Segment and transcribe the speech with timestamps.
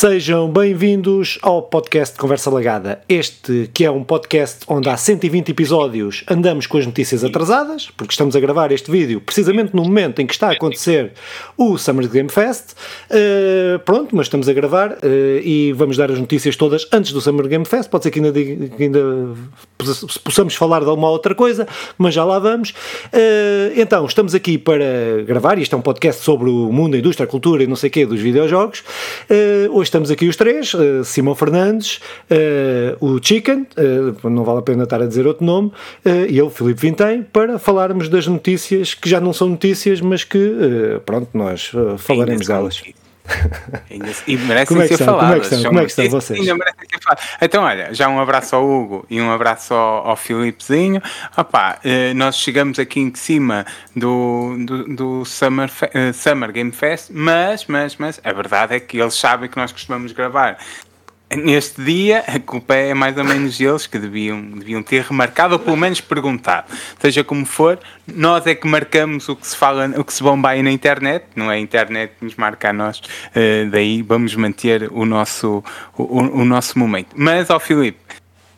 [0.00, 3.02] Sejam bem-vindos ao podcast Conversa Lagada.
[3.06, 8.12] Este que é um podcast onde há 120 episódios andamos com as notícias atrasadas, porque
[8.12, 11.12] estamos a gravar este vídeo precisamente no momento em que está a acontecer
[11.54, 12.72] o Summer Game Fest.
[13.10, 14.96] Uh, pronto, mas estamos a gravar uh,
[15.44, 17.90] e vamos dar as notícias todas antes do Summer Game Fest.
[17.90, 19.00] Pode ser que ainda, que ainda
[20.24, 22.70] possamos falar de alguma outra coisa, mas já lá vamos.
[22.70, 27.26] Uh, então, estamos aqui para gravar, isto é um podcast sobre o mundo, a indústria,
[27.26, 28.82] a cultura e não sei o quê dos videojogos.
[29.70, 32.00] Hoje estamos aqui os três, uh, Simão Fernandes,
[32.30, 35.72] uh, o Chicken, uh, não vale a pena estar a dizer outro nome,
[36.28, 41.00] e eu, Filipe Vintém, para falarmos das notícias que já não são notícias, mas que,
[41.04, 42.82] pronto, nós falaremos delas.
[44.26, 45.20] E merecem como é ser faladas.
[45.20, 46.40] Como é que estão, como é que estão vocês?
[46.40, 47.24] Ainda merecem ser faladas.
[47.40, 51.02] Então, olha, já um abraço ao Hugo e um abraço ao, ao Filipezinho.
[51.36, 51.78] Opa,
[52.14, 55.70] nós chegamos aqui em cima do, do, do Summer,
[56.14, 60.12] Summer Game Fest, mas, mas, mas, a verdade é que eles sabem que nós costumamos
[60.12, 60.58] gravar
[61.36, 65.60] Neste dia, a culpa é mais ou menos eles que deviam, deviam ter remarcado, ou
[65.60, 66.66] pelo menos perguntado.
[66.98, 67.78] Seja como for,
[68.12, 71.26] nós é que marcamos o que se fala, o que se bomba aí na internet,
[71.36, 75.62] não é a internet que nos marca a nós, uh, daí vamos manter o nosso,
[75.96, 77.10] o, o nosso momento.
[77.14, 78.00] Mas, ao Filipe,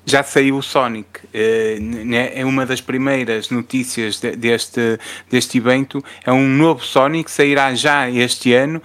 [0.04, 1.20] já saiu o Sonic.
[1.32, 4.98] Eh, né, é uma das primeiras notícias deste,
[5.30, 6.04] deste evento.
[6.24, 8.82] É um novo Sonic, sairá já este ano,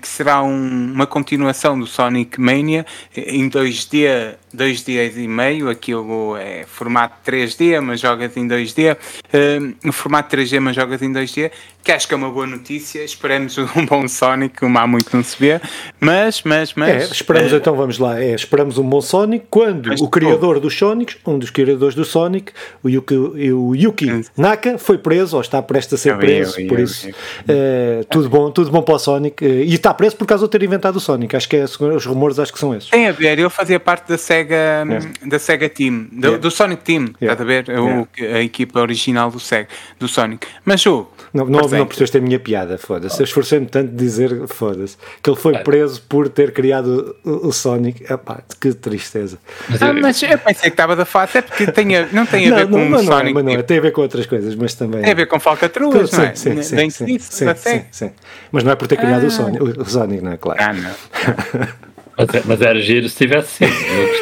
[0.00, 2.84] que será uma continuação do Sonic Mania
[3.14, 9.92] em 2D dois dias e meio, aquilo é formato 3D, mas jogas em 2D, uh,
[9.92, 11.50] formato 3D, mas jogas em 2D,
[11.82, 15.22] que acho que é uma boa notícia, esperamos um bom Sonic, como há muito não
[15.22, 15.60] se vê,
[16.00, 16.88] mas, mas, mas...
[16.88, 21.16] É, esperamos então, vamos lá, é, esperamos um bom Sonic, quando o criador dos Sonics,
[21.26, 25.94] um dos criadores do Sonic, o Yuki, o Yuki Naka, foi preso, ou está prestes
[25.94, 29.44] a ser preso, eu, por eu, isso, uh, tudo bom, tudo bom para o Sonic,
[29.68, 32.38] e está preso por causa de ter inventado o Sonic, acho que é, os rumores
[32.38, 32.88] acho que são esses.
[32.88, 35.10] Tem a ver, ele fazia parte da Sega, yeah.
[35.26, 36.38] da Sega Team, do, yeah.
[36.38, 37.32] do Sonic Team, yeah.
[37.32, 37.66] estás a ver?
[37.78, 40.46] O, a equipa original do, Sega, do Sonic.
[40.64, 41.06] Mas o.
[41.34, 43.20] Não, não, não percebeste a minha piada, foda-se.
[43.20, 47.52] Eu esforcei-me tanto de dizer, foda-se, que ele foi preso por ter criado o, o
[47.52, 48.10] Sonic.
[48.10, 49.38] Epá, que tristeza.
[49.68, 52.50] Mas, ah, mas eu pensei que estava da face, é porque tem a, não tem
[52.50, 53.34] a ver com não, o Sonic.
[53.34, 55.02] Não, não, é, tem a ver com outras coisas, mas também.
[55.02, 56.34] Tem a ver com falcatruas, não é?
[56.34, 58.10] Sim, sim, sim, sim, sim, sim,
[58.50, 59.26] Mas não é por ter criado ah.
[59.26, 60.36] o, Sonic, o Sonic, não é?
[60.36, 60.60] Claro.
[60.62, 61.68] Ah, não.
[62.18, 63.72] Mas, é, mas, era giro se tivesse sim.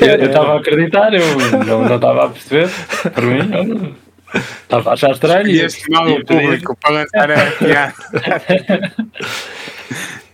[0.03, 1.23] Eu estava a acreditar, eu
[1.65, 2.69] não estava a perceber.
[3.15, 3.95] Por mim,
[4.35, 5.47] estava a achar estranho.
[5.47, 7.95] E este mal o público para lançar a piada.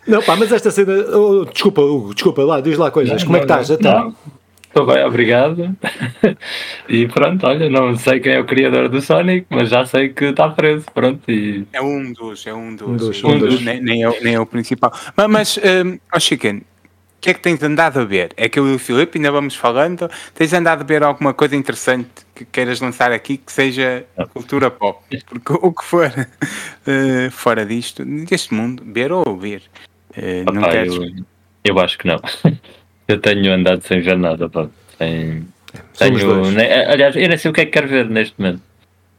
[0.06, 0.92] Não, pá, mas esta cena.
[1.16, 3.20] Oh, desculpa, Hugo, desculpa lá, diz lá coisas.
[3.20, 3.70] Não, Como é que estás?
[3.70, 4.14] Então?
[4.72, 5.76] Estou bem, obrigado.
[6.88, 10.26] E pronto, olha, não sei quem é o criador do Sonic, mas já sei que
[10.26, 10.86] está preso.
[10.94, 11.66] Pronto, e...
[11.72, 12.88] É um dos, é um dos.
[12.88, 13.60] Um dos, um dos.
[13.60, 14.90] Nem, nem, é, nem é o principal.
[15.14, 16.62] Mas, mas um, oh, Chicken,
[17.22, 18.32] que é que tens andado a ver?
[18.36, 20.10] É que eu e o Filipe ainda vamos falando.
[20.34, 25.00] Tens andado a ver alguma coisa interessante que queiras lançar aqui que seja cultura pop?
[25.26, 29.62] Porque o que for uh, fora disto, deste mundo, ver ou ouvir,
[30.16, 30.94] uh, não queres.
[30.96, 31.24] Eu,
[31.62, 32.20] eu, acho que não.
[33.08, 34.48] eu tenho andado sem ver nada.
[34.48, 34.68] Pá.
[34.98, 35.46] Tenho,
[35.98, 38.60] tenho, né, aliás, eu nem sei o que é que quero ver neste momento.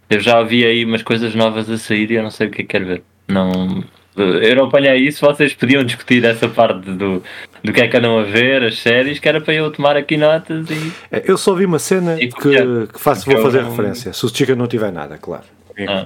[0.10, 2.62] Eu já vi aí umas coisas novas a sair e eu não sei o que
[2.62, 3.04] é que quero ver.
[3.28, 3.84] Não
[4.16, 7.24] eu não apanhei isso, vocês podiam discutir essa parte do,
[7.64, 10.18] do que é que andam a ver, as séries, que era para eu tomar aqui
[10.18, 10.94] notas e.
[11.12, 14.56] É, eu só vi uma cena que, que faço, vou fazer referência, se o Chica
[14.56, 15.46] não tiver nada, claro.
[15.88, 16.06] Ah,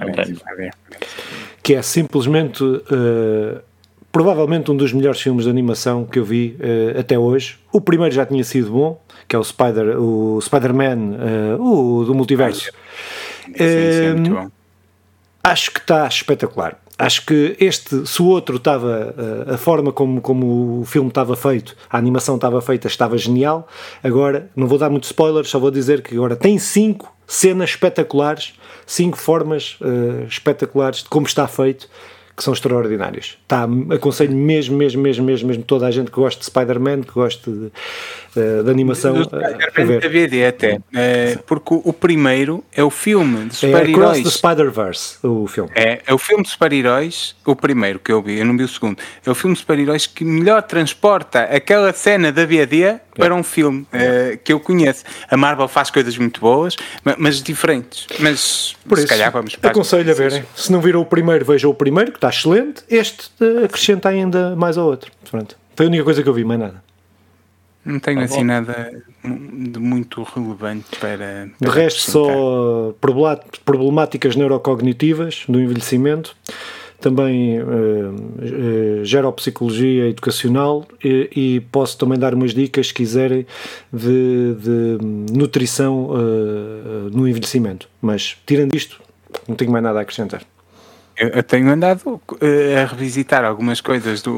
[1.62, 3.60] que é simplesmente uh,
[4.10, 7.58] provavelmente um dos melhores filmes de animação que eu vi uh, até hoje.
[7.72, 12.14] O primeiro já tinha sido bom, que é o Spider, o Spider-Man, uh, o do
[12.14, 12.70] multiverso.
[13.46, 14.46] Sim, sim, é
[15.42, 19.14] acho que está espetacular acho que este, se o outro estava,
[19.46, 23.68] a forma como, como o filme estava feito, a animação estava feita, estava genial.
[24.02, 28.54] Agora, não vou dar muitos spoilers, só vou dizer que agora tem cinco cenas espetaculares,
[28.84, 31.88] cinco formas uh, espetaculares de como está feito
[32.38, 33.36] que são extraordinários.
[33.48, 37.12] Tá, aconselho mesmo, mesmo, mesmo, mesmo, mesmo toda a gente que gosta de Spider-Man, que
[37.12, 37.72] gosta de,
[38.38, 39.22] de, de animação.
[39.24, 43.90] Spider-Man da BD até, uh, porque o, primeiro é o filme de super-heróis.
[43.90, 45.70] É Cross the Spider-Verse, o filme.
[45.74, 48.68] É, é o filme de super-heróis, o primeiro que eu vi, eu não vi o
[48.68, 53.42] segundo, é o filme de super-heróis que melhor transporta aquela cena da BD para um
[53.42, 55.04] filme uh, que eu conheço.
[55.28, 58.06] A Marvel faz coisas muito boas, mas, mas diferentes.
[58.20, 60.44] Mas Por se isso, calhar vamos para aconselho a verem.
[60.54, 62.84] Se não viram o primeiro, vejam o primeiro, que está excelente.
[62.88, 65.10] Este uh, acrescenta ainda mais ao outro.
[65.28, 65.56] Pronto.
[65.74, 66.87] Foi a única coisa que eu vi, mais nada.
[67.88, 68.44] Não tenho ah, assim bom.
[68.44, 71.48] nada de muito relevante para.
[71.58, 72.94] para de resto, só
[73.64, 76.36] problemáticas neurocognitivas do envelhecimento.
[77.00, 83.46] também uh, uh, geropsicologia educacional e, e, posso também dar umas dicas, se quiserem,
[83.90, 84.98] de, de
[85.32, 87.88] nutrição uh, no envelhecimento.
[88.02, 89.00] Mas, tirando isto,
[89.48, 90.42] não tenho mais nada a acrescentar.
[91.18, 92.22] Eu, tenho andado uh,
[92.80, 94.36] a revisitar algumas coisas do,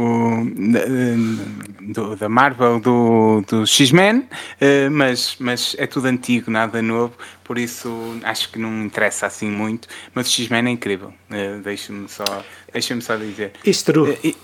[1.81, 7.13] do da Marvel, do, do X-Men, uh, mas, mas é tudo antigo, nada novo,
[7.45, 9.89] por isso acho que não interessa assim muito.
[10.15, 12.25] Mas o X-Men é incrível, uh, deixa-me só,
[12.73, 13.53] deixa só dizer.
[13.65, 14.13] Isso true.
[14.13, 14.35] Uh,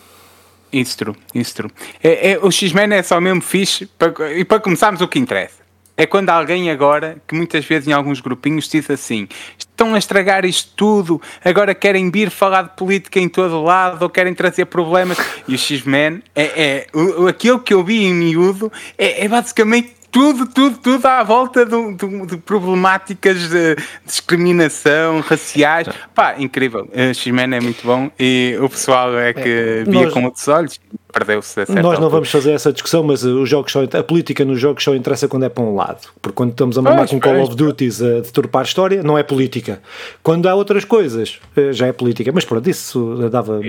[0.73, 1.71] isso true, isso true.
[2.03, 5.66] É, é, o X-Men é só mesmo fixe, para, e para começarmos o que interessa.
[5.97, 9.27] É quando alguém agora, que muitas vezes em alguns grupinhos diz assim,
[9.59, 14.11] estão a estragar isto tudo, agora querem vir falar de política em todo lado, ou
[14.11, 15.19] querem trazer problemas.
[15.49, 19.97] E o X-Men, é, é, o, aquilo que eu vi em miúdo, é, é basicamente
[20.11, 25.89] tudo, tudo, tudo à volta de, de, de problemáticas de discriminação, raciais.
[26.15, 26.89] Pá, incrível.
[27.15, 30.81] X-Men é muito bom e o pessoal é que é, via nós, com outros olhos
[31.17, 32.09] perdeu-se Nós não altura.
[32.09, 35.45] vamos fazer essa discussão, mas os jogos só, a política nos jogos só interessa quando
[35.45, 36.09] é para um lado.
[36.21, 39.23] Porque quando estamos a mamar com Call of Duty a deturpar a história, não é
[39.23, 39.81] política.
[40.23, 42.31] Quando há outras coisas, eh, já é política.
[42.35, 43.61] Mas pronto, isso dava.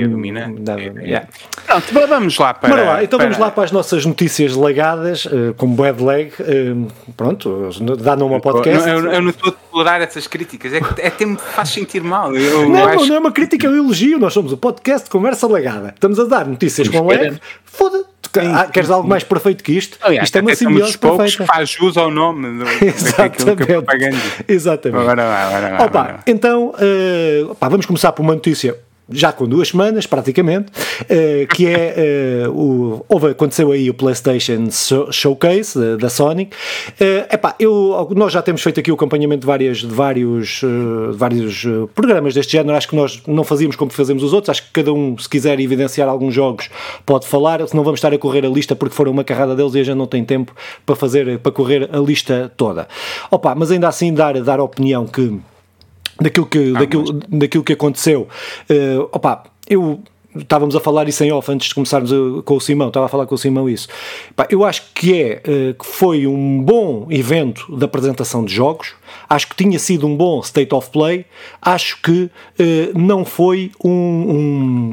[0.59, 1.27] dava é, yeah.
[1.65, 2.83] Pronto, vamos lá para.
[2.83, 3.27] lá, então para...
[3.27, 6.33] vamos lá para as nossas notícias legadadas, eh, como bad leg.
[6.39, 6.75] Eh,
[7.15, 8.89] pronto, dá nome ao podcast.
[8.89, 12.35] Eu, eu não estou a tolerar essas críticas, é que até me faz sentir mal.
[12.35, 13.05] Eu não, acho...
[13.05, 14.19] não é uma crítica, é um elogio.
[14.19, 15.93] Nós somos o podcast de conversa legada.
[15.95, 18.05] Estamos a dar notícias com leg Foda-se.
[18.39, 19.97] Ah, queres algo mais perfeito que isto?
[20.01, 21.37] Aliás, isto é uma simbiose perfeita.
[21.37, 23.65] que faz jus ao nome do, Exatamente.
[23.65, 25.01] Que Exatamente.
[25.01, 26.19] Agora vai, agora vai, Opa, agora.
[26.27, 28.77] Então, uh, opa, vamos começar por uma notícia
[29.09, 34.67] já com duas semanas, praticamente, uh, que é uh, o, houve, aconteceu aí o PlayStation
[35.11, 36.49] Showcase uh, da Sony.
[36.99, 41.17] Uh, epá, eu, nós já temos feito aqui o acompanhamento de, várias, de vários, de
[41.17, 41.65] vários
[41.95, 42.75] programas deste género.
[42.75, 44.49] Acho que nós não fazíamos como fazemos os outros.
[44.49, 46.69] Acho que cada um, se quiser evidenciar alguns jogos,
[47.05, 47.65] pode falar.
[47.67, 49.83] Se não vamos estar a correr a lista porque foram uma carrada deles e a
[49.83, 50.53] gente não tem tempo
[50.85, 52.87] para fazer, para correr a lista toda.
[53.31, 55.39] Opa, mas ainda assim dar, dar a opinião que
[56.19, 57.39] daquilo que, ah, daquilo, mas...
[57.39, 58.27] daquilo que aconteceu.
[58.69, 59.99] Uh, opa, eu
[60.35, 63.09] estávamos a falar isso em off antes de começarmos a, com o Simão, estava a
[63.09, 63.87] falar com o Simão isso.
[64.51, 68.93] eu acho que é uh, que foi um bom evento de apresentação de jogos,
[69.27, 71.25] acho que tinha sido um bom state of play,
[71.59, 72.29] acho que
[72.93, 74.91] não foi um, um,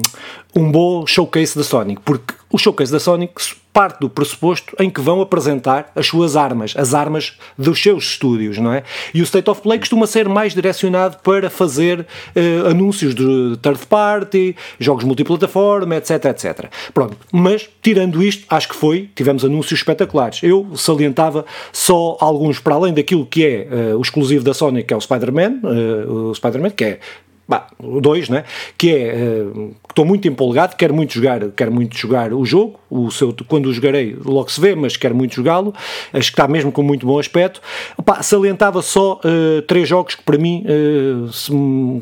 [0.56, 3.32] um bom showcase da Sonic, porque o showcase da Sonic
[3.72, 8.56] parte do pressuposto em que vão apresentar as suas armas, as armas dos seus estúdios,
[8.56, 8.84] não é?
[9.12, 13.84] E o State of Play costuma ser mais direcionado para fazer uh, anúncios de third
[13.88, 16.66] party, jogos multiplataforma, etc, etc.
[16.94, 20.40] Pronto, mas tirando isto, acho que foi, tivemos anúncios espetaculares.
[20.40, 24.94] Eu salientava só alguns para além daquilo que é uh, o exclusivo da Sony, que
[24.94, 27.00] é o Spider-Man, uh, o Spider-Man, que é
[27.46, 28.44] bah, o 2, né?
[28.76, 33.10] que é uh, estou muito empolgado, quero muito jogar, quero muito jogar o jogo, o
[33.10, 35.74] seu, quando o jogarei logo se vê, mas quero muito jogá-lo,
[36.12, 37.60] acho que está mesmo com muito bom aspecto.
[37.96, 41.32] Opa, salientava só uh, três jogos que para mim uh,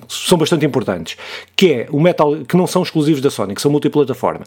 [0.09, 1.17] são bastante importantes,
[1.57, 4.45] que é o Metal, que não são exclusivos da Sony, que são multiplataforma.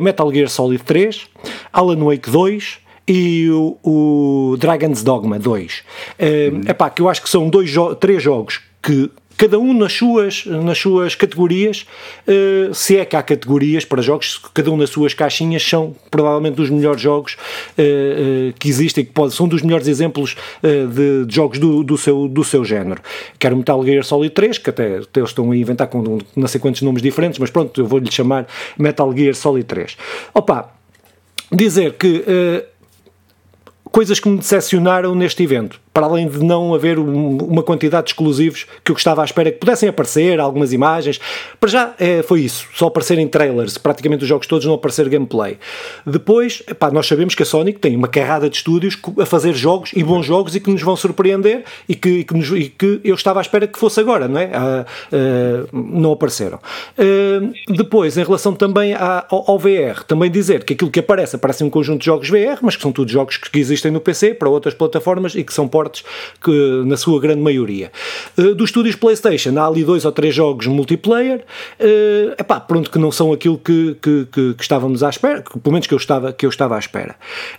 [0.00, 1.26] Metal Gear Solid 3,
[1.72, 2.78] Alan Wake 2,
[3.08, 5.82] e o, o, Dragon's Dogma 2.
[6.18, 10.44] Uh, epá, que eu acho que são dois três jogos que cada um nas suas,
[10.44, 11.86] nas suas categorias,
[12.26, 16.56] uh, se é que há categorias para jogos, cada um nas suas caixinhas, são provavelmente
[16.56, 21.58] dos melhores jogos uh, que existem, que pode, são dos melhores exemplos de, de, jogos
[21.58, 23.00] do, do, seu, do seu género.
[23.38, 26.60] Quero Metal Gear Solid 3, que até, até eles estão a inventar com não sei
[26.60, 28.46] quantos nomes diferentes, mas pronto, eu vou-lhe chamar
[28.76, 29.96] Metal Gear Solid 3.
[30.34, 30.72] Opa,
[31.52, 32.24] dizer que
[33.84, 38.66] coisas que me decepcionaram neste evento para além de não haver uma quantidade de exclusivos
[38.84, 41.18] que eu gostava à espera que pudessem aparecer, algumas imagens.
[41.58, 45.58] Para já é, foi isso, só aparecerem trailers, praticamente os jogos todos não aparecer gameplay.
[46.06, 49.90] Depois, epá, nós sabemos que a Sonic tem uma carrada de estúdios a fazer jogos
[49.92, 53.00] e bons jogos e que nos vão surpreender e que, e que, nos, e que
[53.02, 54.52] eu estava à espera que fosse agora, não é?
[54.54, 56.60] Ah, ah, não apareceram.
[56.96, 61.64] Ah, depois, em relação também ao, ao, VR, também dizer que aquilo que aparece, aparece
[61.64, 64.48] um conjunto de jogos VR, mas que são todos jogos que existem no PC para
[64.48, 66.04] outras plataformas e que são portas portes,
[66.42, 67.90] que, na sua grande maioria.
[68.36, 71.44] Uh, dos estúdios PlayStation, há ali dois ou três jogos multiplayer,
[71.80, 75.58] uh, epá, pronto, que não são aquilo que, que, que, que estávamos à espera, que,
[75.58, 77.16] pelo menos que eu estava, que eu estava à espera.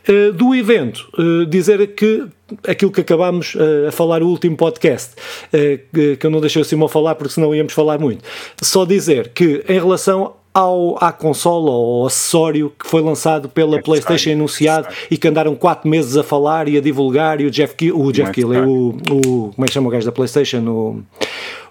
[0.07, 2.27] Uh, do evento, uh, dizer que
[2.67, 5.15] aquilo que acabámos uh, a falar no último podcast,
[5.53, 8.23] uh, que eu não deixei o Simão falar porque senão íamos falar muito.
[8.61, 13.81] Só dizer que em relação ao, à consola ou acessório que foi lançado pela é
[13.81, 17.75] PlayStation anunciado e que andaram 4 meses a falar e a divulgar e o Jeff
[17.75, 20.59] Kill, o Jeff Kill, o, o, como é que chama o gajo da PlayStation?
[20.67, 21.03] O,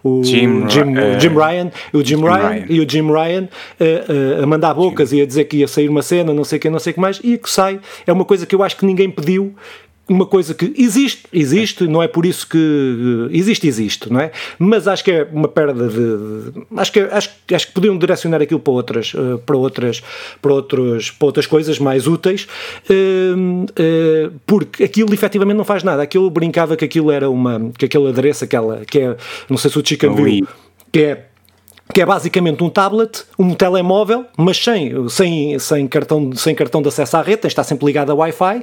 [0.02, 3.42] o Jim, Jim, uh, Jim Ryan, o Jim, Jim Ryan, Ryan, e o Jim Ryan
[3.44, 5.18] uh, uh, a mandar bocas Jim.
[5.18, 6.94] e a dizer que ia sair uma cena, não sei o que, não sei o
[6.94, 7.80] que mais, e que sai.
[8.06, 9.54] É uma coisa que eu acho que ninguém pediu
[10.08, 14.30] uma coisa que existe, existe, não é por isso que existe, existe, não é?
[14.58, 18.40] Mas acho que é uma perda de, de acho que acho, acho que podiam direcionar
[18.40, 20.02] aquilo para outras eh, para outras
[20.40, 22.48] para outros para outras coisas mais úteis,
[22.88, 26.02] uh, uh, porque aquilo efetivamente não faz nada.
[26.02, 29.16] Aquilo brincava que aquilo era uma que aquele adereço, aquela que é,
[29.48, 30.46] não sei se o Chica viu,
[30.90, 31.26] que é
[31.92, 36.88] que é basicamente um tablet, um telemóvel, mas sem, sem, sem, cartão, sem cartão de
[36.88, 38.62] acesso à rede, está sempre ligado a Wi-Fi,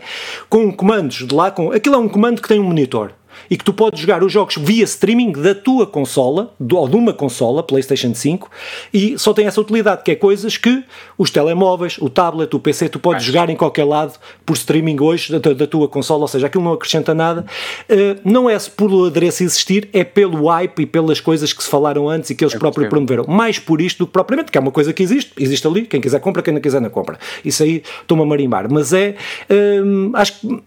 [0.49, 3.11] com comandos de lá, com, aquilo é um comando que tem um monitor
[3.49, 7.13] e que tu podes jogar os jogos via streaming da tua consola, ou de uma
[7.13, 8.49] consola, PlayStation 5,
[8.93, 10.83] e só tem essa utilidade, que é coisas que
[11.17, 14.13] os telemóveis, o tablet, o PC, tu podes jogar em qualquer lado
[14.45, 17.45] por streaming hoje da, da, tua consola, ou seja, aquilo não acrescenta nada.
[17.89, 22.09] Uh, não é pelo adereço existir, é pelo hype e pelas coisas que se falaram
[22.09, 23.25] antes e que eles é próprios promoveram.
[23.27, 25.99] Mais por isto do que propriamente, que é uma coisa que existe, existe ali, quem
[25.99, 27.17] quiser compra, quem não quiser não compra.
[27.43, 28.71] Isso aí estou-me a marimbar.
[28.71, 29.15] Mas é,
[29.49, 30.63] uh, acho que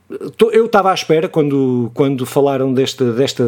[0.53, 3.43] eu estava à espera quando, quando falaram deste, deste,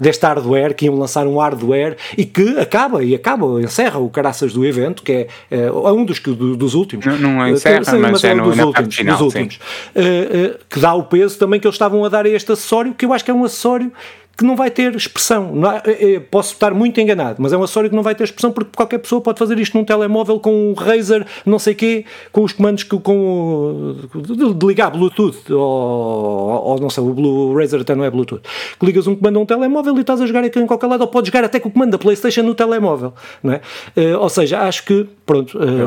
[0.00, 4.52] deste hardware, que iam lançar um hardware e que acaba, e acaba, encerra o caraças
[4.52, 7.06] do evento, que é, é, é um dos, dos últimos.
[7.06, 10.58] Não, não encerra, sim, mas, mas é, um dos últimos, final, dos últimos uh, uh,
[10.68, 13.12] que dá o peso também que eles estavam a dar a este acessório, que eu
[13.12, 13.92] acho que é um acessório
[14.36, 15.52] que não vai ter expressão.
[15.84, 18.52] É, é, posso estar muito enganado, mas é um acessório que não vai ter expressão
[18.52, 22.42] porque qualquer pessoa pode fazer isto num telemóvel com um Razer, não sei quê, com
[22.42, 27.94] os comandos que, com, de ligar Bluetooth ou, ou não sei, o Blue Razer até
[27.94, 28.42] não é Bluetooth.
[28.78, 31.02] Que ligas um comando a um telemóvel e estás a jogar aqui em qualquer lado,
[31.02, 33.60] ou podes jogar até com o comando da PlayStation no telemóvel, não é?
[33.96, 35.58] Uh, ou seja, acho que pronto.
[35.58, 35.86] Uh,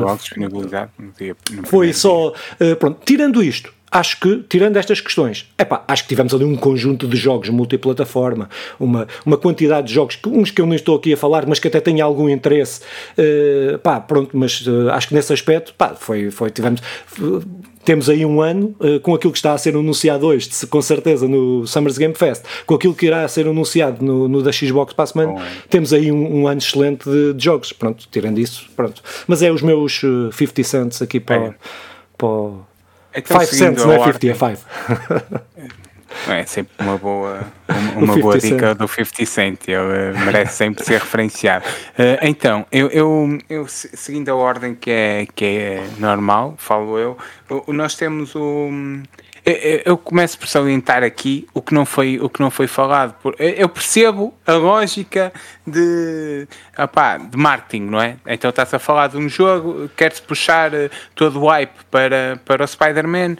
[1.64, 3.00] foi só uh, pronto.
[3.04, 7.16] Tirando isto, acho que, tirando estas questões, epá, acho que tivemos ali um conjunto de
[7.16, 8.48] jogos multiplataforma,
[8.78, 11.58] uma, uma quantidade de jogos, que, uns que eu nem estou aqui a falar, mas
[11.58, 12.80] que até têm algum interesse,
[13.16, 16.80] uh, pá, pronto, mas uh, acho que nesse aspecto, pá, foi, foi tivemos...
[17.18, 17.42] Uh,
[17.86, 21.28] temos aí um ano uh, com aquilo que está a ser anunciado hoje, com certeza,
[21.28, 25.04] no Summers Game Fest, com aquilo que irá ser anunciado no, no da Xbox para
[25.04, 27.72] a semana, Bom, temos aí um, um, ano excelente de, de, jogos.
[27.72, 29.00] Pronto, tirando isso, pronto.
[29.28, 31.54] Mas é os meus uh, 50 cents aqui para, é.
[32.18, 32.28] para,
[33.16, 35.46] então, 5 cents, não é 50, é 5.
[36.28, 37.40] É sempre uma boa,
[37.94, 41.64] uma, uma boa dica do 50 Cent, ele merece sempre ser referenciado.
[41.66, 47.16] Uh, então, eu, eu, eu, seguindo a ordem que é, que é normal, falo eu,
[47.68, 48.70] nós temos o
[49.84, 53.14] eu começo por salientar aqui o que não foi, o que não foi falado.
[53.38, 55.32] Eu percebo a lógica
[55.66, 56.46] de,
[56.78, 58.16] opá, de marketing, não é?
[58.26, 62.64] Então está-se a falar de um jogo, quer-se puxar eh, todo o hype para, para
[62.64, 63.36] o Spider-Man,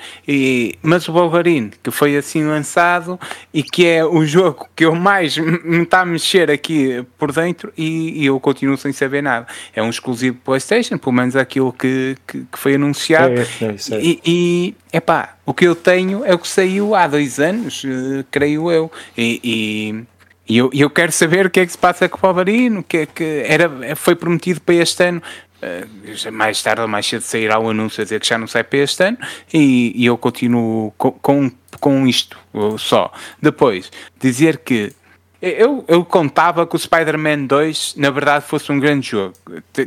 [0.83, 3.19] mas o Wolverine, que foi assim lançado
[3.53, 7.73] e que é o jogo que eu mais me está a mexer aqui por dentro
[7.77, 9.47] e, e, eu continuo sem saber nada.
[9.75, 13.35] É um exclusivo PlayStation, pelo menos aquilo que, que, que foi anunciado.
[13.35, 14.01] É, é, é.
[14.03, 18.25] E, e epá, o que eu tenho é o que saiu há dois anos, uh,
[18.31, 18.91] creio eu.
[19.17, 20.16] E, e,
[20.49, 22.99] e, eu, eu quero saber o que é que se passa com o Palvarino, que
[22.99, 25.23] é que era, foi prometido para este ano.
[25.57, 28.63] Uh, mais tarde ou mais cedo sairá o anúncio a dizer que já não sai
[28.63, 29.17] para este ano
[29.55, 31.51] e, e eu continuo com, com,
[31.81, 32.37] com isto
[32.79, 33.11] só.
[33.41, 34.93] Depois, dizer que
[35.41, 39.35] eu, eu contava que o Spider-Man 2 na verdade fosse um grande jogo,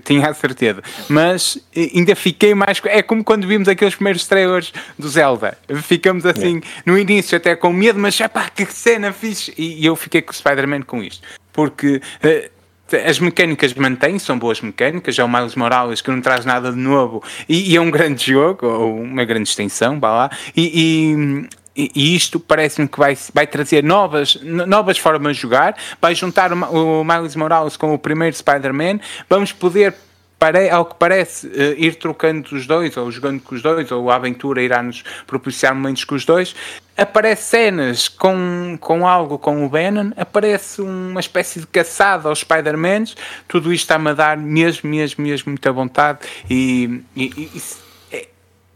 [0.04, 2.82] tinha a certeza, mas ainda fiquei mais.
[2.86, 6.62] É como quando vimos aqueles primeiros trailers do Zelda, ficamos assim é.
[6.86, 9.54] no início até com medo, mas pá, que cena fixe!
[9.58, 12.02] E, e eu fiquei com o Spider-Man com isto, porque.
[12.24, 12.60] Uh,
[13.06, 16.78] as mecânicas mantêm, são boas mecânicas, é o Miles Morales que não traz nada de
[16.78, 21.50] novo e, e é um grande jogo, ou uma grande extensão, vá lá, e, e
[21.76, 27.36] isto parece-me que vai, vai trazer novas, novas formas de jogar, vai juntar o, Miles
[27.36, 29.00] Morales com o primeiro Spider-Man,
[29.30, 29.96] vamos poder
[30.40, 34.10] Pare, ao que parece, uh, ir trocando os dois, ou jogando com os dois, ou
[34.10, 36.56] a aventura irá nos propiciar momentos com os dois.
[36.96, 43.18] Aparece cenas com, com algo com o Venom, aparece uma espécie de caçada aos Spider-Mans.
[43.50, 46.20] Tudo isto está-me a dar mesmo, mesmo, mesmo muita vontade.
[46.50, 47.62] E, e, e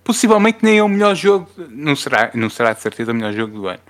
[0.03, 3.53] possivelmente nem é o melhor jogo, não será, não será de certeza o melhor jogo
[3.53, 3.81] do ano,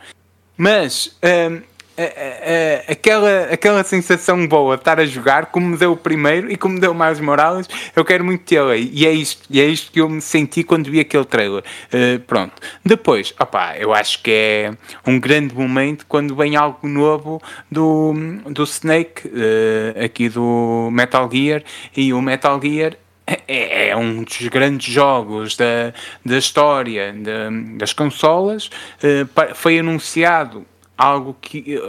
[0.58, 1.62] mas um,
[1.98, 5.98] a, a, a, aquela, aquela sensação boa de estar a jogar, como me deu o
[5.98, 8.76] primeiro e como me deu mais Morales, eu quero muito tê-la.
[8.76, 11.64] E é isto, e é isto que eu me senti quando vi aquele trailer.
[11.94, 12.54] Uh, pronto.
[12.84, 14.74] Depois, opá, eu acho que é
[15.06, 17.42] um grande momento quando vem algo novo
[17.72, 18.14] do,
[18.50, 21.64] do Snake, uh, aqui do Metal Gear,
[21.96, 25.94] e o Metal Gear é, é um dos grandes jogos da,
[26.26, 28.68] da história de, das consolas.
[28.68, 30.66] Uh, foi anunciado
[30.98, 31.80] algo que,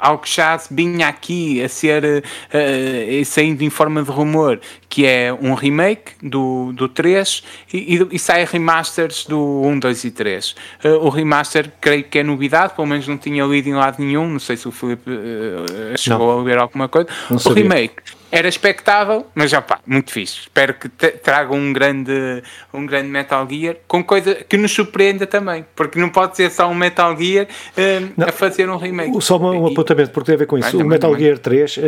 [0.00, 5.32] algo que já vinha aqui a ser uh, saindo em forma de rumor, que é
[5.32, 10.50] um remake do, do 3 e, e, e sai remasters do 1, 2 e 3.
[10.84, 14.28] Uh, o remaster creio que é novidade, pelo menos não tinha lido em lado nenhum,
[14.28, 16.40] não sei se o Filipe uh, chegou não.
[16.40, 17.08] a ler alguma coisa.
[17.30, 20.40] O remake era expectável, mas já pá, muito fixe.
[20.40, 25.66] Espero que traga um grande, um grande Metal Gear com coisa que nos surpreenda também,
[25.76, 29.20] porque não pode ser só um Metal Gear uh, a fazer um remake.
[29.20, 30.78] Só um, um apontamento, porque tem a ver com isso.
[30.78, 31.80] o Metal Gear 3, uh,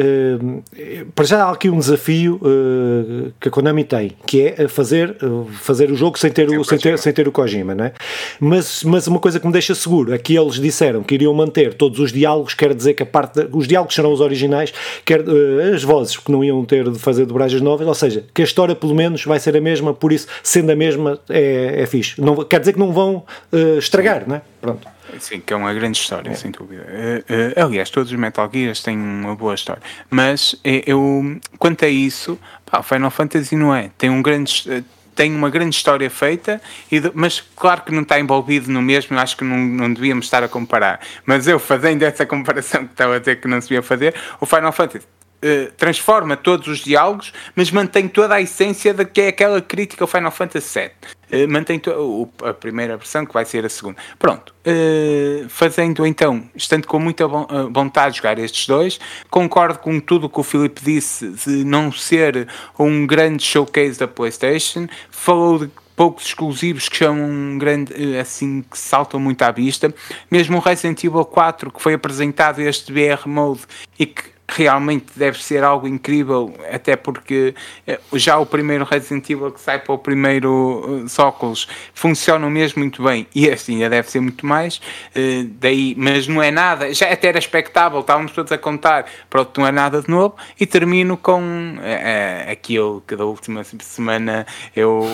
[1.15, 5.17] para já há aqui um desafio uh, que a Konami tem, que é fazer,
[5.53, 7.93] fazer o jogo sem ter o, sem ter, sem ter o Kojima, não é?
[8.39, 11.73] Mas, mas uma coisa que me deixa seguro é que eles disseram que iriam manter
[11.73, 14.75] todos os diálogos, quer dizer que a parte, de, os diálogos serão os originais,
[15.07, 15.25] quer
[15.75, 18.75] as vozes, porque não iam ter de fazer dobragens novas, ou seja, que a história
[18.75, 22.21] pelo menos vai ser a mesma, por isso, sendo a mesma, é, é fixe.
[22.21, 24.43] Não, quer dizer que não vão uh, estragar, não é?
[24.61, 24.89] Pronto.
[25.21, 26.35] Sim, que é uma grande história, é.
[26.35, 26.83] sem dúvida.
[26.83, 29.83] Uh, uh, aliás, todos os Metal Gears têm uma boa história.
[30.11, 33.91] Mas eu, quanto a isso, pá, Final Fantasy não é.
[33.97, 36.61] Tem um grande tem uma grande história feita,
[37.15, 40.49] mas claro que não está envolvido no mesmo, acho que não, não devíamos estar a
[40.49, 41.01] comparar.
[41.25, 44.47] Mas eu, fazendo essa comparação que estava a dizer que não se ia fazer, o
[44.47, 45.07] Final Fantasy
[45.47, 50.03] eh, transforma todos os diálogos, mas mantém toda a essência da que é aquela crítica
[50.03, 51.45] ao Final Fantasy VII.
[51.45, 53.99] Uh, mantém o, a primeira versão, que vai ser a segunda.
[54.19, 58.99] Pronto, uh, fazendo então, estando com muita vontade de jogar estes dois,
[59.29, 62.49] concordo com tudo o que o Filipe disse de não ser
[62.79, 64.89] um grande showcase da PlayStation.
[65.11, 69.95] Falou de poucos exclusivos que chamam um grande, assim, que saltam muito à vista.
[70.31, 73.61] Mesmo o Resident Evil 4, que foi apresentado este BR Mode
[73.99, 77.55] e que realmente deve ser algo incrível, até porque
[77.87, 81.55] eh, já o primeiro Resident Evil que sai para o primeiro eh,
[81.95, 86.43] funciona mesmo muito bem e este ainda deve ser muito mais, uh, daí, mas não
[86.43, 90.11] é nada, já até era expectável, estávamos todos a contar, pronto, não é nada de
[90.11, 95.07] novo e termino com uh, aquilo que da última semana eu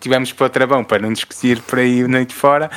[0.00, 2.70] tivemos para o travão para não discutir por aí noite fora.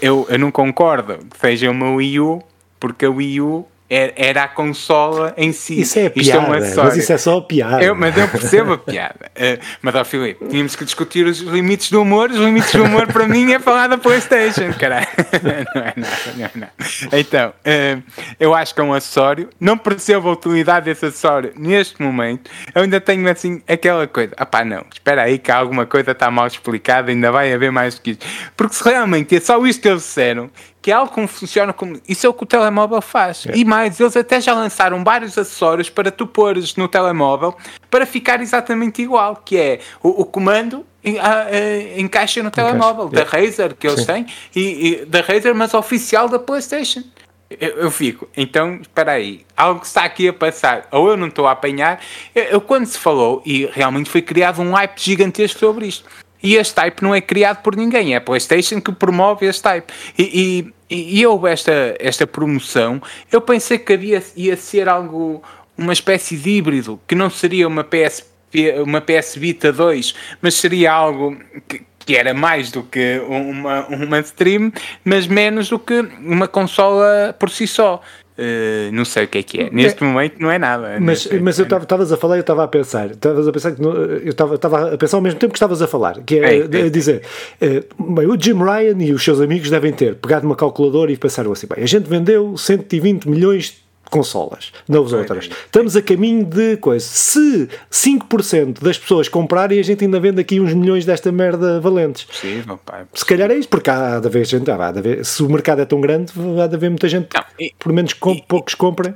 [0.00, 2.42] Eu, eu não concordo que seja uma Wii U,
[2.80, 5.80] porque a Wii U era a consola em si.
[5.80, 7.82] Isso é a piada, é mas isso é só a piada.
[7.84, 9.30] Eu, mas eu percebo a piada.
[9.36, 12.30] Uh, mas, ó, Filipe, tínhamos que discutir os limites do humor.
[12.30, 15.06] Os limites do humor, para mim, é falar da PlayStation, caralho.
[15.74, 16.72] não é nada, não é nada.
[17.12, 18.02] Então, uh,
[18.40, 19.50] eu acho que é um acessório.
[19.60, 22.50] Não percebo a utilidade desse acessório neste momento.
[22.74, 24.32] Eu ainda tenho, assim, aquela coisa.
[24.36, 27.96] Ah pá, não, espera aí que alguma coisa está mal explicada, ainda vai haver mais
[27.96, 28.20] do que isso.
[28.56, 30.50] Porque se realmente é só isto que eles disseram,
[30.84, 31.98] que é algo que funciona como.
[32.06, 33.46] Isso é o que o telemóvel faz.
[33.46, 33.56] É.
[33.56, 37.56] E mais, eles até já lançaram vários acessórios para tu pôres no telemóvel
[37.90, 40.84] para ficar exatamente igual, que é o, o comando
[41.96, 44.06] encaixa no telemóvel da Razer que eles Sim.
[44.06, 47.02] têm, e, e, da Razer, mas oficial da PlayStation.
[47.58, 51.28] Eu, eu, fico, então, espera aí, algo que está aqui a passar, ou eu não
[51.28, 51.98] estou a apanhar.
[52.34, 56.06] Eu, eu, quando se falou, e realmente foi criado um hype gigantesco sobre isto,
[56.44, 59.90] e este type não é criado por ninguém, é a PlayStation que promove este type.
[60.18, 63.00] E, e, e houve esta, esta promoção,
[63.32, 65.42] eu pensei que havia, ia ser algo,
[65.76, 68.26] uma espécie de híbrido, que não seria uma PS,
[68.84, 71.34] uma PS Vita 2, mas seria algo
[71.66, 74.70] que, que era mais do que uma, uma stream,
[75.02, 78.02] mas menos do que uma consola por si só.
[78.36, 79.70] Uh, não sei o que é que é.
[79.70, 80.98] Neste é, momento não é nada.
[81.00, 83.12] Mas, mas eu estavas a falar e eu estava a pensar.
[83.12, 86.20] Estavas a pensar que eu estava a pensar ao mesmo tempo que estavas a falar,
[86.22, 86.90] que é, é, é.
[86.90, 87.22] dizer,
[87.62, 91.16] uh, bem, o Jim Ryan e os seus amigos devem ter pegado uma calculadora e
[91.16, 93.83] pensaram assim, bem, a gente vendeu 120 milhões
[94.14, 95.46] consolas, não as outras.
[95.46, 97.04] Estamos a caminho de coisa.
[97.04, 102.28] Se 5% das pessoas comprarem, a gente ainda vende aqui uns milhões desta merda valentes.
[102.86, 103.06] Pai.
[103.12, 105.82] Se calhar é isso, porque há de haver gente, há de haver, se o mercado
[105.82, 108.76] é tão grande, há de haver muita gente, não, e, por menos que e, poucos
[108.76, 109.14] comprem.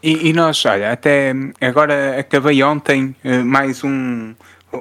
[0.00, 4.32] E, e, nós, olha, até agora acabei ontem eh, mais um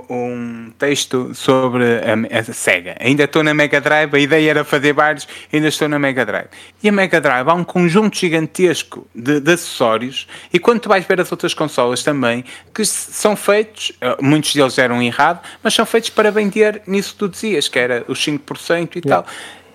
[0.09, 2.95] um texto sobre a, a, Sega.
[2.99, 6.47] Ainda estou na Mega Drive, a ideia era fazer vários, ainda estou na Mega Drive.
[6.81, 11.05] E a Mega Drive há um conjunto gigantesco de, de acessórios, e quando tu vais
[11.05, 15.85] ver as outras consolas também, que são feitos, eh, muitos deles eram errados, mas são
[15.85, 19.23] feitos para vender nisso que tu dizias, que era os 5% e yeah.
[19.23, 19.25] tal.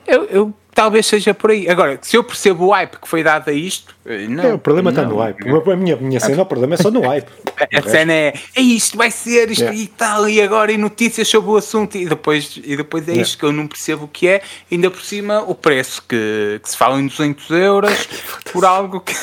[0.06, 1.68] Eu, eu talvez seja por aí.
[1.68, 4.44] Agora, se eu percebo o hype que foi dado a isto, eh, não.
[4.44, 5.46] É, o problema não, está no hype.
[5.46, 5.72] Não.
[5.72, 7.28] A minha, minha cena, o problema é só no hype.
[7.72, 9.78] A cena é, é isto, vai ser isto yeah.
[9.78, 13.22] e tal, e agora e notícias sobre o assunto, e depois, e depois é yeah.
[13.22, 16.68] isto que eu não percebo o que é, ainda por cima o preço que, que
[16.68, 18.08] se fala em 200 euros
[18.52, 19.14] por algo que.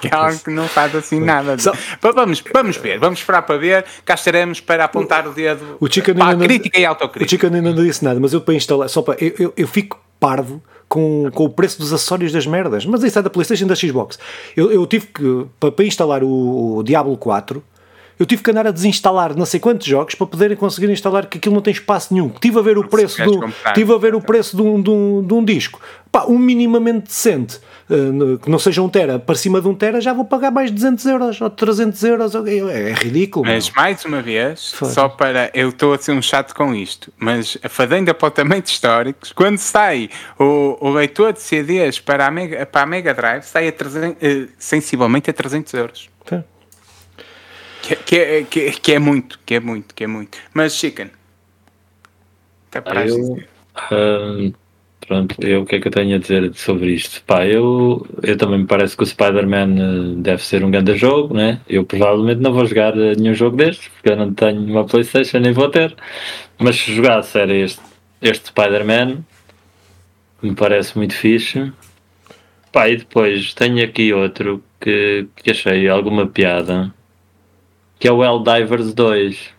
[0.00, 1.58] que é algo que não faz assim nada.
[1.58, 3.84] So, vamos, vamos ver, vamos esperar para ver.
[4.04, 7.26] Cá estaremos para apontar o dedo o para a crítica e autocrítica.
[7.26, 9.16] O Chico ainda não disse nada, mas eu para instalar, só para.
[9.22, 10.62] Eu, eu, eu fico parvo
[10.92, 12.84] com, com o preço dos acessórios das merdas.
[12.84, 14.18] Mas isso é da PlayStation da Xbox.
[14.54, 17.62] Eu, eu tive que, para, para instalar o, o Diablo 4,
[18.22, 21.38] eu tive que andar a desinstalar não sei quantos jogos para poderem conseguir instalar que
[21.38, 22.28] aquilo não tem espaço nenhum.
[22.28, 25.26] Tive a ver o preço do, tive a ver o preço de um, de um,
[25.26, 25.80] de um disco.
[26.12, 27.58] Pá, um minimamente decente,
[27.90, 30.70] uh, que não seja um tera, para cima de um tera já vou pagar mais
[30.70, 33.44] de 200 euros ou 300 euros, é, é ridículo.
[33.44, 33.76] Mas mano.
[33.76, 34.90] mais uma vez, Foi.
[34.90, 39.58] só para, eu estou a ser um chato com isto, mas fazendo apontamentos históricos, quando
[39.58, 43.72] sai o, o leitor de CDs para a Mega, para a Mega Drive, sai a
[43.72, 46.08] 300, uh, sensivelmente a 300 euros.
[46.24, 46.44] Foi.
[47.92, 50.38] Que, que, é, que, que, é muito, que é muito, que é muito.
[50.54, 51.10] Mas, Chicken,
[52.68, 53.38] até para eu,
[53.90, 54.52] um,
[55.06, 57.22] Pronto, eu o que é que eu tenho a dizer sobre isto?
[57.24, 61.34] Pá, eu, eu também me parece que o Spider-Man eh, deve ser um grande jogo,
[61.34, 61.60] né?
[61.68, 65.38] Eu provavelmente não vou jogar eh, nenhum jogo destes, porque eu não tenho uma Playstation,
[65.40, 65.94] nem vou ter.
[66.58, 67.82] Mas se jogar a sério este,
[68.22, 69.24] este Spider-Man,
[70.42, 71.72] me parece muito fixe.
[72.72, 76.94] Pá, e depois tenho aqui outro que, que achei alguma piada,
[78.02, 79.50] que é o Helldivers 2.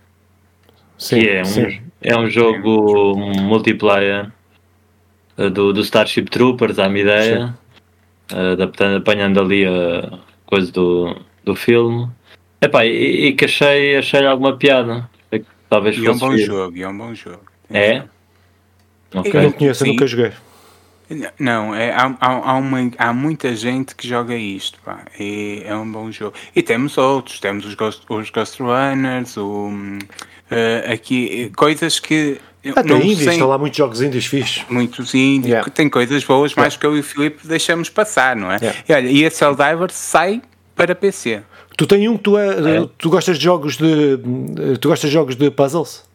[0.97, 4.29] Sim, que é um, é um jogo multiplayer
[5.38, 7.58] eh, do, do Starship Troopers, à minha ideia,
[8.34, 12.10] uh, apanhando ali a coisa do, do filme.
[12.60, 15.10] Epá, e, e que achei, achei alguma piada.
[15.69, 17.45] Talvez e é um bom jogo, e é um bom jogo.
[17.69, 18.03] É?
[19.15, 19.39] Okay.
[19.39, 20.34] Eu não conheço, nunca joguei.
[21.39, 25.76] Não, é, há, há, há, uma, há muita gente que joga isto, pá, e é
[25.76, 26.36] um bom jogo.
[26.56, 32.39] E temos outros, temos os Ghost, os Ghost Runners, o, uh, aqui, coisas que
[32.76, 34.63] até indies, estão lá muitos jogos indies fixos.
[34.69, 35.69] Muitos indies, yeah.
[35.69, 36.62] tem coisas boas, yeah.
[36.62, 38.58] mais que eu e o Filipe deixamos passar, não é?
[38.62, 38.80] Yeah.
[38.88, 40.41] E olha, e esse Diver sai
[40.76, 41.41] para PC.
[41.78, 42.89] Tu tens um que tu, é, é.
[42.97, 44.17] tu gostas de jogos de.
[44.80, 46.06] Tu gostas de jogos de puzzles?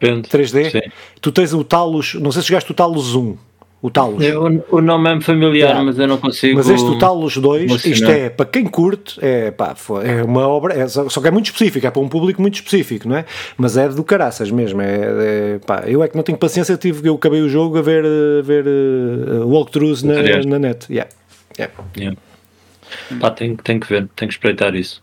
[0.00, 0.28] Depende.
[0.28, 0.70] 3D?
[0.70, 0.90] Sim.
[1.20, 3.36] Tu tens o Talos, não sei se jogaste o Talos 1
[3.82, 4.22] o Talos.
[4.70, 5.82] o nome é familiar, é.
[5.82, 6.58] mas eu não consigo.
[6.58, 10.74] Mas este o Talos 2, isto é para quem curte, é, pá, é uma obra,
[10.74, 13.24] é, só que é muito específico, é para um público muito específico, não é?
[13.56, 14.82] Mas é do caraças mesmo.
[14.82, 17.78] É, é pá, eu é que não tenho paciência, eu, tive, eu acabei o jogo
[17.78, 20.14] a ver, a ver uh, walkthroughs na,
[20.46, 20.86] na net.
[20.90, 21.10] Yeah.
[21.58, 21.74] Yeah.
[21.96, 22.18] Yeah.
[23.18, 25.02] Pá, tem, tem que ver, tem que espreitar isso.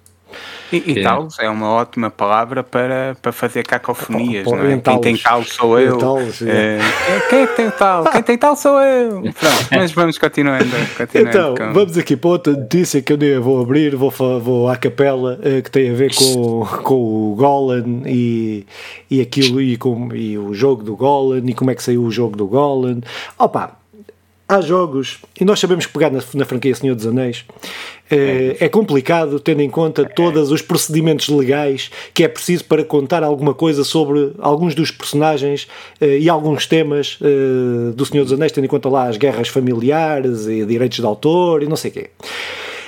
[0.72, 4.78] E, e talos é uma ótima palavra para, para fazer cacofonias, oh, não é?
[4.78, 5.98] Quem tem tal sou eu.
[5.98, 6.80] Talos, é,
[7.30, 8.04] quem é que tem tal?
[8.06, 9.22] Quem tem tal sou eu.
[9.34, 10.66] Pronto, mas vamos continuando.
[10.98, 11.74] continuando então, com...
[11.74, 15.62] vamos aqui para outra notícia que eu nem vou abrir, vou, vou à capela, eh,
[15.62, 16.96] que tem a ver com, com
[17.32, 18.66] o Golan e,
[19.10, 22.12] e aquilo, e, com, e o jogo do Golan, e como é que saiu o
[22.12, 23.00] jogo do Golan.
[23.38, 23.78] Opa!
[24.48, 27.44] Há jogos, e nós sabemos que pegar na, na franquia Senhor dos Anéis
[28.10, 33.24] é, é, complicado, tendo em conta todos os procedimentos legais que é preciso para contar
[33.24, 35.68] alguma coisa sobre alguns dos personagens
[36.00, 39.50] eh, e alguns temas eh, do Senhor dos Anéis, tendo em conta lá as guerras
[39.50, 42.10] familiares e direitos de autor e não sei o quê.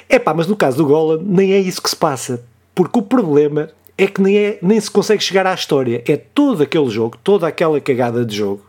[0.08, 2.42] É pá, mas no caso do Golan, nem é isso que se passa,
[2.74, 3.70] porque o problema
[4.00, 6.02] é que nem, é, nem se consegue chegar à história.
[6.08, 8.62] É todo aquele jogo, toda aquela cagada de jogo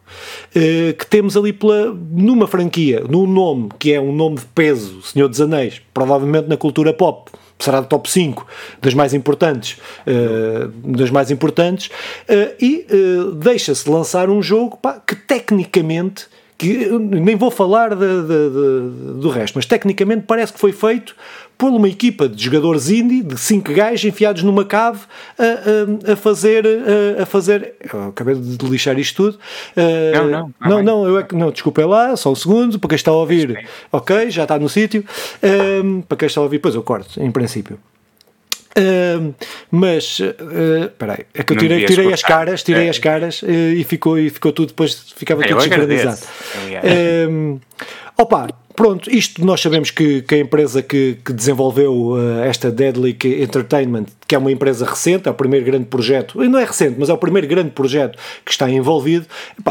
[0.57, 5.01] uh, que temos ali pela, numa franquia, num nome que é um nome de peso,
[5.03, 7.31] Senhor dos Anéis, provavelmente na cultura pop.
[7.61, 8.47] Será do top 5
[8.81, 12.87] das mais importantes, uh, das mais importantes, uh, e
[13.37, 16.27] deixa-se lançar um jogo pá, que tecnicamente
[16.61, 21.17] que nem vou falar de, de, de, do resto, mas tecnicamente parece que foi feito
[21.57, 25.01] por uma equipa de jogadores indie, de cinco gajos enfiados numa cave
[25.39, 26.67] a, a, a fazer.
[26.67, 29.39] A, a fazer eu acabei de lixar isto tudo.
[30.15, 30.55] não, não.
[30.61, 31.35] Não, não, eu é que.
[31.35, 33.67] Não, desculpem lá, só um segundo, para quem está a ouvir.
[33.91, 35.03] Ok, já está no sítio.
[36.07, 37.79] para quem está a ouvir, pois eu corto, em princípio.
[38.81, 39.35] Uh,
[39.71, 42.91] mas espera uh, é que eu tirei, tirei as caras, tirei é.
[42.91, 46.21] as caras uh, e, ficou, e ficou tudo depois ficava tudo sincronizado.
[47.29, 47.61] Uh,
[48.17, 48.49] opa,
[48.81, 54.07] Pronto, isto nós sabemos que, que a empresa que, que desenvolveu uh, esta Deadly Entertainment,
[54.27, 57.11] que é uma empresa recente, é o primeiro grande projeto, e não é recente, mas
[57.11, 59.27] é o primeiro grande projeto que está envolvido,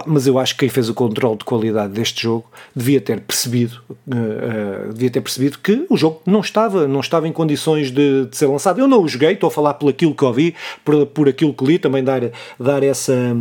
[0.05, 2.45] mas eu acho que quem fez o controle de qualidade deste jogo
[2.75, 7.27] devia ter percebido, uh, uh, devia ter percebido que o jogo não estava, não estava
[7.27, 8.79] em condições de, de, ser lançado.
[8.79, 10.53] Eu não o joguei, estou a falar por aquilo que ouvi,
[10.85, 12.21] por, por aquilo que li, também dar,
[12.59, 13.35] dar, essa,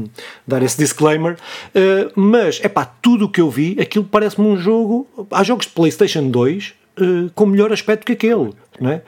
[0.46, 1.36] dar esse disclaimer,
[2.16, 5.66] mas é pá, tudo o que eu vi, aquilo parece-me um jogo, há jogos jogos
[5.66, 8.52] de PlayStation 2 uh, com melhor aspecto que aquele.
[8.80, 9.02] É?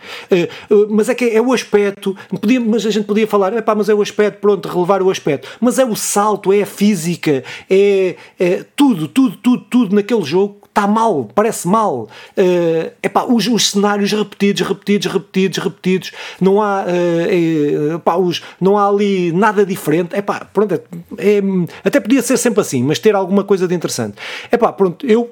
[0.69, 3.73] Uh, mas é que é, é, o aspecto, podia, mas a gente podia falar, epá,
[3.73, 7.45] mas é o aspecto, pronto, relevar o aspecto, mas é o salto, é a física,
[7.71, 12.09] é, é tudo, tudo, tudo, tudo naquele jogo está mal, parece mal.
[12.37, 18.77] Uh, epá, os, os cenários repetidos, repetidos, repetidos, repetidos, não há, uh, epá, os, não
[18.77, 20.17] há ali nada diferente.
[20.17, 20.81] Epá, pronto, é,
[21.19, 21.43] é,
[21.85, 24.17] até podia ser sempre assim, mas ter alguma coisa de interessante.
[24.51, 25.31] Epá, pronto, eu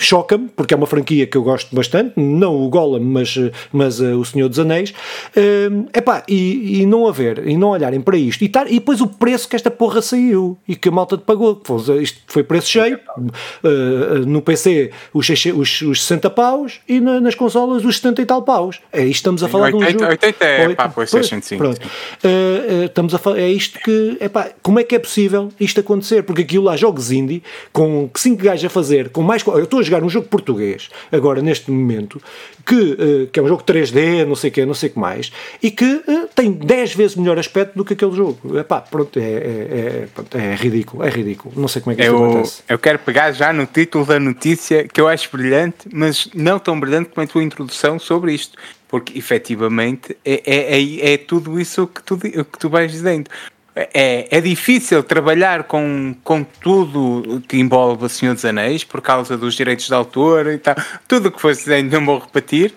[0.00, 3.36] choca-me, porque é uma franquia que eu gosto bastante, não o Golem, mas,
[3.70, 8.00] mas uh, o Senhor dos Anéis, uh, epá, e, e não haver, e não olharem
[8.00, 10.92] para isto, e, tar, e depois o preço que esta porra saiu, e que a
[10.92, 11.60] malta te pagou,
[12.00, 17.34] isto foi preço cheio, uh, no PC os, os, os 60 paus, e na, nas
[17.34, 20.10] consolas os 70 e tal paus, é isto estamos a falar 80, de um jogo...
[20.12, 21.58] 80 é pá, PlayStation 5.
[21.62, 25.78] Pronto, uh, estamos a falar, é isto que, epá, como é que é possível isto
[25.80, 29.78] acontecer, porque aquilo lá jogos indie, com 5 gajos a fazer, com mais, eu estou
[29.80, 32.20] a jogar um jogo português, agora neste momento,
[32.64, 34.98] que, uh, que é um jogo 3D, não sei o que, não sei o que
[34.98, 38.58] mais, e que uh, tem 10 vezes melhor aspecto do que aquele jogo.
[38.58, 41.54] Epá, pronto, é, é, é, pronto, é ridículo, é ridículo.
[41.56, 42.62] Não sei como é que eu, acontece.
[42.68, 46.78] Eu quero pegar já no título da notícia, que eu acho brilhante, mas não tão
[46.78, 48.56] brilhante como a tua introdução sobre isto
[48.88, 53.30] porque efetivamente é, é, é, é, tudo isso que tu, que tu vais dizendo
[53.74, 59.36] é, é difícil trabalhar com, com tudo que envolve o Senhor dos Anéis por causa
[59.36, 60.74] dos direitos de autor e tal.
[61.06, 62.74] Tudo o que fosse dizendo não vou repetir.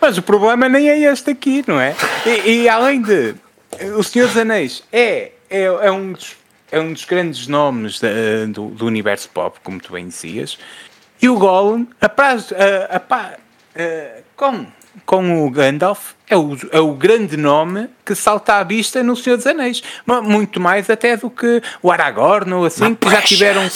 [0.00, 1.96] Mas o problema nem é este aqui, não é?
[2.26, 3.34] E, e além de.
[3.96, 6.36] O Senhor dos Anéis é, é, é, um, dos,
[6.70, 8.00] é um dos grandes nomes
[8.52, 10.58] do, do universo pop, como tu bem dizias.
[11.20, 14.66] E o Gollum, a, a, a, a, com,
[15.06, 19.36] com o Gandalf, é o, é o grande nome que salta à vista no Senhor
[19.36, 19.82] dos Anéis.
[20.22, 23.68] Muito mais até do que o Aragorn ou assim, que já tiveram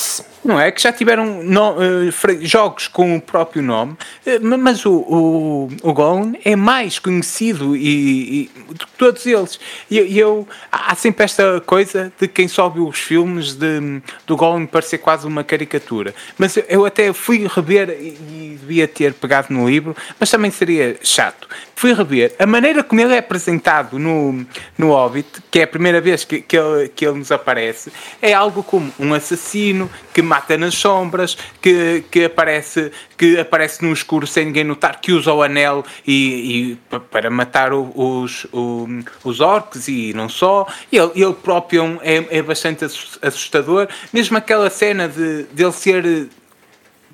[0.45, 0.71] não é?
[0.71, 5.93] Que já tiveram no, uh, jogos com o próprio nome, uh, mas o, o, o
[5.93, 9.59] Gollum é mais conhecido e, e do que todos eles.
[9.91, 14.37] E, e, eu, há sempre esta coisa de quem só viu os filmes de, do
[14.37, 16.15] Gollum parecer quase uma caricatura.
[16.39, 20.51] Mas eu, eu até fui rever e, e devia ter pegado no livro, mas também
[20.51, 21.49] seria chato.
[21.79, 24.45] Fui rever a maneira como ele é apresentado no,
[24.77, 28.33] no Hobbit, que é a primeira vez que, que, ele, que ele nos aparece, é
[28.33, 34.27] algo como um assassino que mata nas sombras, que, que, aparece, que aparece no escuro
[34.27, 39.87] sem ninguém notar, que usa o anel e, e para matar os, os, os orcs
[39.87, 40.67] e não só.
[40.91, 42.87] Ele, ele próprio é, é bastante
[43.23, 43.87] assustador.
[44.13, 46.29] Mesmo aquela cena de, de ele ser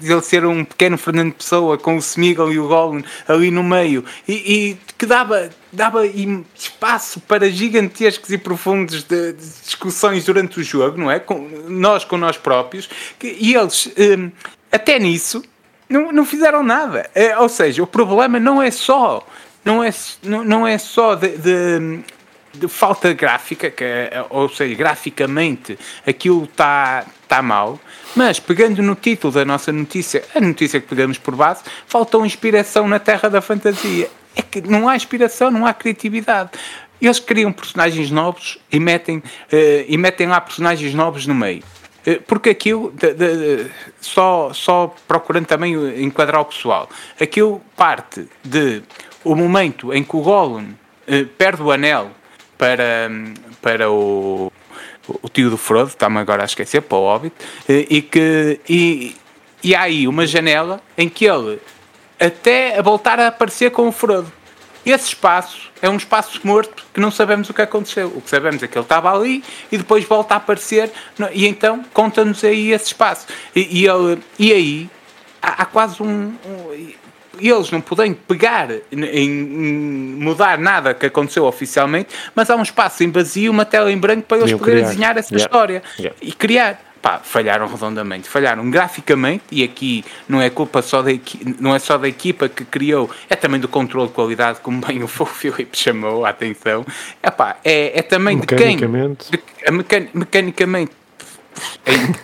[0.03, 4.05] ele ser um pequeno Fernando Pessoa com o Smeagol e o Gollum ali no meio
[4.27, 10.63] e, e que dava, dava espaço para gigantescos e profundos de, de discussões durante o
[10.63, 11.19] jogo, não é?
[11.19, 14.31] Com, nós com nós próprios que, e eles um,
[14.71, 15.43] até nisso
[15.89, 17.09] não, não fizeram nada.
[17.15, 19.25] É, ou seja, o problema não é só
[19.65, 19.91] não é,
[20.23, 22.01] não, não é só de, de,
[22.53, 27.81] de falta gráfica, que, é, ou seja, graficamente aquilo está tá mal,
[28.15, 32.87] mas pegando no título da nossa notícia, a notícia que pegamos por base, faltou inspiração
[32.87, 34.09] na terra da fantasia.
[34.37, 36.51] É que não há inspiração, não há criatividade.
[37.01, 39.23] Eles criam personagens novos e metem, uh,
[39.87, 41.63] e metem lá personagens novos no meio.
[42.07, 46.89] Uh, porque aquilo, de, de, só, só procurando também enquadrar o pessoal,
[47.21, 48.83] aquilo parte de
[49.25, 52.11] o momento em que o Gollum uh, perde o anel
[52.59, 53.11] para,
[53.61, 54.53] para o,
[55.09, 57.35] o tio do Frodo, está-me agora a esquecer, para o Hobbit,
[57.69, 59.17] eh, e que e,
[59.63, 61.61] e há aí uma janela em que ele
[62.19, 64.33] até voltar a aparecer com o Frodo.
[64.85, 68.09] Esse espaço é um espaço morto que não sabemos o que aconteceu.
[68.09, 70.93] O que sabemos é que ele estava ali e depois volta a aparecer
[71.33, 73.27] e então conta-nos aí esse espaço.
[73.57, 74.91] E, e, ele, e aí
[75.41, 76.95] há, há quase um, um
[77.41, 79.31] eles não podem pegar em
[80.19, 84.23] mudar nada que aconteceu oficialmente, mas há um espaço em vazio, uma tela em branco
[84.23, 84.89] para eles poderem criar.
[84.89, 85.45] desenhar essa yeah.
[85.45, 86.17] história yeah.
[86.21, 86.81] e criar.
[87.01, 91.11] Pá, falharam redondamente, falharam graficamente e aqui não é culpa só da
[91.61, 95.03] não é só da equipa que criou, é também do controle de qualidade, como bem
[95.03, 96.83] o Filipe chamou a atenção.
[97.23, 97.29] É,
[97.63, 98.79] é, é também de quem?
[98.79, 100.93] De, mecanicamente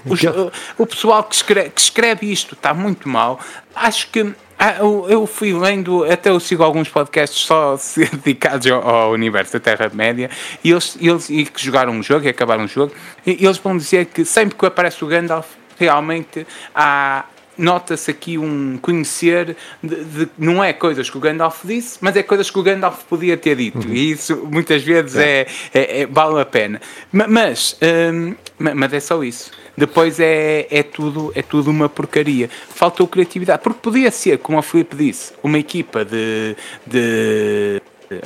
[0.07, 3.41] o, o, pessoal que escreve, que escreve isto está muito mal.
[3.75, 7.79] Acho que ah, eu, eu, fui lendo, até eu sigo alguns podcasts só
[8.23, 10.29] dedicados ao, ao universo da Terra-média
[10.63, 12.93] e eles, eles e que jogaram um jogo e acabaram um jogo,
[13.27, 15.47] e eles vão dizer que sempre que aparece o Gandalf,
[15.79, 17.25] realmente há
[17.61, 22.23] nota-se aqui um conhecer de, de, não é coisas que o Gandalf disse, mas é
[22.23, 23.87] coisas que o Gandalf podia ter dito.
[23.87, 23.95] Uhum.
[23.95, 25.41] E isso muitas vezes é.
[25.41, 26.81] É, é, é vale a pena.
[27.13, 27.77] Mas,
[28.13, 29.51] hum, mas é só isso.
[29.77, 32.51] Depois é, é, tudo, é tudo uma porcaria.
[32.69, 33.63] Faltou criatividade.
[33.63, 37.81] Porque podia ser, como o Filipe disse, uma equipa de, de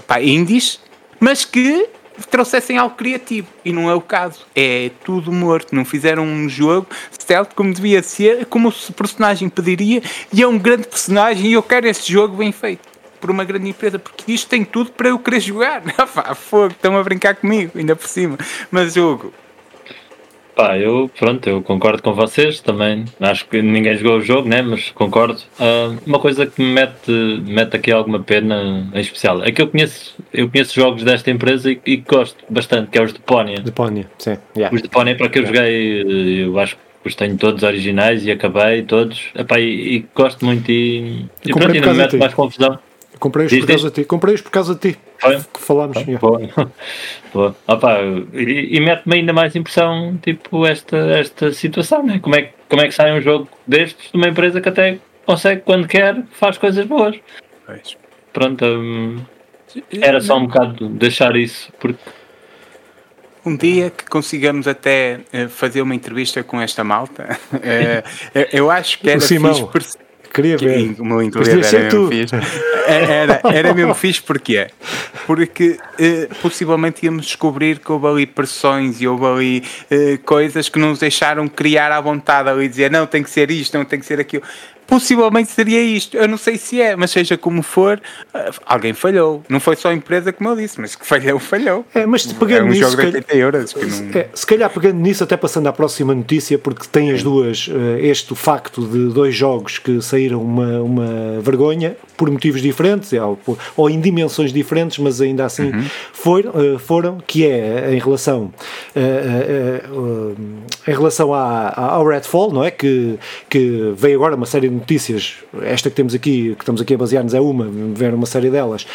[0.06, 0.80] pá, indies,
[1.20, 1.88] mas que
[2.30, 3.48] trouxessem algo criativo.
[3.64, 4.46] E não é o caso.
[4.54, 5.74] É tudo morto.
[5.74, 10.02] Não fizeram um jogo stealth como devia ser, como o personagem pediria.
[10.32, 12.94] E é um grande personagem e eu quero esse jogo bem feito.
[13.20, 15.82] Por uma grande empresa, porque isto tem tudo para eu querer jogar.
[16.36, 18.36] Fogo, estão a brincar comigo, ainda por cima.
[18.70, 19.32] Mas jogo,
[20.54, 23.04] Pá, eu, pronto, eu concordo com vocês também.
[23.20, 24.62] Acho que ninguém jogou o jogo, né?
[24.62, 25.40] Mas concordo.
[25.58, 27.10] Uh, uma coisa que me mete,
[27.44, 31.70] mete aqui alguma pena em especial é que eu conheço, eu conheço jogos desta empresa
[31.70, 33.60] e, e gosto bastante, que é os de Pónia.
[33.60, 34.36] De Pónia, sim.
[34.56, 34.74] Yeah.
[34.74, 38.30] Os de Pónia, para que eu joguei, eu acho que os tenho todos originais e
[38.30, 39.26] acabei todos.
[39.34, 42.78] Epá, e, e gosto muito e, e pronto, ainda me mete mais confusão.
[43.18, 44.04] Comprei-os por causa de ti.
[44.04, 44.98] Comprei-os por causa de ti.
[45.18, 45.36] Foi?
[45.36, 45.96] Que falámos.
[45.96, 46.40] Ah, boa.
[47.32, 47.56] boa.
[47.66, 47.98] Opa,
[48.32, 52.18] e, e mete-me ainda mais impressão, tipo, esta, esta situação, né?
[52.18, 55.62] Como é, como é que sai um jogo destes de uma empresa que até consegue,
[55.62, 57.16] quando quer, faz coisas boas.
[57.66, 57.96] Pois.
[58.32, 59.20] Pronto, hum,
[60.00, 61.98] era só um bocado deixar isso, porque
[63.46, 68.98] um dia que consigamos até uh, fazer uma entrevista com esta malta, uh, eu acho
[68.98, 69.38] que era fixe
[70.34, 70.96] Queria ver.
[70.98, 72.34] Muito era mesmo fixe.
[72.86, 74.66] Era, era mesmo fixe porque
[75.26, 80.78] Porque eh, possivelmente íamos descobrir que houve ali pressões e houve ali eh, coisas que
[80.78, 84.04] nos deixaram criar à vontade ali dizer não, tem que ser isto, não tem que
[84.04, 84.42] ser aquilo
[84.86, 86.16] possivelmente seria isto.
[86.16, 88.00] Eu não sei se é, mas seja como for,
[88.32, 89.42] eh, alguém falhou.
[89.48, 91.84] Não foi só a empresa, como eu disse, mas que falhou, falhou.
[91.94, 93.72] É, mas pegando é um nisso, jogo de 80 euros.
[93.72, 94.20] Que não...
[94.20, 98.06] é, se calhar pegando nisso, até passando à próxima notícia, porque tem as duas, eh,
[98.06, 103.38] este facto de dois jogos que saíram uma, uma vergonha, por motivos diferentes, ou,
[103.76, 105.84] ou em dimensões diferentes, mas ainda assim uhum.
[106.12, 108.52] foram, eh, foram, que é em relação,
[110.86, 112.70] em relação à, ao Redfall, não é?
[112.70, 116.94] Que, que veio agora uma série de notícias, esta que temos aqui, que estamos aqui
[116.94, 118.86] a basear-nos é uma, ver uma série delas,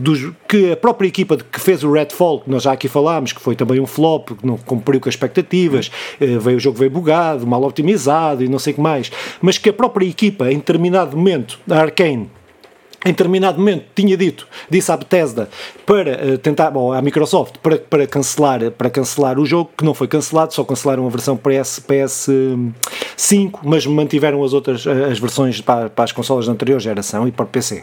[0.00, 3.40] dos, que a própria equipa que fez o Redfall, que nós já aqui falámos, que
[3.40, 7.46] foi também um flop, que não cumpriu com as expectativas, veio o jogo veio bugado,
[7.46, 11.16] mal optimizado e não sei o que mais, mas que a própria equipa, em determinado
[11.16, 12.28] momento, a Arkane,
[13.04, 15.48] em determinado momento tinha dito, disse à Bethesda
[15.84, 19.92] para uh, tentar, ou à Microsoft, para, para, cancelar, para cancelar o jogo, que não
[19.92, 25.60] foi cancelado, só cancelaram a versão PS, PS5, mas mantiveram as outras eh, as versões
[25.60, 27.76] para, para as consolas da anterior geração e para o PC.
[27.76, 27.82] Uh,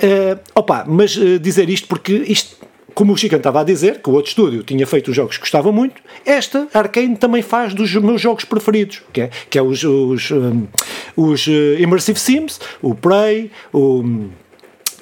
[0.00, 2.56] eh, opa, mas uh, dizer isto porque isto
[2.94, 5.42] como o Chican estava a dizer, que o outro estúdio tinha feito os jogos que
[5.42, 9.82] gostava muito, esta Arkane também faz dos meus jogos preferidos, que é, que é os,
[9.84, 10.66] os, um,
[11.16, 11.46] os
[11.78, 14.30] Immersive Sims, o Prey, o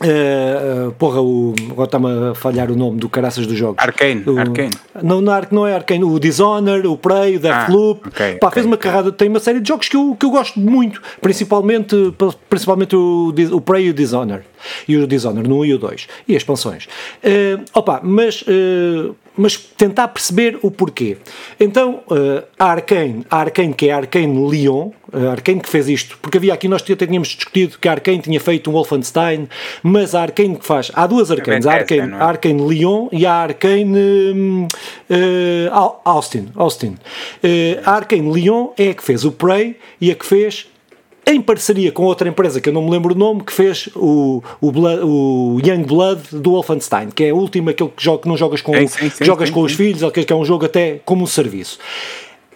[0.02, 3.76] Uh, porra, o, agora está-me a falhar o nome do caraças dos jogos.
[3.78, 4.22] Arcane.
[4.26, 4.70] O, Arcane.
[5.02, 8.00] Não, não, não é Arcane, o Dishonor, o Prey, o Deathloop.
[8.04, 8.90] Ah, okay, Pá, okay, fez uma okay.
[8.90, 11.94] carrada, tem uma série de jogos que eu, que eu gosto muito, principalmente,
[12.48, 14.40] principalmente o, o Prey e o Dishonor.
[14.88, 16.08] E o Dishonor no 1 e o 2.
[16.26, 16.86] E as expansões.
[17.22, 18.42] Uh, opa, mas.
[18.42, 21.16] Uh, mas tentar perceber o porquê.
[21.58, 25.88] Então, uh, a Arkane, a Arkane que é a Arkane Lyon, a Arkane que fez
[25.88, 29.48] isto, porque havia aqui, nós até tínhamos discutido que a Arkane tinha feito um Wolfenstein,
[29.82, 32.16] mas a Arkane que faz, há duas Arkanes, a Arkane, é?
[32.16, 34.66] a Arkane Lyon e a Arkane
[35.08, 36.48] uh, Austin.
[36.54, 36.98] Austin.
[37.42, 40.66] Uh, a Arkane Lyon é a que fez o Prey e a que fez
[41.26, 44.42] em parceria com outra empresa que eu não me lembro o nome, que fez o,
[44.60, 48.28] o, Blood, o Young Blood do Wolfenstein, que é o último, aquele que, joga, que
[48.28, 50.64] não jogas com, sim, sim, jogas sim, com os filhos, aquele que é um jogo
[50.64, 51.78] até como um serviço.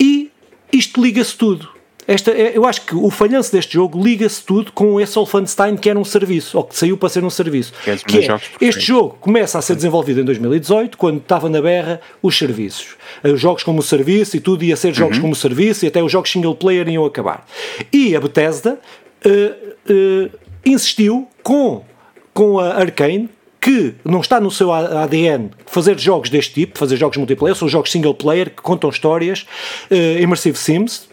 [0.01, 0.31] E
[0.73, 1.69] isto liga-se tudo.
[2.07, 5.89] Esta, é, eu acho que o falhanço deste jogo liga-se tudo com esse Wolfenstein que
[5.89, 7.73] era um serviço, ou que saiu para ser um serviço.
[7.83, 11.61] Que, é, que é, este jogo começa a ser desenvolvido em 2018, quando estava na
[11.61, 12.97] berra os serviços.
[13.23, 15.23] Eh, os jogos como serviço e tudo ia ser jogos uhum.
[15.23, 17.47] como serviço e até os jogos single player iam acabar.
[17.93, 18.79] E a Bethesda
[19.25, 20.31] uh, uh,
[20.65, 21.85] insistiu com,
[22.33, 23.29] com a Arkane,
[23.61, 27.91] que não está no seu ADN fazer jogos deste tipo, fazer jogos multiplayer, são jogos
[27.91, 29.47] single player que contam histórias,
[29.91, 31.09] uh, Immersive Sims,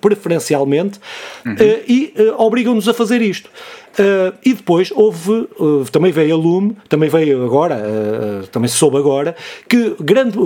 [0.00, 0.98] preferencialmente,
[1.44, 1.52] uhum.
[1.52, 3.50] uh, e uh, obrigam-nos a fazer isto.
[3.98, 5.48] Uh, e depois houve,
[5.92, 7.80] também veio a Lume, também veio agora,
[8.50, 9.36] também se soube agora,
[9.68, 10.38] que grande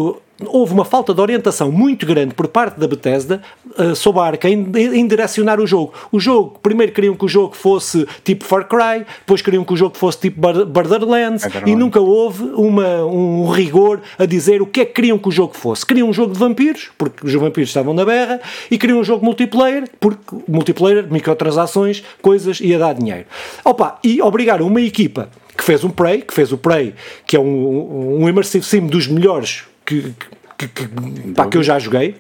[0.47, 3.43] houve uma falta de orientação muito grande por parte da Bethesda
[3.79, 5.93] uh, sobre a Arkane em, em, direcionar o jogo.
[6.13, 9.77] O jogo, primeiro queriam que o jogo fosse tipo Far Cry, depois queriam que o
[9.77, 14.85] jogo fosse tipo Borderlands e nunca houve uma, um rigor a dizer o que é
[14.85, 15.85] que queriam que o jogo fosse.
[15.85, 19.25] Queriam um jogo de vampiros, porque os vampiros estavam na berra, e queriam um jogo
[19.25, 23.27] multiplayer, porque multiplayer, microtransações, coisas, ia dar dinheiro.
[23.65, 26.95] Opa, e obrigaram uma equipa que fez um Prey, que fez o Prey,
[27.27, 30.15] que é um, um immersive sim dos melhores que,
[30.59, 30.89] que, que,
[31.35, 32.15] pá, que eu já joguei.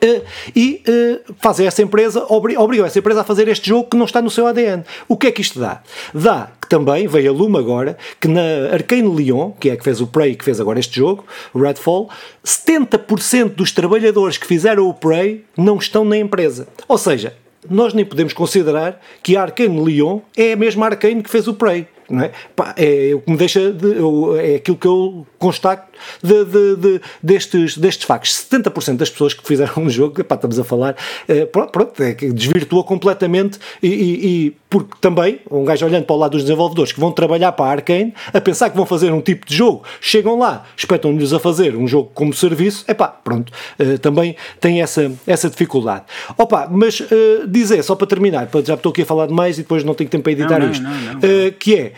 [0.00, 0.22] Uh,
[0.54, 4.04] e uh, fazer essa empresa, obri obrigou essa empresa a fazer este jogo que não
[4.04, 4.84] está no seu ADN.
[5.08, 5.82] O que é que isto dá?
[6.14, 10.00] Dá que também, veio a Luma agora, que na Arcane Lyon, que é que fez
[10.00, 12.08] o Prey, que fez agora este jogo, o Redfall,
[12.44, 16.68] 70% dos trabalhadores que fizeram o Prey não estão na empresa.
[16.86, 17.34] Ou seja,
[17.68, 21.54] nós nem podemos considerar que a Arcane Lyon é a mesma Arcane que fez o
[21.54, 22.30] Prey não é?
[22.56, 23.96] Pá, é o que me deixa, de,
[24.42, 25.87] é aquilo que eu constato
[26.22, 28.46] de, de, de, destes, destes factos.
[28.50, 30.96] 70% das pessoas que fizeram um jogo, pá, estamos a falar,
[31.26, 36.14] é, pronto, é que desvirtua completamente e, e, e, porque também, um gajo olhando para
[36.14, 39.12] o lado dos desenvolvedores que vão trabalhar para a Arkane, a pensar que vão fazer
[39.12, 43.08] um tipo de jogo, chegam lá, espetam-lhes a fazer um jogo como serviço, é pá,
[43.08, 46.04] pronto, uh, também tem essa, essa dificuldade.
[46.36, 49.84] Opa, mas uh, dizer, só para terminar, já estou aqui a falar demais e depois
[49.84, 51.92] não tenho tempo para editar não, não, isto, não, que é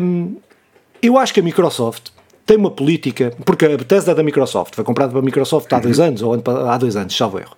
[0.00, 0.36] um,
[1.02, 2.15] eu acho que a Microsoft
[2.46, 5.98] tem uma política, porque a Bethesda é da Microsoft, foi comprada pela Microsoft há dois
[5.98, 6.04] uhum.
[6.04, 7.56] anos, ou há dois anos, salvo erro,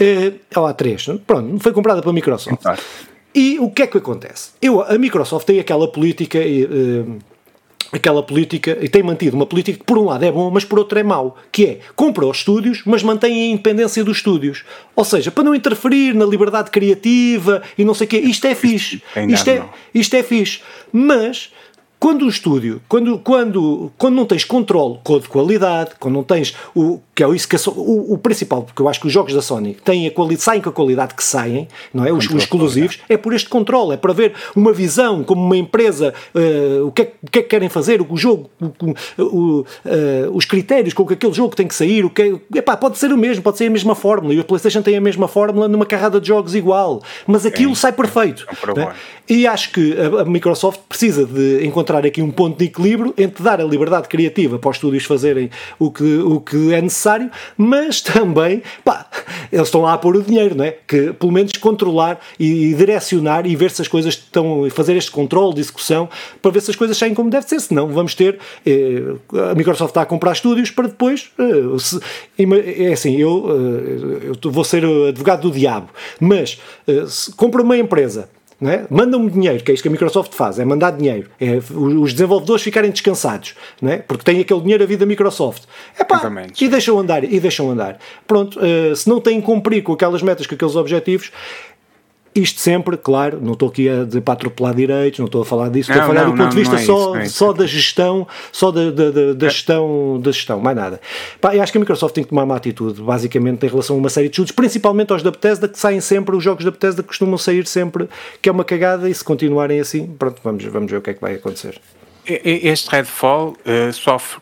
[0.00, 2.64] uh, ou há três, pronto, foi comprada pela Microsoft.
[3.34, 4.50] E o que é que acontece?
[4.60, 7.18] Eu, a Microsoft tem aquela política, uh,
[7.92, 10.78] aquela política, e tem mantido uma política que por um lado é bom, mas por
[10.78, 14.64] outro é mau, que é, compra os estúdios, mas mantém a independência dos estúdios.
[14.96, 18.54] Ou seja, para não interferir na liberdade criativa e não sei o quê, isto é
[18.54, 19.02] fixe.
[19.28, 20.60] Isto é, isto é fixe.
[20.90, 21.50] Mas
[22.00, 26.98] quando o estúdio, quando, quando, quando não tens controle de qualidade, quando não tens o
[27.20, 29.76] que é isso que o, o, principal, porque eu acho que os jogos da Sony
[29.84, 32.12] têm a qualidade, saem com a qualidade que saem, não é?
[32.12, 36.14] Os, os exclusivos, é por este controle, é para ver uma visão como uma empresa,
[36.34, 38.50] uh, o, que é, o que é que querem fazer, o jogo,
[39.18, 39.64] o, uh,
[40.32, 43.12] os critérios com que aquele jogo tem que sair, o que é, epá, pode ser
[43.12, 45.84] o mesmo, pode ser a mesma fórmula, e o PlayStation tem a mesma fórmula numa
[45.84, 48.46] carrada de jogos igual, mas aquilo é, sai perfeito.
[48.76, 48.92] É, é?
[49.28, 53.14] E acho que a, a Microsoft precisa de encontrar encontrar aqui um ponto de equilíbrio
[53.16, 57.00] entre dar a liberdade criativa para os estúdios fazerem o que, o que é necessário,
[57.56, 59.06] mas também, pá,
[59.50, 60.76] eles estão lá a pôr o dinheiro, não é?
[60.86, 65.54] Que pelo menos controlar e, direcionar e ver se as coisas estão, fazer este controle
[65.54, 66.08] de execução
[66.40, 69.14] para ver se as coisas saem como deve ser, senão vamos ter, eh,
[69.50, 72.00] a Microsoft está a comprar estúdios para depois, eh, se,
[72.38, 75.88] é assim, eu, eh, eu vou ser advogado do diabo,
[76.20, 78.28] mas eh, se compra uma empresa
[78.62, 78.84] é?
[78.90, 82.62] Mandam-me dinheiro, que é isto que a Microsoft faz, é mandar dinheiro, é os desenvolvedores
[82.62, 83.98] ficarem descansados, é?
[83.98, 85.64] Porque têm aquele dinheiro a vida da Microsoft.
[85.98, 86.20] Epá,
[86.60, 87.98] e deixam andar, e deixam andar.
[88.26, 91.32] Pronto, uh, se não têm que cumprir com aquelas metas, com aqueles objetivos,
[92.34, 95.68] isto sempre, claro, não estou aqui a dizer para atropelar direitos, não estou a falar
[95.68, 97.66] disso, estou a falar não, do ponto de vista é só, isso, é só da
[97.66, 99.50] gestão, só da, da, da, da é.
[99.50, 101.00] gestão, da gestão, mais nada.
[101.40, 103.98] Pá, eu acho que a Microsoft tem que tomar uma atitude, basicamente, em relação a
[103.98, 107.02] uma série de estudos, principalmente aos da Bethesda, que saem sempre, os jogos da Bethesda
[107.02, 108.08] costumam sair sempre,
[108.40, 111.14] que é uma cagada, e se continuarem assim, pronto, vamos, vamos ver o que é
[111.14, 111.80] que vai acontecer.
[112.26, 114.40] Este Redfall uh, sofre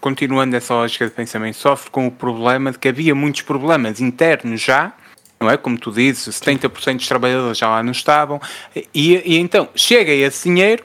[0.00, 4.58] continuando essa lógica de pensamento, sofre com o problema de que havia muitos problemas internos
[4.62, 4.94] já
[5.42, 5.56] não é?
[5.56, 8.38] Como tu dizes, 70% dos trabalhadores já lá não estavam,
[8.94, 10.84] e, e então chega esse dinheiro,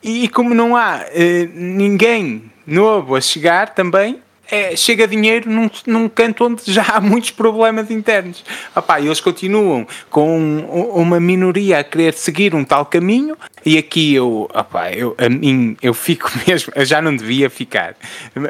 [0.00, 6.08] e como não há eh, ninguém novo a chegar também, é, chega dinheiro num, num
[6.08, 8.44] canto onde já há muitos problemas internos.
[8.74, 10.60] Opá, eles continuam com
[10.94, 15.76] uma minoria a querer seguir um tal caminho e aqui eu, opá, eu, a mim,
[15.82, 17.94] eu fico mesmo, eu já não devia ficar,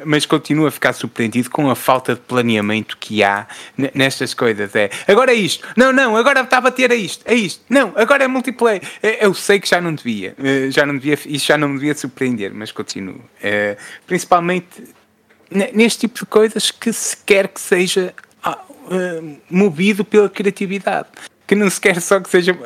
[0.05, 3.46] mas continuo a ficar surpreendido com a falta de planeamento que há
[3.94, 4.74] nestas coisas.
[4.76, 7.92] É, agora é isto, não, não, agora está a bater a isto, é isto, não,
[7.96, 8.82] agora é multiplayer.
[9.03, 11.74] É, eu sei que já não devia, eh, já não devia, isso já não me
[11.74, 13.20] devia surpreender, mas continuo.
[13.42, 13.76] É,
[14.07, 14.66] principalmente
[15.51, 21.09] neste tipo de coisas que se quer que seja uh, movido pela criatividade.
[21.46, 22.57] Que não se quer só que seja.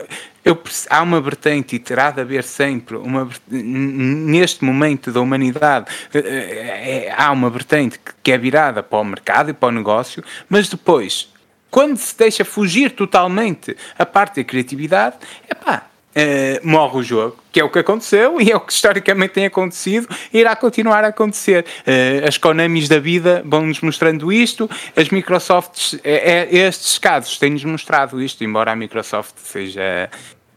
[0.45, 0.61] Eu,
[0.91, 7.31] há uma vertente e terá de haver sempre, uma, neste momento da humanidade, é, há
[7.31, 11.33] uma vertente que é virada para o mercado e para o negócio, mas depois,
[11.71, 15.15] quando se deixa fugir totalmente a parte da criatividade,
[15.49, 18.71] é pá, Uh, morre o jogo, que é o que aconteceu e é o que
[18.71, 21.65] historicamente tem acontecido e irá continuar a acontecer.
[21.87, 28.21] Uh, as Konamis da vida vão-nos mostrando isto, as Microsofts, é, estes casos têm-nos mostrado
[28.21, 30.11] isto, embora a Microsoft seja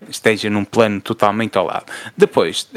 [0.10, 1.86] esteja num plano totalmente ao lado.
[2.18, 2.68] Depois,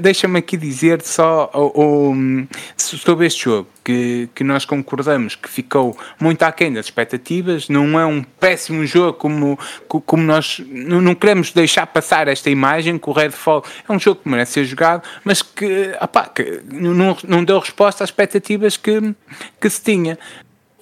[0.00, 6.42] deixa-me aqui dizer só um, sobre este jogo, que, que nós concordamos que ficou muito
[6.42, 9.58] aquém das expectativas, não é um péssimo jogo como,
[9.88, 14.28] como nós não queremos deixar passar esta imagem que o Redfall é um jogo que
[14.28, 19.14] merece ser jogado, mas que, opá, que não, não deu resposta às expectativas que,
[19.58, 20.18] que se tinha.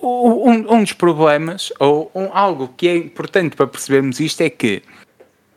[0.03, 4.83] Um, um dos problemas, ou um, algo que é importante para percebermos isto, é que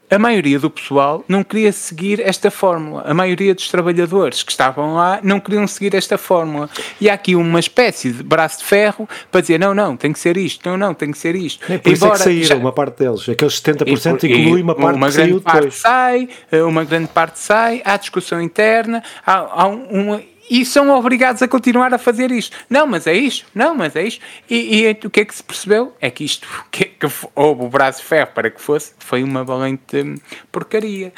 [0.09, 3.03] a maioria do pessoal não queria seguir esta fórmula.
[3.05, 6.69] A maioria dos trabalhadores que estavam lá não queriam seguir esta fórmula.
[6.99, 10.19] E há aqui uma espécie de braço de ferro para dizer: não, não, tem que
[10.19, 11.63] ser isto, não, não, tem que ser isto.
[11.71, 12.55] É por Embora, isso é que saíram já...
[12.55, 13.29] uma parte deles.
[13.29, 15.75] Aqueles 70% e, inclui uma parte uma grande parte depois.
[15.75, 16.29] sai,
[16.67, 21.93] uma grande parte sai, há discussão interna, há, há uma e são obrigados a continuar
[21.93, 22.57] a fazer isto.
[22.69, 24.23] Não, mas é isto, não, mas é isto.
[24.49, 25.95] E, e o que é que se percebeu?
[26.01, 29.43] É que isto, que, que houve o braço de ferro para que fosse, foi uma
[29.43, 30.15] valente
[30.51, 31.13] porcaria.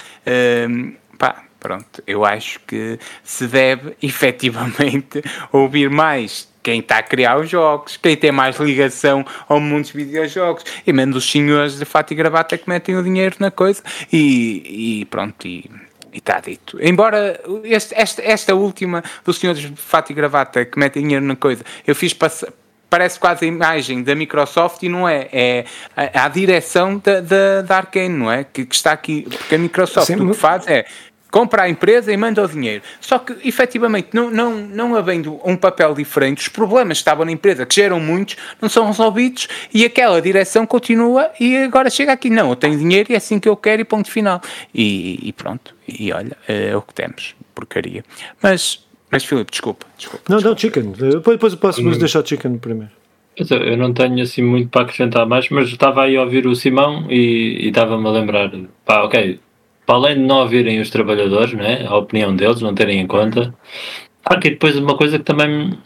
[0.69, 7.39] Um, pá, pronto, eu acho que se deve efetivamente ouvir mais quem está a criar
[7.39, 11.85] os jogos, quem tem mais ligação ao mundo dos videojogos, e menos os senhores de
[11.85, 13.81] fato e gravata que metem o dinheiro na coisa,
[14.13, 15.69] e, e pronto, e
[16.13, 16.77] e está dito.
[16.81, 21.35] Embora este, esta, esta última dos senhores de fato e gravata que metem dinheiro na
[21.35, 22.51] coisa, eu fiz passar
[22.91, 27.61] parece quase a imagem da Microsoft e não é, é a, a direção da, da,
[27.61, 28.43] da Arkane, não é?
[28.43, 30.85] Que, que, está aqui, porque a Microsoft Sim, o que faz é
[31.31, 32.83] compra a empresa e manda o dinheiro.
[32.99, 37.31] Só que, efetivamente, não, não, não havendo um papel diferente, os problemas que estavam na
[37.31, 42.29] empresa, que geram muitos, não são resolvidos e aquela direção continua e agora chega aqui,
[42.29, 44.41] não, eu tenho dinheiro e é assim que eu quero e ponto final.
[44.75, 48.03] E, e pronto, e olha, é o que temos, porcaria.
[48.43, 50.25] Mas, mas Filipe, desculpa, desculpa.
[50.27, 50.49] Não, desculpa.
[50.49, 51.91] não, Chicken, depois, depois eu posso hum.
[51.97, 52.91] deixar o Chicken primeiro.
[53.37, 57.07] Eu não tenho assim muito para acrescentar mais, mas estava aí a ouvir o Simão
[57.09, 58.51] e, e estava-me a lembrar,
[58.85, 59.39] pá, ok,
[59.91, 63.53] para além de não ouvirem os trabalhadores, né, a opinião deles, não terem em conta,
[64.23, 65.77] há aqui depois uma coisa que também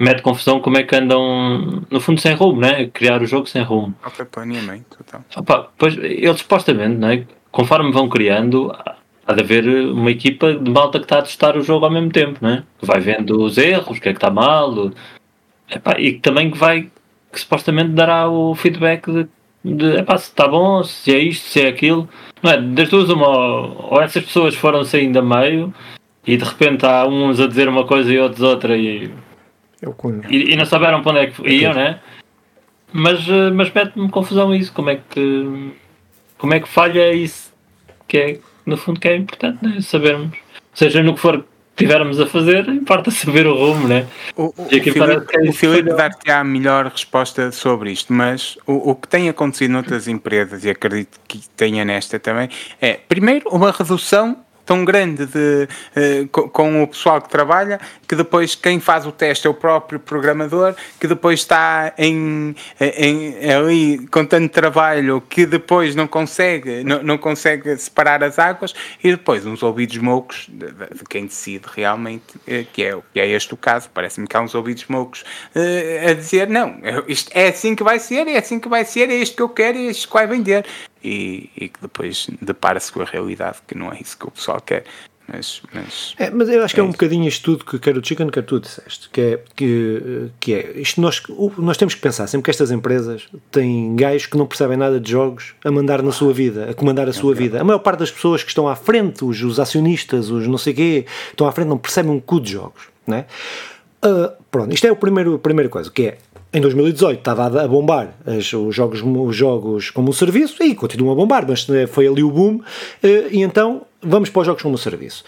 [0.00, 2.88] mete confusão como é que andam, no fundo, sem rumo, né?
[2.92, 3.94] Criar o jogo sem rumo.
[4.04, 5.24] Ok, planeamento, então.
[5.36, 7.24] Opa, pois, eles supostamente, né?
[7.52, 8.74] conforme vão criando,
[9.24, 12.10] há de haver uma equipa de malta que está a testar o jogo ao mesmo
[12.10, 12.64] tempo, né?
[12.80, 14.90] que vai vendo os erros, o que é que está mal,
[15.70, 16.90] epá, e que também que vai,
[17.32, 19.28] que supostamente dará o feedback de
[19.64, 22.08] de epá, se está bom, se é isto, se é aquilo.
[22.42, 22.60] Não é?
[22.60, 25.72] Das duas, uma, ou essas pessoas foram saindo a meio
[26.26, 29.10] e de repente há uns a dizer uma coisa e outros outra e,
[30.28, 31.82] e, e, não souberam para onde é que iam, okay.
[31.82, 32.00] né?
[32.92, 35.72] Mas, eh, mas mete-me confusão isso, como é que
[36.38, 37.52] como é que falha isso
[38.06, 39.80] que é no fundo que é importante, né?
[39.80, 40.36] sabermos,
[40.72, 41.44] seja no que for
[41.76, 44.06] estivermos a fazer, importa saber o rumo, né?
[44.36, 49.08] O, o, o Filipe, é dar-te a melhor resposta sobre isto, mas o, o que
[49.08, 52.48] tem acontecido noutras empresas, e acredito que tenha nesta também,
[52.80, 57.78] é, primeiro, uma redução tão grande de, uh, com, com, o pessoal que trabalha,
[58.14, 63.52] que depois quem faz o teste é o próprio programador, que depois está em, em,
[63.52, 69.10] ali com tanto trabalho que depois não consegue, não, não consegue separar as águas, e
[69.10, 73.52] depois uns ouvidos moucos de, de quem decide realmente, uh, que, é, que é este
[73.52, 75.22] o caso, parece-me que há uns ouvidos moucos
[75.56, 76.76] uh, a dizer, não,
[77.08, 79.48] isto é assim que vai ser, é assim que vai ser, é isto que eu
[79.48, 80.64] quero, é isto que vai vender
[81.02, 84.60] e, e que depois depara-se com a realidade que não é isso que o pessoal
[84.60, 84.84] quer.
[85.26, 87.96] Mas, mas, é, mas eu acho é que é um bocadinho isto tudo que quer
[87.96, 91.22] o Chicken, quer tu disseste, que é, que, que é isto nós,
[91.56, 95.10] nós temos que pensar sempre que estas empresas têm gajos que não percebem nada de
[95.10, 97.60] jogos a mandar na sua vida, a comandar a sua é vida.
[97.60, 100.74] A maior parte das pessoas que estão à frente, os, os acionistas, os não sei
[100.74, 102.88] quê, estão à frente, não percebem um cu de jogos.
[103.06, 103.24] Né?
[104.04, 106.18] Uh, pronto, isto é o primeiro, a primeira coisa, que é
[106.54, 111.16] em 2018 estava a bombar os jogos, os jogos como um serviço e continuam a
[111.16, 112.60] bombar, mas eh, foi ali o boom.
[113.02, 115.24] Eh, e então vamos para os jogos como um serviço.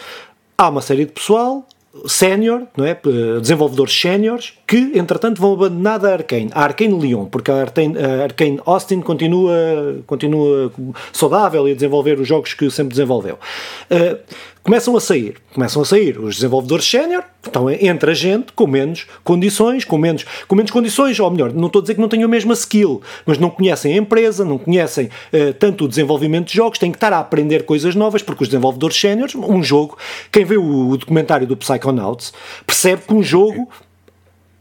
[0.57, 1.67] Há uma série de pessoal
[2.07, 2.97] sénior, não é?
[3.41, 9.01] desenvolvedores séniores, que entretanto vão abandonar a Arkane, a Arkane Lyon, porque a Arkane, Austin
[9.01, 10.71] continua, continua
[11.13, 13.39] saudável e a desenvolver os jogos que sempre desenvolveu.
[14.67, 19.85] Começam a sair, começam a sair os desenvolvedores sénior, então entra gente com menos condições,
[19.85, 22.29] com menos, com menos condições, ou melhor, não estou a dizer que não tenham a
[22.29, 26.81] mesma skill, mas não conhecem a empresa, não conhecem uh, tanto o desenvolvimento de jogos,
[26.81, 29.97] têm que estar a aprender coisas novas, porque os desenvolvedores séniores, um jogo,
[30.33, 32.33] quem vê o, o documentário do Psychonauts,
[32.67, 33.69] percebe que um jogo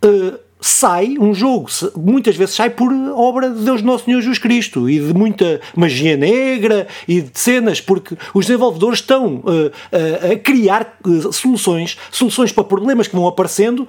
[0.06, 4.90] uh, sai um jogo, muitas vezes sai por obra de Deus Nosso Senhor Jesus Cristo
[4.90, 10.40] e de muita magia negra e de cenas, porque os desenvolvedores estão uh, uh, a
[10.40, 13.88] criar uh, soluções, soluções para problemas que vão aparecendo,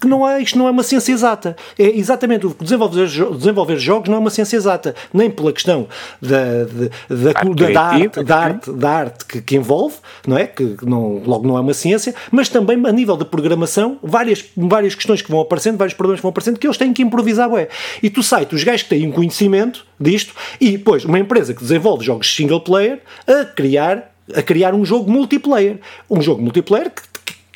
[0.00, 1.56] que não é, isto não é uma ciência exata.
[1.78, 5.86] É exatamente o desenvolver, desenvolver jogos não é uma ciência exata, nem pela questão
[6.20, 9.96] da, da, da, da arte, da arte, da arte que, que, envolve,
[10.26, 10.46] não é?
[10.46, 14.94] Que não, logo não é uma ciência, mas também a nível de programação, várias, várias
[14.94, 17.68] questões que vão aparecendo, vários problemas vão aparecendo, que eles têm que improvisar, ué.
[18.02, 21.60] E tu sai, os gajos que têm um conhecimento disto, e depois uma empresa que
[21.60, 25.78] desenvolve jogos single player a criar a criar um jogo multiplayer.
[26.08, 27.02] Um jogo multiplayer que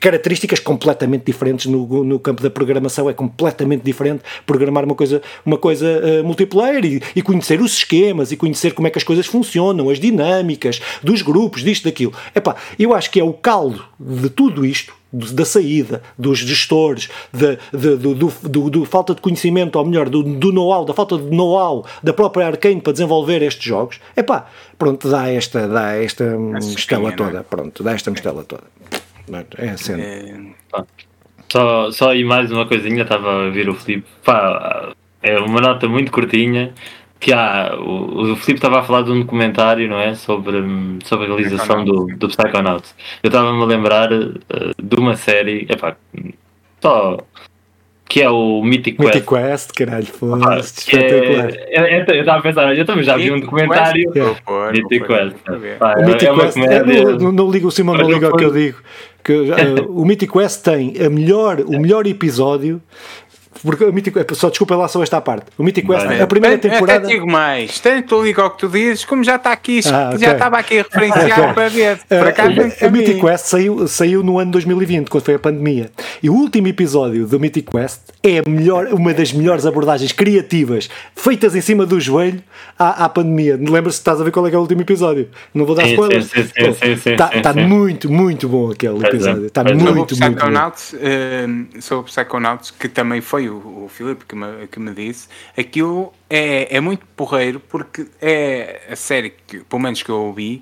[0.01, 5.59] características completamente diferentes no, no campo da programação, é completamente diferente programar uma coisa, uma
[5.59, 9.27] coisa uh, multiplayer e, e, conhecer os esquemas e conhecer como é que as coisas
[9.27, 12.13] funcionam, as dinâmicas dos grupos, disto, daquilo.
[12.35, 17.59] Epá, eu acho que é o caldo de tudo isto da saída dos gestores, de,
[17.73, 21.17] de, do, do, do, do, falta de conhecimento, ou melhor, do, do know-how, da falta
[21.17, 24.47] de know-how da própria Arkane para desenvolver estes jogos, é pá,
[24.79, 27.13] pronto, dá esta, dá esta mistela é?
[27.13, 28.65] toda, pronto, dá esta mistela toda.
[29.59, 30.03] É a cena.
[30.03, 30.35] É...
[31.51, 34.07] Só, só aí mais uma coisinha, estava a ver o Filipe.
[34.25, 34.93] Pá,
[35.23, 36.73] é uma nota muito curtinha.
[37.21, 40.14] Que há, o, o Filipe estava a falar de um documentário, não é?
[40.14, 40.62] Sobre,
[41.05, 42.95] sobre a realização do, do Psychonauts.
[43.23, 44.39] Eu estava-me a lembrar uh,
[44.81, 45.97] de uma série, epá,
[46.81, 47.19] só
[48.09, 49.14] que é o Mythic Quest.
[49.14, 53.31] Mythic Quest, caralho, foda-se, é, é, é, eu estava a pensar, eu também já vi
[53.31, 54.11] um documentário.
[54.73, 55.37] Mythic Quest.
[55.47, 56.57] o Mythic Quest,
[57.21, 58.79] não, não liga o Simão, não liga o que eu digo.
[59.23, 62.81] Que, uh, o Mythic Quest tem a melhor, o melhor episódio
[63.63, 65.47] porque o Mythic só desculpa lá só esta parte.
[65.57, 67.07] O Mythic Quest, a primeira temporada.
[67.07, 70.27] Até digo mais, tanto ligo ao que tu dizes, como já está aqui, ah, okay.
[70.27, 71.99] já estava aqui a referenciar para ver.
[72.09, 75.91] Para cá, uh, a Mythic Quest saiu, saiu no ano 2020, quando foi a pandemia.
[76.23, 80.89] E o último episódio do Mythic Quest é a melhor, uma das melhores abordagens criativas
[81.15, 82.43] feitas em cima do joelho
[82.79, 83.57] à, à pandemia.
[83.57, 85.29] Lembra-se se estás a ver qual é, é o último episódio?
[85.53, 86.19] Não vou dar spoiler.
[86.19, 89.47] Está tá muito, muito bom aquele é, episódio.
[89.47, 91.81] Está muito, muito, muito bom.
[91.81, 96.13] Sobre o Psychonauts, que também foi o, o Filipe que me, que me disse, aquilo
[96.29, 100.61] é, é muito porreiro porque é a série que, pelo menos que eu ouvi,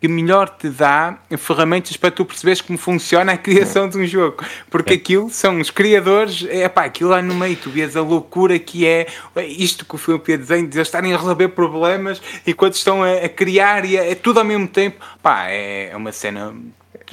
[0.00, 4.44] que melhor te dá ferramentas para tu perceberes como funciona a criação de um jogo.
[4.70, 4.96] Porque é.
[4.96, 8.86] aquilo são os criadores, é pá, aquilo lá no meio, tu vês a loucura que
[8.86, 9.06] é
[9.48, 13.12] isto que o Filipe ia dizer, de eles estarem a resolver problemas enquanto estão a,
[13.12, 15.04] a criar e é tudo ao mesmo tempo.
[15.22, 16.54] Pá, é, é uma cena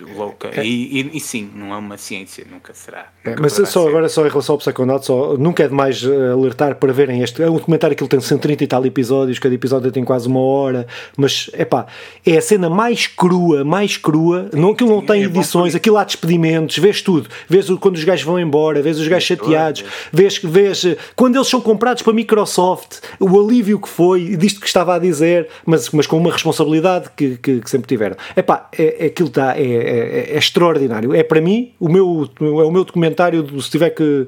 [0.01, 0.49] louca.
[0.55, 0.65] É.
[0.65, 3.07] E, e, e, sim, não é uma ciência, nunca será.
[3.23, 3.89] É, nunca é, mas só ser.
[3.89, 7.41] agora, só em relação ao Psychonauts, só, nunca é demais eh, alertar para verem este.
[7.43, 10.39] É um documentário que ele tem 130 e tal episódios, cada episódio tem quase uma
[10.39, 10.87] hora,
[11.17, 11.85] mas é pá,
[12.25, 14.49] é a cena mais crua, mais crua.
[14.53, 17.29] Não, aquilo não sim, tem é edições, aquilo há despedimentos, vês tudo.
[17.47, 21.47] Vês quando os gajos vão embora, vês os gajos chateados, vês, vês eh, quando eles
[21.47, 26.07] são comprados para Microsoft, o alívio que foi, disto que estava a dizer, mas, mas
[26.07, 28.15] com uma responsabilidade que, que, que sempre tiveram.
[28.35, 29.57] Epá, é, é aquilo está.
[29.57, 31.13] É, é, é, é, extraordinário.
[31.13, 34.27] É para mim o meu, é o meu documentário, do, se tiver que.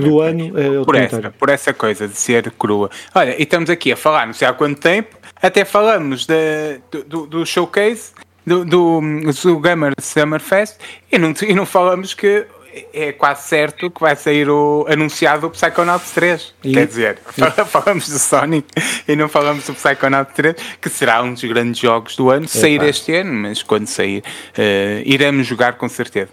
[0.00, 0.58] do ano.
[0.58, 2.90] É o por, essa, por essa coisa de ser crua.
[3.14, 7.26] Olha, e estamos aqui a falar não sei há quanto tempo, até falamos de, do,
[7.26, 8.12] do showcase
[8.46, 9.00] do, do,
[9.44, 10.76] do Gamer Summer Fest
[11.10, 12.46] e não, e não falamos que
[12.92, 16.54] é quase certo que vai sair o anunciado o Psychonauts 3.
[16.64, 16.72] E?
[16.72, 17.42] Quer dizer, e?
[17.66, 18.68] falamos do Sonic
[19.06, 22.82] e não falamos do Psychonauts 3, que será um dos grandes jogos do ano, sair
[22.82, 26.30] este ano, mas quando sair, uh, iremos jogar com certeza.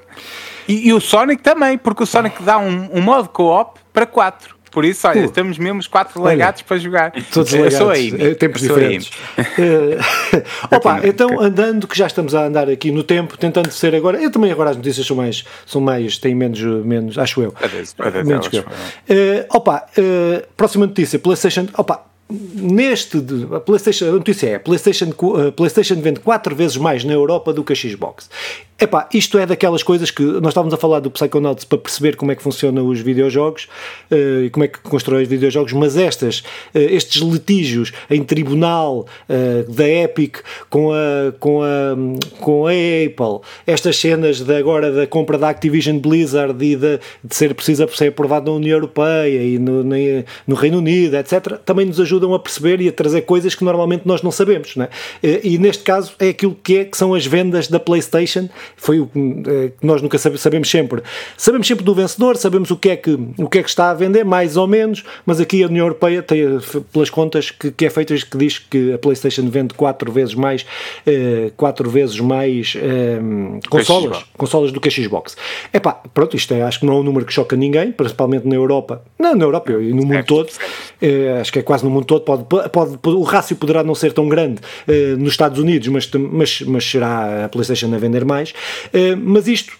[0.67, 4.56] E, e, o Sonic também, porque o Sonic dá um, um modo co-op para 4.
[4.71, 7.11] Por isso, olha, uh, estamos mesmo os quatro legados para jogar.
[7.33, 9.09] Todos legados, sou aí, tempos diferentes.
[9.37, 10.35] uh,
[10.75, 14.21] opa, então andando, que já estamos a andar aqui no tempo, tentando ser agora.
[14.21, 17.53] Eu também agora as notícias são mais, são mais têm menos, menos acho eu.
[18.25, 18.63] menos que eu.
[18.63, 21.67] Uh, opa, uh, próxima notícia: PlayStation.
[21.77, 23.17] Opa, neste
[23.53, 25.13] a PlayStation, a notícia é PlayStation,
[25.47, 28.29] a PlayStation vende 4 vezes mais na Europa do que a Xbox.
[28.79, 32.31] Epá, isto é daquelas coisas que nós estávamos a falar do Psychonauts para perceber como
[32.31, 33.67] é que funcionam os videojogos
[34.11, 36.43] uh, e como é que constrói os videojogos, mas estas, uh,
[36.75, 41.95] estes litígios em tribunal uh, da Epic com a, com, a,
[42.39, 47.35] com a Apple, estas cenas de agora da compra da Activision Blizzard e de, de
[47.35, 51.99] ser precisa ser aprovado na União Europeia e no, no Reino Unido, etc., também nos
[52.17, 54.75] ajudam a perceber e a trazer coisas que normalmente nós não sabemos.
[54.75, 54.89] Né?
[55.21, 59.09] E neste caso é aquilo que, é, que são as vendas da PlayStation foi o
[59.15, 61.01] eh, que nós nunca sabemos sempre.
[61.37, 63.93] Sabemos sempre do vencedor, sabemos o que é que, o que, é que está a
[63.93, 66.59] vender, mais ou menos, mas aqui a União Europeia tem, eh,
[66.91, 70.65] pelas contas que, que é feito, que diz que a PlayStation vende quatro vezes mais,
[71.05, 72.75] eh, quatro vezes mais
[73.69, 75.35] consolas consolas do que a Xbox.
[75.73, 78.47] É pá, pronto, isto é, acho que não é um número que choca ninguém, principalmente
[78.47, 79.01] na Europa.
[79.19, 80.49] Não, na Europa e no mundo todo.
[81.01, 82.21] É, acho que é quase no mundo todo.
[82.21, 86.61] Pode, pode, o rácio poderá não ser tão grande eh, nos Estados Unidos, mas, mas,
[86.61, 88.53] mas será a PlayStation a vender mais.
[88.93, 89.73] Eh, mas isto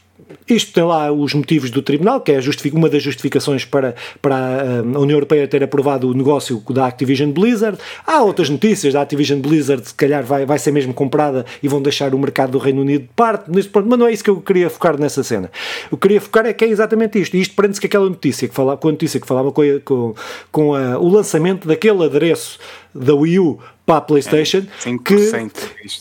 [0.48, 2.40] isto tem lá os motivos do Tribunal, que é
[2.74, 4.36] uma das justificações para, para
[4.80, 7.78] a União Europeia ter aprovado o negócio da Activision Blizzard.
[8.06, 11.82] Há outras notícias da Activision Blizzard, se calhar vai, vai ser mesmo comprada e vão
[11.82, 14.30] deixar o mercado do Reino Unido de parte, neste ponto, mas não é isso que
[14.30, 15.52] eu queria focar nessa cena.
[15.92, 17.36] O que queria focar é que é exatamente isto.
[17.36, 20.16] E isto prende-se com aquela notícia que falava, com a notícia que falava com, com,
[20.52, 22.60] com a, o lançamento daquele adereço
[22.94, 25.32] da Wii U para a PlayStation é, que,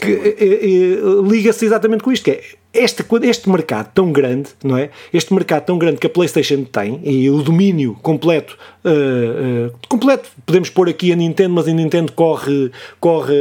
[0.01, 2.43] que é, liga-se exatamente com isto, que é
[2.77, 4.91] este, este mercado tão grande, não é?
[5.13, 10.29] Este mercado tão grande que a PlayStation tem e o domínio completo, uh, uh, completo,
[10.45, 12.71] podemos pôr aqui a Nintendo, mas a Nintendo corre,
[13.01, 13.35] corre,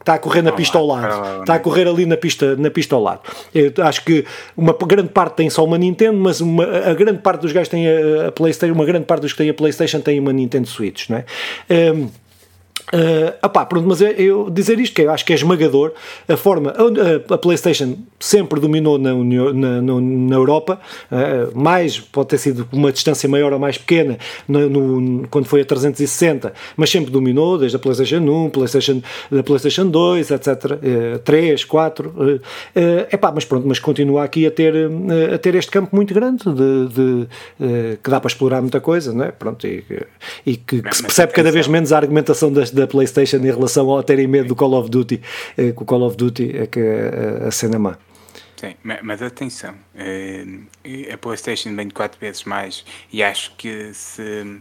[0.00, 2.94] está a correr na pista ao lado, está a correr ali na pista, na pista
[2.94, 3.20] ao lado.
[3.54, 4.24] Eu acho que
[4.56, 7.86] uma grande parte tem só uma Nintendo, mas uma, a grande parte dos gajos tem
[7.88, 11.08] a, a PlayStation, uma grande parte dos que têm a PlayStation tem uma Nintendo Switch,
[11.08, 11.24] não é?
[11.70, 12.08] Um, ehm,
[12.92, 15.92] Uh, opá, pronto, mas eu, eu, dizer isto que eu acho que é esmagador
[16.26, 20.80] a forma a, a PlayStation sempre dominou na, na, na, na Europa
[21.12, 24.16] uh, mais pode ter sido uma distância maior ou mais pequena
[24.48, 29.42] no, no, quando foi a 360 mas sempre dominou desde a PlayStation 1 PlayStation, da
[29.42, 32.40] PlayStation 2 etc uh, 3, 4 uh,
[33.12, 36.44] epá, mas pronto, mas continua aqui a ter uh, a ter este campo muito grande
[36.44, 37.28] de, de
[38.02, 39.30] que dá para explorar muita coisa não é?
[39.30, 39.84] pronto, e,
[40.46, 43.88] e que, que se percebe cada vez menos a argumentação das da PlayStation em relação
[43.90, 45.20] ao terem medo do Call of Duty,
[45.56, 47.98] eh, que o Call of Duty é que é a cena má.
[48.56, 50.44] Sim, mas atenção, eh,
[51.12, 54.60] a PlayStation vem quatro vezes mais e acho que se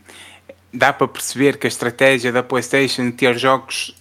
[0.72, 3.96] dá para perceber que a estratégia da PlayStation ter jogos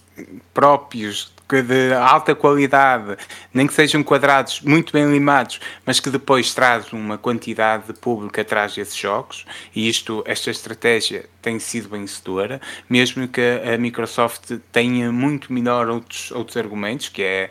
[0.53, 3.17] próprios de alta qualidade,
[3.53, 8.39] nem que sejam quadrados muito bem limados, mas que depois traz uma quantidade de público
[8.39, 9.45] atrás desses jogos,
[9.75, 16.31] e isto, esta estratégia tem sido vencedora, mesmo que a Microsoft tenha muito menor outros,
[16.31, 17.49] outros argumentos, que é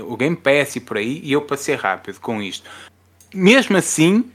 [0.00, 2.68] uh, o Game Pass e por aí, e eu passei rápido com isto.
[3.34, 4.30] Mesmo assim,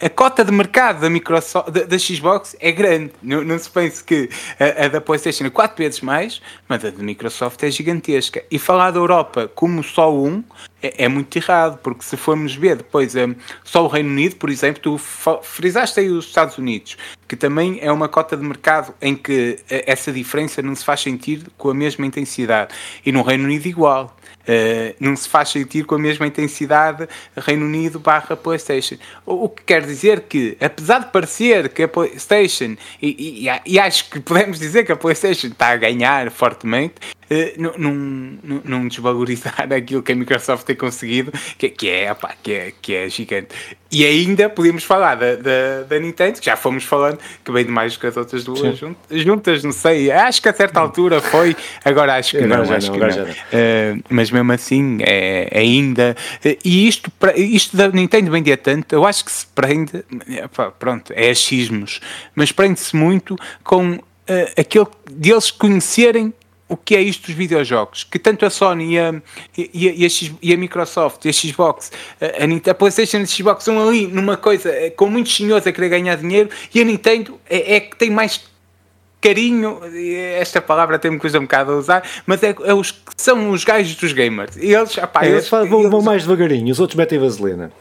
[0.00, 3.12] a cota de mercado da, Microsoft, da, da Xbox é grande.
[3.22, 6.90] Não, não se pense que a, a, da PlayStation é quatro vezes mais, mas a
[6.90, 8.44] da Microsoft é gigantesca.
[8.50, 10.42] E falar da Europa como só um
[10.80, 13.34] é, é muito errado, porque se formos ver depois um,
[13.64, 14.98] só o Reino Unido, por exemplo, tu
[15.42, 16.96] frisaste aí os Estados Unidos,
[17.26, 21.00] que também é uma cota de mercado em que eh, essa diferença não se faz
[21.00, 22.72] sentir com a mesma intensidade.
[23.04, 24.16] E no Reino Unido igual.
[24.48, 28.96] Uh, não se faz sentir com a mesma intensidade Reino Unido barra Playstation.
[29.26, 33.78] O, o, que quer dizer que, apesar de parecer que a Playstation, e, e, e,
[33.78, 36.94] acho que podemos dizer que a Playstation está a ganhar fortemente,
[37.30, 42.32] uh, não, não, não desvalorizar aquilo que a Microsoft tem conseguido, que, que, é, opa,
[42.42, 43.48] que, é, que é gigante.
[43.90, 47.70] E ainda podemos falar da, da, da, Nintendo, que já fomos falando, que vem de
[47.70, 51.56] mais que as outras duas juntas, juntas, não sei, acho que a certa altura foi,
[51.84, 53.24] agora acho que não, não acho não, que não.
[53.24, 56.16] Uh, mas mesmo assim, é, é ainda.
[56.64, 60.04] E isto, isto da Nintendo vendia tanto, eu acho que se prende,
[60.78, 62.00] pronto, é achismos,
[62.34, 64.02] mas prende-se muito com uh,
[64.56, 66.32] aquele deles conhecerem
[66.68, 69.22] o que é isto dos videojogos, que tanto a Sony e a,
[69.56, 70.08] e a, e a,
[70.42, 74.36] e a Microsoft e a Xbox, a, a, Playstation e a Xbox são ali numa
[74.36, 77.96] coisa eh, com muitos senhores a querer ganhar dinheiro e a Nintendo é, é que
[77.96, 78.42] tem mais
[79.20, 79.80] carinho,
[80.38, 83.96] esta palavra tem-me coisa um bocado a usar, mas é, é, os são os gajos
[83.96, 84.56] dos gamers.
[84.56, 87.72] E eles, apá, é, eles, vão, eles, vão mais devagarinho, os outros metem vaselina.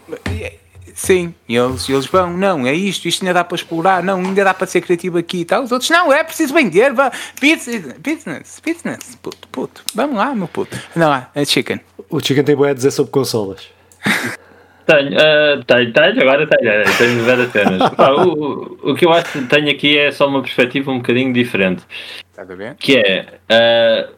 [0.96, 4.54] Sim, eles, eles vão, não, é isto, isto ainda dá para explorar, não, ainda dá
[4.54, 5.62] para ser criativo aqui e tal.
[5.62, 10.48] Os outros, não, é preciso vender, vá, business, business, business, puto, puto, vamos lá, meu
[10.48, 10.76] puto.
[10.96, 11.80] Não, é chicken.
[12.10, 13.70] O chicken tem boa a dizer sobre consolas.
[14.88, 17.90] Tenho, uh, tenho, tenho, agora tenho, eh, tenho várias cenas.
[17.92, 21.34] Pá, o, o que eu acho que tenho aqui é só uma perspectiva um bocadinho
[21.34, 21.84] diferente.
[22.32, 22.74] Está bem?
[22.80, 24.14] Que é uh,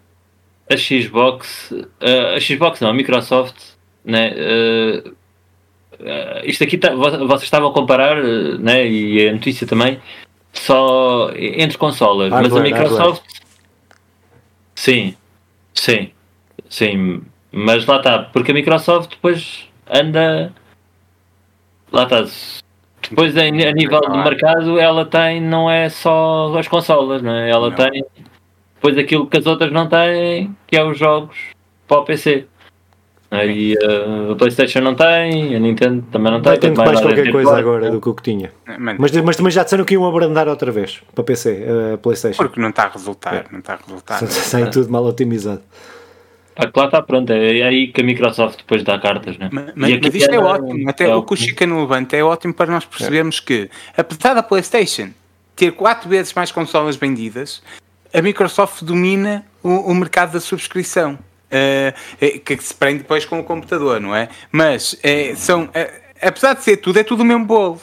[0.71, 3.55] a Xbox, uh, a Xbox não, a Microsoft,
[4.05, 4.31] né?
[6.45, 8.23] isto aqui tá, vocês estavam a comparar,
[8.59, 8.87] né?
[8.87, 9.99] E a notícia também,
[10.53, 13.23] só entre consolas, mas a Microsoft.
[14.75, 15.15] Sim,
[15.73, 16.11] sim,
[16.69, 20.53] sim, mas lá está, porque a Microsoft depois anda
[21.91, 22.25] lá está.
[23.09, 27.49] Depois a, a nível de mercado ela tem, não é só as consolas, não é?
[27.49, 27.75] Ela não.
[27.75, 28.03] tem
[28.75, 31.35] depois aquilo que as outras não têm, que é os jogos
[31.87, 32.45] para o PC.
[33.31, 36.57] Aí uh, a Playstation não tem, a Nintendo também não tem.
[36.57, 38.51] Tem mais qualquer coisa agora do que o que tinha.
[38.97, 42.41] Mas, mas também já disseram que iam abrandar outra vez para PC, a Playstation.
[42.41, 43.43] Porque não está a resultar, é.
[43.51, 44.25] não está a resultar.
[44.27, 45.61] Sai tudo mal otimizado.
[46.59, 49.49] Pá, claro está pronto, é aí que a Microsoft depois dá cartas, né?
[49.49, 52.23] Mas, mas, isto é, é ótimo, até é o que o Chica no levanta é
[52.23, 53.45] ótimo para nós percebermos é.
[53.45, 55.09] que, apesar da PlayStation
[55.55, 57.63] ter quatro vezes mais consolas vendidas,
[58.13, 61.17] a Microsoft domina o, o mercado da subscrição.
[61.51, 64.29] Uh, que se prende depois com o computador, não é?
[64.51, 65.63] Mas uh, são.
[65.63, 67.79] Uh, apesar de ser tudo, é tudo o mesmo bolo,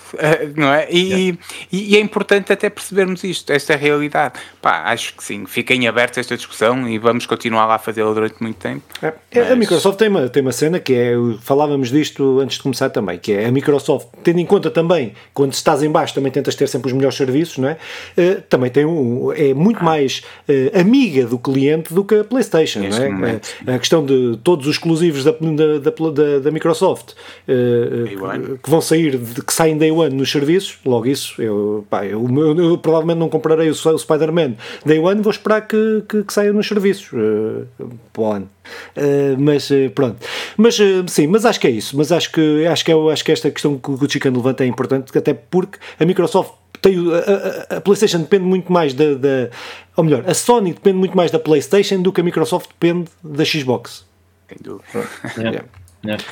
[0.56, 0.88] não é?
[0.90, 1.38] E, yeah.
[1.72, 4.34] e, e, é importante até percebermos isto, esta realidade.
[4.60, 8.12] Pá, acho que sim, fiquem abertos a esta discussão e vamos continuar lá a fazê-la
[8.12, 8.82] durante muito tempo.
[9.02, 9.50] É, Mas...
[9.50, 13.18] A Microsoft tem uma, tem uma cena que é, falávamos disto antes de começar também,
[13.18, 16.68] que é a Microsoft, tendo em conta também, quando estás em baixo também tentas ter
[16.68, 17.76] sempre os melhores serviços, não é?
[18.16, 19.84] Uh, também tem um, é muito ah.
[19.84, 23.40] mais uh, amiga do cliente do que a Playstation, não é?
[23.66, 27.12] A, a, questão de todos os exclusivos da, da, da, da Microsoft
[27.48, 28.25] uh,
[28.62, 32.26] que vão sair, de, que saem day one nos serviços, logo isso, eu, pá, eu,
[32.28, 34.54] eu, eu provavelmente não comprarei o, o Spider-Man
[34.84, 37.66] day one, vou esperar que, que, que saia nos serviços uh,
[38.12, 38.50] para o ano.
[38.96, 40.16] Uh, mas uh, pronto,
[40.56, 41.96] mas uh, sim, mas acho que é isso.
[41.96, 44.66] Mas acho que acho que, é, acho que esta questão que o Chicano levanta é
[44.66, 49.50] importante, até porque a Microsoft tem a, a, a, PlayStation depende muito mais da, da,
[49.96, 53.44] ou melhor, a Sony depende muito mais da PlayStation do que a Microsoft depende da
[53.44, 54.04] Xbox.
[54.48, 55.08] Sem dúvida.
[55.36, 55.64] Yeah.
[56.04, 56.24] Yeah.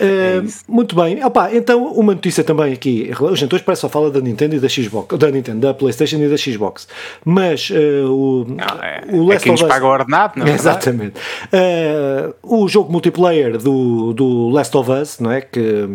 [0.00, 1.24] É muito bem.
[1.24, 3.10] Opa, então, uma notícia também aqui.
[3.10, 6.16] A gente hoje parece só fala da Nintendo e da Xbox, da Nintendo, da PlayStation
[6.18, 6.86] e da Xbox.
[7.24, 10.50] Mas uh, o, não, é, o Last é quem nos paga o ordenado, não é?
[10.50, 11.14] Exatamente.
[11.52, 15.40] Uh, o jogo multiplayer do, do Last of Us, não é?
[15.40, 15.88] Que,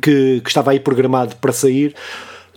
[0.00, 1.94] que, que estava aí programado para sair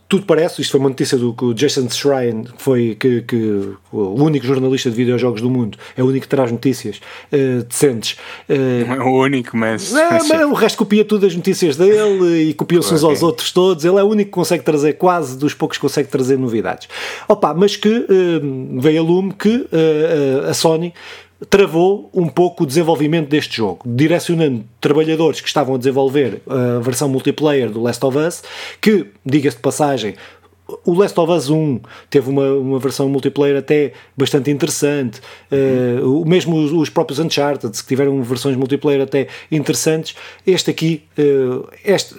[0.10, 3.74] tudo parece, isto foi uma notícia do que o Jason Schrein, que foi que, que,
[3.92, 7.02] o único jornalista de videojogos do mundo, é o único que traz notícias
[7.32, 8.18] uh, decentes.
[8.48, 9.92] Uh, não é o único, mas.
[9.92, 13.84] Não, mas o resto copia tudo as notícias dele e copia-se uns aos outros todos.
[13.84, 16.88] Ele é o único que consegue trazer, quase dos poucos que consegue trazer novidades.
[17.28, 19.68] Opa, mas que uh, veio a lume que
[20.50, 20.94] a Sony
[21.50, 27.08] travou um pouco o desenvolvimento deste jogo, direcionando trabalhadores que estavam a desenvolver a versão
[27.08, 28.44] multiplayer do Last of Us,
[28.82, 30.16] que, diga-se de passagem,
[30.86, 31.80] o Last of Us 1
[32.10, 35.22] teve uma, uma versão multiplayer até bastante interessante,
[35.52, 36.22] uhum.
[36.22, 40.16] uh, mesmo os, os, próprios Uncharted, que tiveram versões multiplayer até interessantes,
[40.46, 42.16] este aqui, uh, este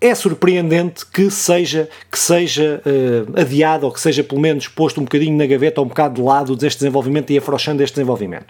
[0.00, 5.04] é surpreendente que seja, que seja uh, adiado ou que seja pelo menos posto um
[5.04, 8.46] bocadinho na gaveta ou um bocado de lado deste desenvolvimento e afrouxando este desenvolvimento.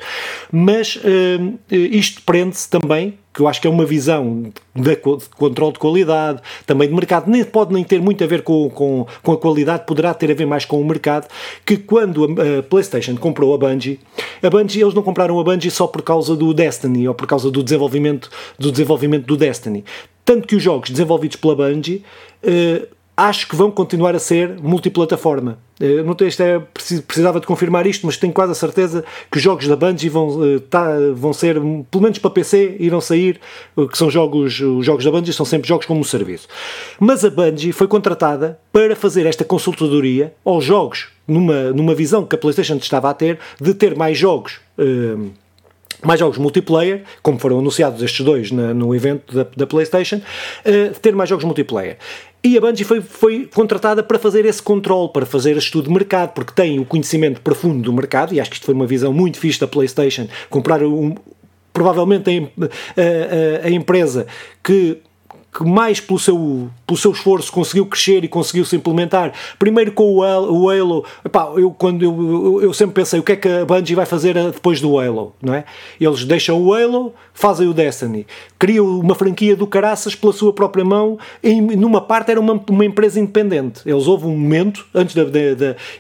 [0.53, 4.97] Mas uh, isto prende-se também que eu acho que é uma visão de,
[5.37, 9.07] controle de qualidade, também de mercado, nem pode nem ter muito a ver com, com,
[9.23, 11.29] com a qualidade, poderá ter a ver mais com o mercado,
[11.65, 14.01] que quando a, a, PlayStation comprou a Bungie,
[14.43, 17.49] a Bungie, eles não compraram a Bungie só por causa do Destiny, ou por causa
[17.49, 18.29] do desenvolvimento
[18.59, 19.85] do, desenvolvimento do Destiny.
[20.29, 22.05] Tanto que os jogos desenvolvidos pela Bungie
[22.45, 25.59] uh, acho que vão continuar a ser multiplataforma.
[25.81, 26.59] Eu não tenho, é,
[27.01, 30.45] precisava de confirmar isto, mas tenho quase a certeza que os jogos da Bungie vão,
[30.45, 31.55] eh, tá, vão ser,
[31.91, 33.41] pelo menos para PC, irão sair,
[33.91, 36.47] que são jogos, os jogos da Bungie são sempre jogos como um serviço.
[37.01, 42.35] Mas a Bungie foi contratada para fazer esta consultadoria aos jogos, numa, numa visão que
[42.35, 44.61] a PlayStation estava a ter, de ter mais jogos.
[44.77, 45.31] Uh,
[46.05, 51.01] mais jogos multiplayer, como foram anunciados estes dois na, no evento da, da PlayStation, uh,
[51.01, 51.97] ter mais jogos multiplayer.
[52.43, 56.33] E a Bungie foi, foi contratada para fazer esse controle, para fazer estudo de mercado,
[56.35, 59.39] porque tem o conhecimento profundo do mercado, e acho que isto foi uma visão muito
[59.39, 61.17] fixe da PlayStation, comprar um,
[61.73, 64.27] provavelmente a, a, a empresa
[64.63, 64.99] que
[65.59, 69.33] que mais pelo seu, pelo seu esforço conseguiu crescer e conseguiu se implementar.
[69.59, 73.33] Primeiro com o Halo, o Halo epá, eu, quando eu, eu, sempre pensei o que
[73.33, 75.65] é que a Bungie vai fazer depois do Halo, não é?
[76.01, 78.25] Eles deixam o Halo, fazem o Destiny,
[78.57, 82.85] criam uma franquia do caraças pela sua própria mão, e numa parte era uma, uma
[82.85, 83.81] empresa independente.
[83.85, 85.25] Eles houve um momento, antes da.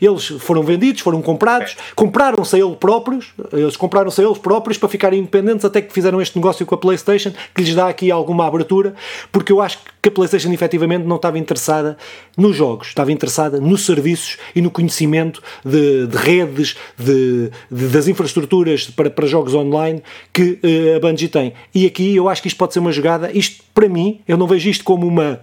[0.01, 4.89] Eles foram vendidos, foram comprados, compraram-se a eles próprios, eles compraram-se a eles próprios para
[4.89, 8.47] ficarem independentes até que fizeram este negócio com a PlayStation, que lhes dá aqui alguma
[8.47, 8.95] abertura,
[9.33, 11.97] porque eu acho que a PlayStation efetivamente não estava interessada
[12.37, 18.09] nos jogos, estava interessada nos serviços e no conhecimento de, de redes, de, de, das
[18.09, 21.53] infraestruturas para, para jogos online que uh, a Bungie tem.
[21.75, 24.47] E aqui eu acho que isto pode ser uma jogada, isto para mim, eu não
[24.47, 25.41] vejo isto como uma,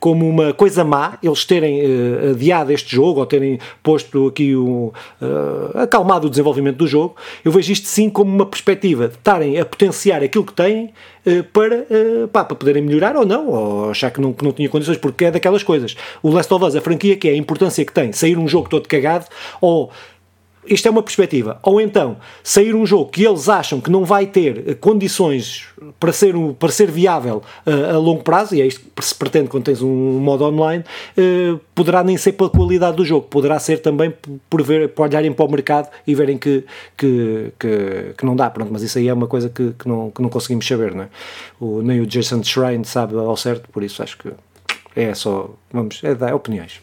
[0.00, 4.90] como uma coisa má, eles terem uh, adiado este jogo ou terem posto aqui um,
[5.20, 9.58] uh, acalmado o desenvolvimento do jogo, eu vejo isto sim como uma perspectiva de estarem
[9.58, 10.92] a potenciar aquilo que têm
[11.52, 11.84] para,
[12.32, 15.26] pá, para poderem melhorar ou não, ou achar que não, que não tinha condições, porque
[15.26, 15.96] é daquelas coisas.
[16.22, 18.68] O Last of Us, a franquia que é a importância que tem, sair um jogo
[18.68, 19.26] todo cagado
[19.60, 19.90] ou
[20.68, 21.58] isto é uma perspectiva.
[21.62, 25.66] Ou então, sair um jogo que eles acham que não vai ter eh, condições
[25.98, 29.48] para ser, para ser viável uh, a longo prazo, e é isto que se pretende
[29.48, 30.84] quando tens um modo online,
[31.16, 34.12] uh, poderá nem ser pela qualidade do jogo, poderá ser também
[34.48, 36.64] por, ver, por olharem para o mercado e verem que,
[36.96, 38.48] que, que, que não dá.
[38.50, 41.04] Pronto, mas isso aí é uma coisa que, que, não, que não conseguimos saber, não
[41.04, 41.08] é?
[41.60, 44.30] o, nem o Jason Shrine sabe ao certo, por isso acho que
[44.94, 46.80] é só, vamos, é dar opiniões.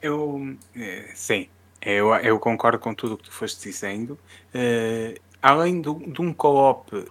[0.00, 0.56] Eu,
[1.14, 1.46] sim,
[1.84, 4.18] eu, eu concordo com tudo o que tu foste dizendo.
[4.54, 7.06] Uh, além do, de um co-op, uh,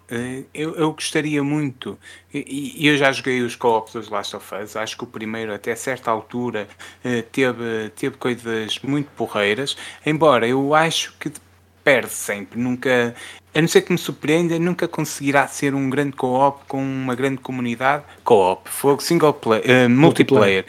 [0.54, 1.98] eu, eu gostaria muito,
[2.34, 5.54] e, e, eu já joguei os co-ops dos Last of Us, acho que o primeiro,
[5.54, 6.68] até certa altura,
[7.06, 11.32] uh, teve, teve coisas muito porreiras, embora eu acho que
[11.84, 13.14] perde sempre, nunca,
[13.54, 17.38] a não ser que me surpreenda, nunca conseguirá ser um grande co-op com uma grande
[17.38, 18.04] comunidade.
[18.24, 18.68] Co-op,
[19.00, 20.66] single player, uh, multiplayer.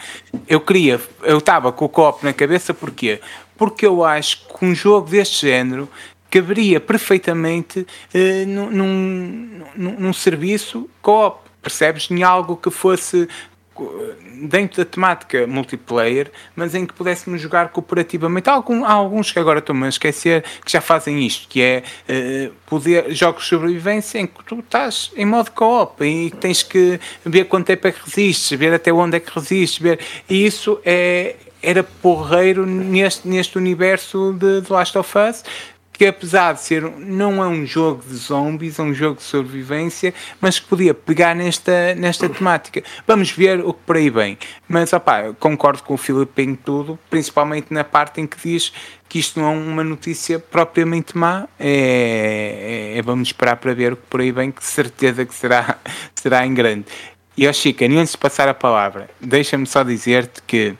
[0.48, 3.20] Eu queria, eu estava com o co-op na cabeça, porquê?
[3.56, 5.88] Porque eu acho que um jogo deste género
[6.30, 8.70] caberia perfeitamente uh, num,
[9.76, 12.10] num, num, serviço co-op, percebes?
[12.10, 13.28] Em algo que fosse
[14.42, 18.48] dentro da temática multiplayer, mas em que pudéssemos jogar cooperativamente.
[18.48, 21.82] Há, algum, há alguns que agora estou-me a esquecer que já fazem isto, que é
[22.08, 27.00] uh, poder, jogos de sobrevivência em que tu estás em modo co-op e tens que
[27.24, 29.98] ver quanto tempo é que resistes, ver até onde é que resistes, ver,
[30.28, 35.42] e isso é, era porreiro neste, neste universo de The Last of Us
[35.94, 40.12] que apesar de ser não é um jogo de zombies, é um jogo de sobrevivência,
[40.40, 42.82] mas que podia pegar nesta, nesta temática.
[43.06, 44.36] Vamos ver o que por aí vem.
[44.68, 48.72] Mas opá, concordo com o Filipe em tudo, principalmente na parte em que diz
[49.08, 51.46] que isto não é uma notícia propriamente má.
[51.60, 55.34] É, é, é vamos esperar para ver o que por aí vem, que certeza que
[55.34, 55.78] será,
[56.12, 56.86] será em grande.
[57.36, 60.76] E ó Chica, antes de passar a palavra, deixa-me só dizer-te que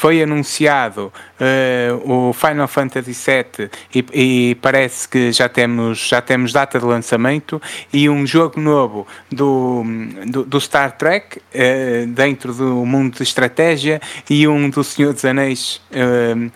[0.00, 6.54] foi anunciado uh, o Final Fantasy VII e, e, parece que já temos, já temos
[6.54, 7.60] data de lançamento
[7.92, 9.84] e um jogo novo do,
[10.26, 15.24] do, do Star Trek uh, dentro do mundo de estratégia e um do Senhor dos
[15.26, 15.82] Anéis.
[15.90, 16.50] Uh,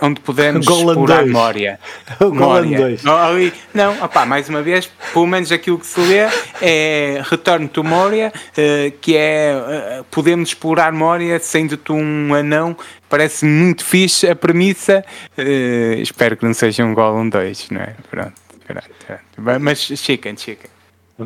[0.00, 1.26] onde podemos Golan explorar.
[1.26, 1.78] Moria.
[2.20, 3.06] O Golan 2.
[3.06, 6.28] Ali, não, opá, mais uma vez, pelo menos aquilo que se lê
[6.60, 12.76] é Return to Moria, uh, que é uh, podemos explorar Moria sendo tu um anão.
[13.08, 15.04] Parece muito fixe a premissa.
[15.36, 17.94] Uh, espero que não seja um Golan 2, não é?
[18.10, 18.34] Pronto,
[18.66, 19.60] pronto, pronto.
[19.60, 20.68] Mas chica, chica.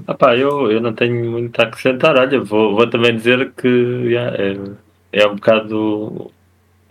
[0.09, 2.17] Epá, eu, eu não tenho muito a acrescentar.
[2.17, 4.57] Olha, vou, vou também dizer que yeah, é,
[5.13, 6.33] é um bocado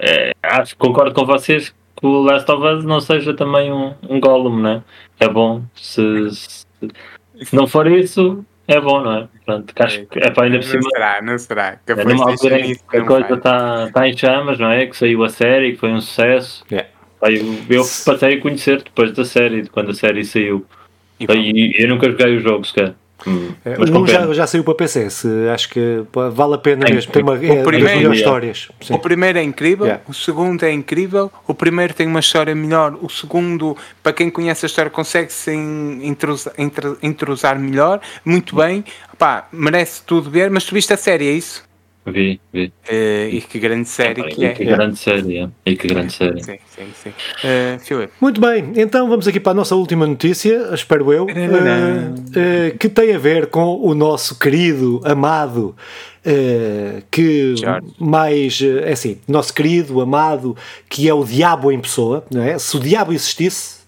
[0.04, 3.93] é, acho que concordo com vocês que o Last of Us não seja também um,
[4.10, 4.84] um Gollum, né?
[5.20, 5.64] É bom.
[5.76, 6.66] Se, se,
[7.41, 9.28] se não for isso, é bom, não é?
[9.45, 10.82] Portanto, acho que é para ainda por cima.
[10.84, 11.80] Não será, não será.
[11.86, 14.86] Que é numa altura em que a coisa está tá em chamas, não é?
[14.86, 16.66] Que saiu a série, que foi um sucesso.
[16.70, 16.89] Yeah.
[17.22, 20.66] Aí eu, eu passei a conhecer depois da série, quando a série saiu.
[21.20, 22.95] E, e eu nunca joguei o jogo sequer.
[23.26, 23.51] Hum.
[23.63, 26.03] É, um já, já saiu para PC, se, acho que
[26.34, 27.11] vale a pena é, mesmo.
[27.11, 28.69] Tem uma, é, o primeiro, histórias.
[28.82, 28.93] Sim.
[28.93, 30.03] O primeiro é incrível, yeah.
[30.07, 34.65] o segundo é incrível, o primeiro tem uma história melhor, o segundo, para quem conhece
[34.65, 36.53] a história, consegue se entrosar,
[37.01, 38.84] entrosar melhor, muito bem.
[39.17, 41.63] Pá, merece tudo ver, mas tu viste a série, é isso?
[42.06, 42.66] Vi, vi.
[42.89, 44.54] Uh, e que grande série ah, que é.
[44.54, 45.49] Que grande série, é.
[45.66, 46.43] E que grande série.
[46.43, 47.10] Sim, sim, sim.
[47.10, 52.89] Uh, Muito bem, então vamos aqui para a nossa última notícia, espero eu, uh, que
[52.89, 55.76] tem a ver com o nosso querido, amado,
[57.12, 57.88] que George.
[57.99, 60.56] mais, é assim, nosso querido, amado,
[60.89, 62.58] que é o diabo em pessoa, não é?
[62.58, 63.83] Se o diabo existisse,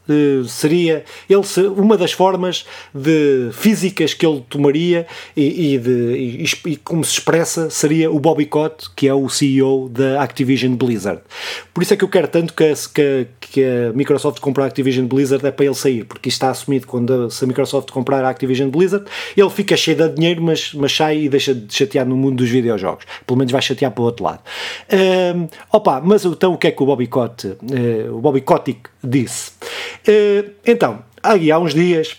[0.47, 1.41] seria ele
[1.75, 7.13] uma das formas de físicas que ele tomaria e, e, de, e, e, como se
[7.13, 11.21] expressa seria o Bobby Kotick que é o CEO da Activision Blizzard.
[11.73, 14.67] Por isso é que eu quero tanto que a, que, que a Microsoft comprar a
[14.67, 16.87] Activision Blizzard é para ele sair porque isto está assumido.
[16.87, 20.73] Quando a, se a Microsoft comprar a Activision Blizzard ele fica cheio de dinheiro mas,
[20.73, 23.05] mas sai e deixa de chatear no mundo dos videojogos.
[23.25, 24.41] Pelo menos vai chatear para o outro lado.
[25.35, 28.89] Um, opa, mas então o que é que o Bobby Kotick uh, o Bobby Kotick
[29.03, 29.51] disse
[30.65, 32.17] então, aí há uns dias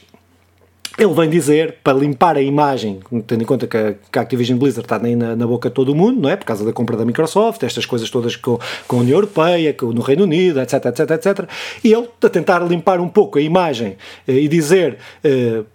[0.98, 4.58] ele vem dizer, para limpar a imagem, tendo em conta que a, que a Activision
[4.58, 6.36] Blizzard está na, na, boca de todo o mundo, não é?
[6.36, 8.58] Por causa da compra da Microsoft, estas coisas todas com,
[8.88, 11.48] com a União Europeia, com, no Reino Unido, etc, etc, etc.
[11.84, 14.98] E ele, a tentar limpar um pouco a imagem uh, e dizer.
[15.24, 15.66] Uh,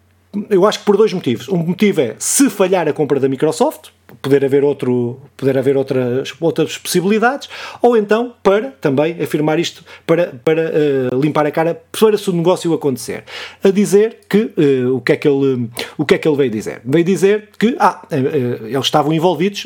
[0.50, 1.50] eu acho que por dois motivos.
[1.50, 3.90] Um motivo é se falhar a compra da Microsoft,
[4.22, 7.50] poder haver, outro, poder haver outras, outras possibilidades,
[7.82, 12.34] ou então para também afirmar isto, para, para uh, limpar a cara, para se o
[12.34, 13.24] negócio acontecer.
[13.64, 16.50] A dizer que, uh, o, que é que ele, o que é que ele veio
[16.50, 16.82] dizer?
[16.84, 19.66] Veio dizer que, ah, uh, eles estavam envolvidos,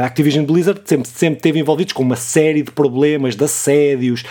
[0.00, 4.24] a Activision Blizzard sempre, sempre teve envolvidos com uma série de problemas de assédios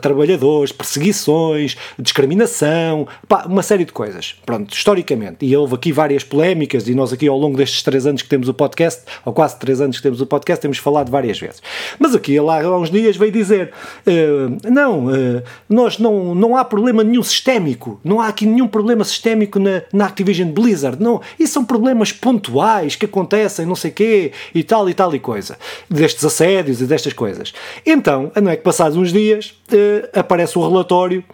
[0.00, 4.36] trabalhadores, perseguições, discriminação, pá, uma série de coisas.
[4.46, 5.44] Pronto, historicamente.
[5.44, 8.48] E houve aqui várias polémicas e nós aqui ao longo destes três anos que temos
[8.48, 11.62] o podcast, ou quase três anos que temos o podcast, temos falado várias vezes.
[11.98, 13.72] Mas aqui, lá há uns dias, veio dizer:
[14.06, 19.04] uh, não, uh, nós não, não há problema nenhum sistémico, não há aqui nenhum problema
[19.04, 21.20] sistémico na, na Activision Blizzard, não.
[21.38, 25.56] Isso são problemas pontuais que acontecem, não sei quê, e tal e tal e coisa,
[25.88, 27.52] destes assédios e destas coisas.
[27.84, 31.24] Então, não é que passados uns dias uh, aparece o um relatório,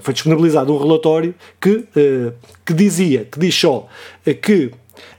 [0.00, 1.84] foi disponibilizado um relatório que,
[2.64, 3.86] que dizia, que diz só
[4.42, 4.72] que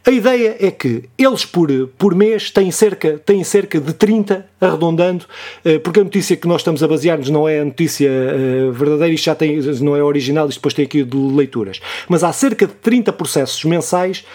[0.06, 5.26] a ideia é que eles por, por mês têm cerca, têm cerca de 30, arredondando,
[5.64, 9.14] eh, porque a notícia que nós estamos a basear-nos não é a notícia eh, verdadeira,
[9.14, 11.80] isto já tem, não é original, isto depois tem aqui de leituras.
[12.10, 14.26] Mas há cerca de 30 processos mensais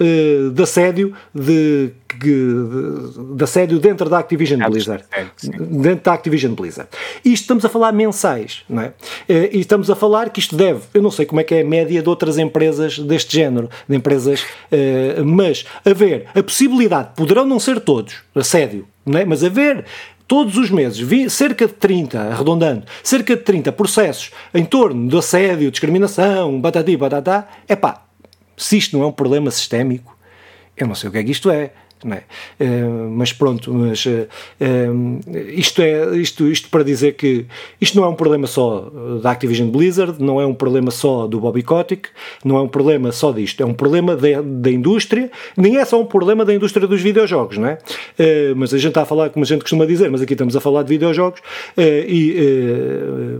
[0.00, 5.04] uh, de assédio de, de, assédio dentro da Activision Blizzard.
[5.42, 6.88] Dentro da Activision Blizzard.
[7.24, 8.86] Isto estamos a falar mensais, não é?
[8.88, 11.60] Uh, e estamos a falar que isto deve, eu não sei como é que é
[11.60, 17.44] a média de outras empresas deste género, de empresas, uh, mas haver a possibilidade, poderão
[17.44, 19.24] não ser todos, assédio, não é?
[19.24, 19.84] mas haver
[20.26, 25.70] todos os meses, cerca de 30, arredondando, cerca de 30 processos em torno do assédio,
[25.70, 28.02] discriminação, batati, batatá, é pá,
[28.56, 30.16] se isto não é um problema sistémico,
[30.76, 31.72] eu não sei o que é que isto é.
[32.04, 32.22] É?
[32.62, 34.28] Uh, mas pronto, mas uh,
[34.60, 37.46] uh, isto é isto, isto para dizer que
[37.80, 38.92] isto não é um problema só
[39.22, 42.08] da Activision Blizzard, não é um problema só do Bobby Kotick,
[42.44, 46.04] não é um problema só disto, é um problema da, indústria, nem é só um
[46.04, 47.78] problema da indústria dos videojogos, não é?
[48.54, 50.60] mas a gente está a falar, como a gente costuma dizer, mas aqui estamos a
[50.60, 51.40] falar de videojogos,
[51.78, 52.36] e,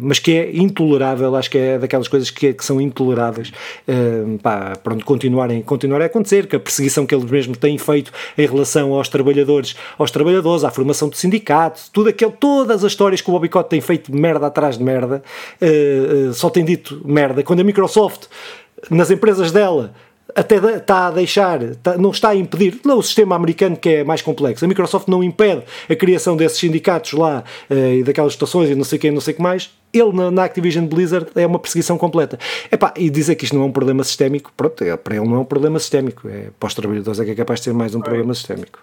[0.01, 3.53] mas que é intolerável, acho que é daquelas coisas que, é, que são intoleráveis
[4.43, 8.46] para pronto, continuarem, continuarem a acontecer, que a perseguição que eles mesmos têm feito em
[8.47, 13.21] em relação aos trabalhadores, aos trabalhadores, à formação de sindicatos, tudo aquilo, todas as histórias
[13.21, 15.23] que o Bobicote tem feito merda atrás de merda,
[15.61, 17.43] uh, uh, só tem dito merda.
[17.43, 18.27] Quando a Microsoft,
[18.91, 19.93] nas empresas dela,
[20.35, 24.05] até está a deixar, está, não está a impedir, não o sistema americano que é
[24.05, 28.71] mais complexo, a Microsoft não impede a criação desses sindicatos lá uh, e daquelas estações
[28.71, 29.71] e não sei quem, não sei o que mais,
[30.01, 32.39] ele na, na, Activision Blizzard é uma perseguição completa.
[32.71, 35.37] Epá, e dizer que isto não é um problema sistémico, pronto, é, para ele não
[35.37, 37.95] é um problema sistémico, é, para os trabalhadores é que é capaz de ser mais
[37.95, 38.79] um problema sistémico.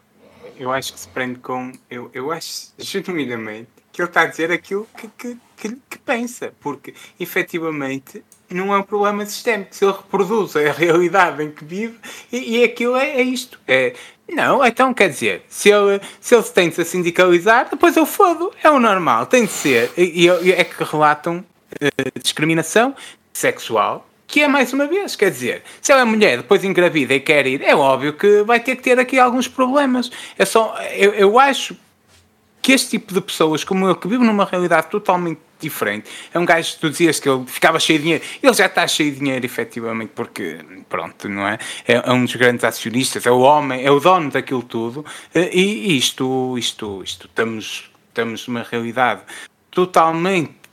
[0.60, 4.52] Eu acho que se prende com, eu, eu acho genuinamente que ele está a dizer
[4.52, 8.24] aquilo que, que, que, que pensa, porque efetivamente
[8.54, 9.76] não é um problema sistémico.
[9.76, 11.98] Se ele reproduz a realidade em que vive,
[12.32, 13.60] e, e aquilo é, é isto.
[13.68, 13.94] É,
[14.28, 18.52] não, então quer dizer, se ele, se ele tem de se sindicalizar, depois eu fodo.
[18.64, 19.92] É o normal, tem de ser.
[19.98, 22.96] E, e é que relatam uh, discriminação
[23.34, 27.20] sexual, que é mais uma vez, quer dizer, se ela é mulher, depois engravida e
[27.20, 30.10] quer ir, é óbvio que vai ter que ter aqui alguns problemas.
[30.38, 31.76] É só, eu, eu acho
[32.62, 36.46] que este tipo de pessoas, como eu, que vive numa realidade totalmente diferente, é um
[36.46, 39.46] gajo tu dizias que ele ficava cheio de dinheiro, ele já está cheio de dinheiro,
[39.46, 41.58] efetivamente, porque, pronto, não é?
[41.88, 45.98] É, é um dos grandes acionistas, é o homem, é o dono daquilo tudo, e
[45.98, 49.22] isto, isto, isto, estamos, estamos numa realidade
[49.72, 50.64] totalmente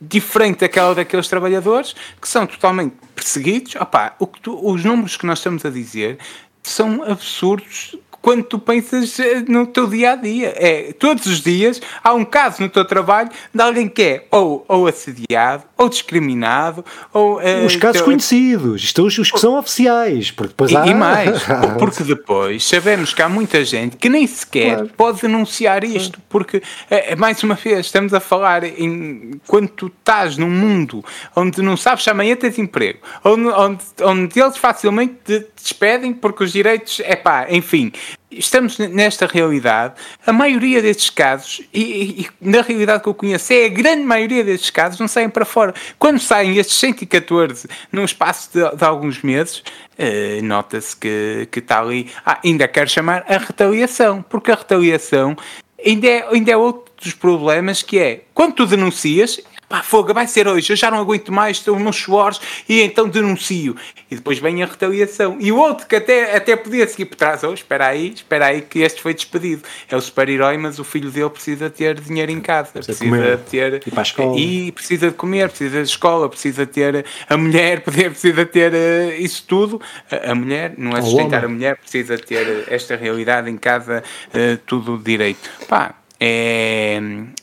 [0.00, 3.74] diferente daquela daqueles trabalhadores que são totalmente perseguidos.
[3.76, 6.18] Opa, o que tu, os números que nós estamos a dizer
[6.62, 10.54] são absurdos quando tu pensas eh, no teu dia a dia.
[10.56, 14.64] É, todos os dias há um caso no teu trabalho de alguém que é ou,
[14.68, 17.38] ou assediado, ou discriminado, ou.
[17.38, 18.04] Uh, os casos teu...
[18.04, 20.30] conhecidos, isto os, os que são oficiais.
[20.30, 20.86] Porque depois e, há...
[20.86, 21.42] e mais,
[21.78, 24.90] porque depois sabemos que há muita gente que nem sequer claro.
[24.96, 30.36] pode denunciar isto, porque, é, mais uma vez, estamos a falar em quando tu estás
[30.36, 31.04] num mundo
[31.34, 36.44] onde não sabes se amanhã tens emprego, onde, onde, onde eles facilmente te despedem porque
[36.44, 37.92] os direitos, é pá, enfim,
[38.30, 39.94] estamos nesta realidade,
[40.26, 44.44] a maioria destes casos, e, e, na realidade que eu conheço, é a grande maioria
[44.44, 45.74] destes casos, não saem para fora.
[45.98, 51.80] Quando saem estes 114 num espaço de, de alguns meses, uh, nota-se que, que está
[51.80, 52.10] ali.
[52.24, 55.36] Ah, ainda quero chamar a retaliação, porque a retaliação
[55.84, 59.40] ainda é, ainda é outro dos problemas que é quando tu denuncias,
[59.70, 63.08] pá, fogo, vai ser hoje, eu já não aguento mais, estou nos suores e então
[63.08, 63.76] denuncio.
[64.10, 65.36] E depois vem a retaliação.
[65.38, 68.62] E o outro que até, até podia seguir por trás, oh, espera aí, espera aí
[68.62, 69.62] que este foi despedido.
[69.88, 73.82] É o super-herói, mas o filho dele precisa ter dinheiro em casa, precisa, precisa ter.
[73.86, 74.40] E para a escola.
[74.40, 79.44] E precisa de comer, precisa de escola, precisa ter a mulher, precisa ter uh, isso
[79.46, 79.80] tudo.
[80.10, 84.02] A, a, mulher, não é sustentar a mulher, precisa ter esta realidade em casa,
[84.34, 85.48] uh, tudo direito.
[85.68, 87.00] Pá, é,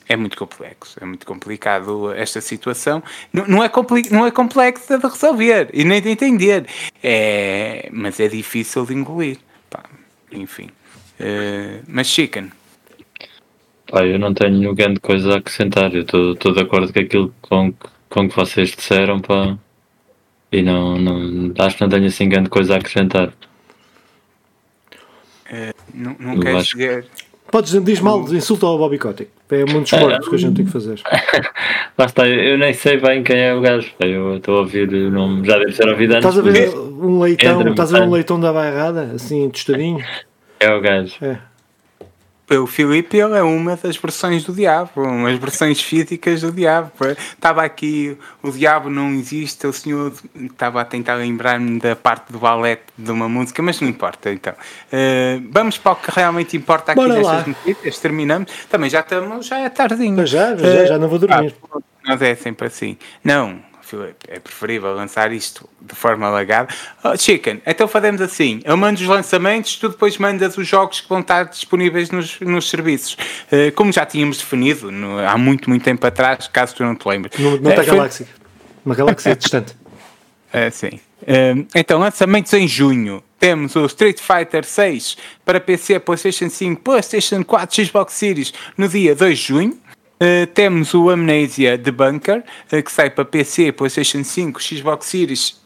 [0.09, 3.03] é muito complexo, é muito complicado esta situação.
[3.31, 6.65] Não, não, é, compli não é complexa de resolver e nem de entender,
[7.03, 9.37] é, mas é difícil de engolir.
[9.69, 9.83] Pá,
[10.31, 10.69] enfim.
[11.19, 12.51] Uh, mas Chicken.
[13.87, 17.73] Pá, eu não tenho grande coisa a acrescentar, eu estou de acordo com aquilo com,
[18.09, 19.57] com que vocês disseram, pá,
[20.51, 23.29] e não, não, acho que não tenho assim grande coisa a acrescentar.
[25.49, 27.07] Uh, não não queres dizer.
[27.51, 29.29] Podes dizer mal, insulta ao Bobby Kotick.
[29.49, 30.99] É muitos corpos que a gente tem que fazer.
[31.97, 33.89] Lá está, eu nem sei bem quem é o gajo.
[33.99, 36.29] Eu estou a ouvir o nome, já deve ser ouvido antes.
[36.29, 40.03] Estás a ver um leitão, estás a ver um leitão da bairrada, assim, tostadinho?
[40.59, 41.15] É o gajo.
[41.21, 41.39] É
[42.49, 46.91] o Filipe ele é uma das versões do diabo, umas versões físicas do diabo.
[47.17, 52.39] Estava aqui, o diabo não existe, o senhor estava a tentar lembrar-me da parte do
[52.39, 54.53] ballet de uma música, mas não importa então.
[54.53, 57.45] Uh, vamos para o que realmente importa aqui Bora nestas lá.
[57.47, 58.51] notícias, terminamos.
[58.69, 60.25] Também já estamos, já é tardinho.
[60.25, 61.53] já, já, já não vou dormir.
[61.73, 62.97] Ah, mas é sempre assim.
[63.23, 63.59] Não,
[64.27, 66.73] é preferível lançar isto de forma alagada.
[67.03, 71.09] Oh, Chicken, então fazemos assim: eu mando os lançamentos, tu depois mandas os jogos que
[71.09, 73.17] vão estar disponíveis nos, nos serviços.
[73.51, 77.07] Uh, como já tínhamos definido no, há muito, muito tempo atrás, caso tu não te
[77.07, 77.37] lembres.
[77.39, 78.27] Não, não uh, galáxia.
[78.85, 79.73] Uma galáxia distante.
[80.53, 80.99] Uh, sim.
[81.21, 83.23] Uh, então, lançamentos em junho.
[83.39, 85.15] Temos o Street Fighter 6
[85.45, 89.79] para PC, PlayStation 5, PlayStation 4, Xbox Series no dia 2 de junho.
[90.19, 95.61] Uh, temos o Amnesia The Bunker, uh, que sai para PC, PlayStation 5, Xbox Series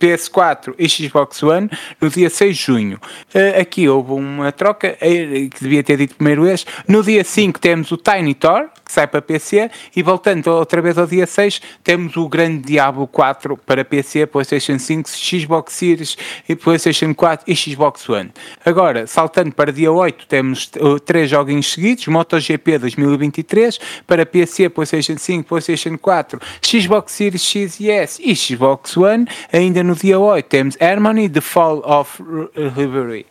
[0.00, 1.70] PS4 e Xbox One
[2.00, 2.98] no dia 6 de junho.
[3.34, 6.66] Uh, aqui houve uma troca, que devia ter dito primeiro este.
[6.88, 10.96] No dia 5 temos o Tiny Thor, que sai para PC, e voltando outra vez
[10.98, 16.16] ao dia 6, temos o Grande Diablo 4 para PC, PlayStation 5, Xbox Series,
[16.48, 18.32] e PlayStation 4 e Xbox One.
[18.64, 25.16] Agora, saltando para dia 8, temos uh, três joguinhos seguidos: MotoGP 2023 para PC, PlayStation
[25.18, 29.26] 5, PlayStation 4, Xbox Series X e S e Xbox One.
[29.52, 32.22] Ainda no dia 8 temos Harmony The Fall of
[32.76, 33.26] Liberty.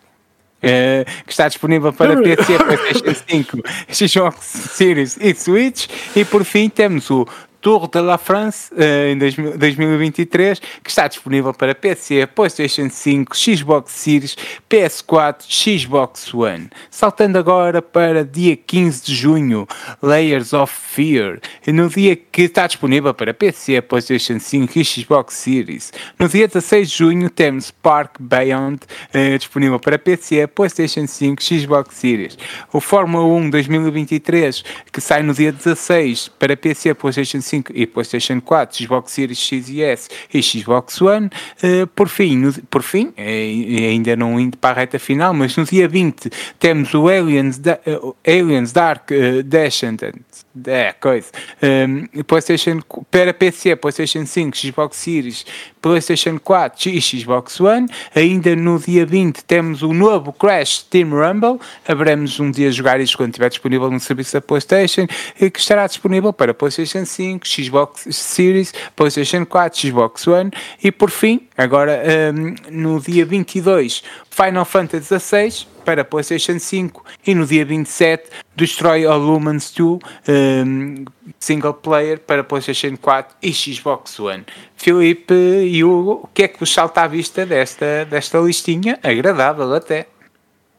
[0.62, 3.58] Uh, que está disponível para PC, PlayStation 5,
[3.90, 5.88] Xbox Series e Switch.
[6.14, 7.26] E por fim temos o
[7.62, 13.92] Tour de la France uh, em 2023, que está disponível para PC, PlayStation 5, Xbox
[13.92, 14.38] Series,
[14.70, 16.70] PS4, Xbox One.
[16.90, 19.68] Saltando agora para dia 15 de junho,
[20.02, 25.92] Layers of Fear, no dia que está disponível para PC, PlayStation 5 e Xbox Series.
[26.18, 28.84] No dia 16 de junho temos Park Beyond,
[29.14, 32.38] uh, disponível para PC, PlayStation 5, Xbox Series.
[32.72, 34.64] O Fórmula 1 2023,
[34.94, 39.70] que sai no dia 16 para PC, PlayStation 5 e PlayStation 4, Xbox Series X
[39.70, 41.30] e S e Xbox One.
[41.64, 45.56] Uh, por fim, no, por fim uh, ainda não indo para a reta final, mas
[45.56, 49.10] no dia 20 temos o Aliens, da, uh, Aliens Dark
[49.46, 51.28] Descendants, é coisa,
[51.62, 52.80] um, PlayStation
[53.12, 55.46] para PC, PlayStation 5, Xbox Series,
[55.82, 57.88] PlayStation 4 e Xbox One.
[58.16, 61.60] Ainda no dia 20 temos o novo Crash Team Rumble.
[61.88, 65.06] Haveremos um dia jogar isto quando estiver disponível no serviço da PlayStation,
[65.38, 70.52] que estará disponível para PlayStation 5, Xbox Series, PlayStation 4, Xbox One.
[70.84, 72.02] E por fim, agora
[72.34, 79.06] um, no dia 22, Final Fantasy XVI para PlayStation 5 e no dia 27 Destroy
[79.06, 81.06] All Humans 2 um,
[81.40, 84.46] single player para PlayStation 4 e Xbox One.
[84.76, 89.00] Filipe e Hugo, o que é que vos salta à vista desta, desta listinha?
[89.02, 90.08] Agradável até.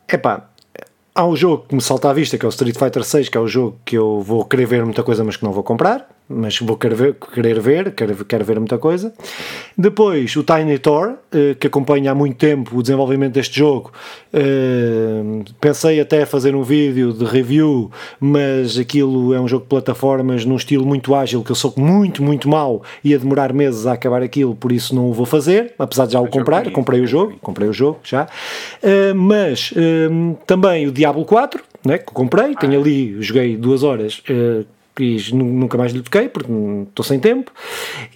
[0.09, 0.49] Epá,
[1.15, 3.37] há um jogo que me salta à vista que é o Street Fighter 6, que
[3.37, 6.20] é o jogo que eu vou querer ver muita coisa, mas que não vou comprar
[6.31, 9.13] mas vou querer ver, querer ver quero, quero ver muita coisa.
[9.77, 13.93] Depois o Tiny Tor, eh, que acompanha há muito tempo o desenvolvimento deste jogo.
[14.33, 17.91] Eh, pensei até fazer um vídeo de review,
[18.21, 22.23] mas aquilo é um jogo de plataformas num estilo muito ágil, que eu sou muito,
[22.23, 26.07] muito mau, ia demorar meses a acabar aquilo, por isso não o vou fazer, apesar
[26.07, 28.29] de já o comprar, comprei o jogo, comprei o jogo já.
[28.83, 29.75] Eh, mas
[30.47, 34.23] também o Diablo 4, né, que comprei, tenho ali, joguei duas horas
[34.99, 36.51] e nunca mais lhe toquei porque
[36.89, 37.51] estou sem tempo.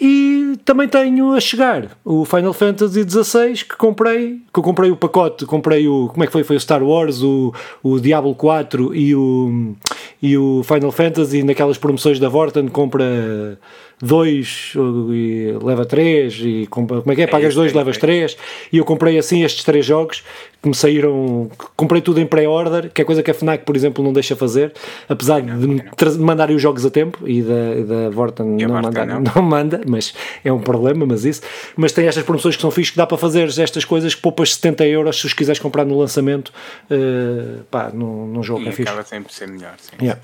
[0.01, 4.97] E também tenho a chegar o Final Fantasy XVI que comprei, que eu comprei o
[4.97, 6.45] pacote, comprei o, como é que foi?
[6.45, 7.53] Foi o Star Wars, o,
[7.83, 9.75] o Diablo 4 e o,
[10.23, 13.59] e o Final Fantasy naquelas promoções da Vorten compra
[14.05, 14.75] 2
[15.11, 17.27] e leva 3 e como é que é?
[17.27, 18.37] Pagas 2, é levas 3
[18.73, 20.23] e eu comprei assim estes três jogos
[20.63, 24.03] que me saíram, comprei tudo em pré-order, que é coisa que a FNAC, por exemplo,
[24.03, 24.73] não deixa fazer,
[25.07, 26.19] apesar não, de não.
[26.21, 29.21] mandarem os jogos a tempo e da, da Vorten não, manda, não.
[29.21, 31.43] não manda, mas é um problema, mas isso.
[31.77, 34.55] Mas tem estas promoções que são fixas que dá para fazer estas coisas que poupas
[34.55, 36.51] 70 euros se os quiseres comprar no lançamento,
[36.91, 38.89] uh, pá, num, num jogo e é fixe.
[38.89, 39.97] acaba sempre ser melhor, sim.
[40.01, 40.21] Yeah.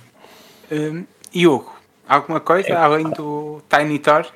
[0.72, 1.04] Um,
[1.34, 1.79] Hugo,
[2.10, 2.76] alguma coisa é.
[2.76, 4.26] além do Tiny Thor?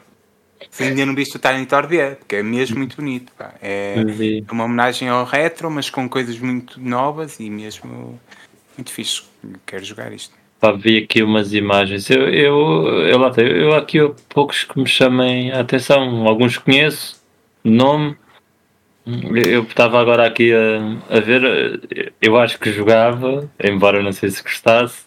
[0.70, 3.32] Se ainda não viste o Tiny Thor, vê, porque é mesmo muito bonito.
[3.36, 3.52] Pá.
[3.60, 3.96] É
[4.51, 8.18] uma homenagem ao retro, mas com coisas muito novas e mesmo
[8.76, 9.24] muito fixe.
[9.66, 10.34] Quero jogar isto.
[10.60, 12.09] Pá, vi aqui umas imagens.
[12.09, 16.26] Eu, eu, eu, lá tenho, eu aqui há poucos que me chamem a atenção.
[16.26, 17.22] Alguns conheço,
[17.62, 18.16] nome.
[19.06, 22.14] Eu estava agora aqui a, a ver.
[22.22, 25.05] Eu acho que jogava, embora não sei se gostasse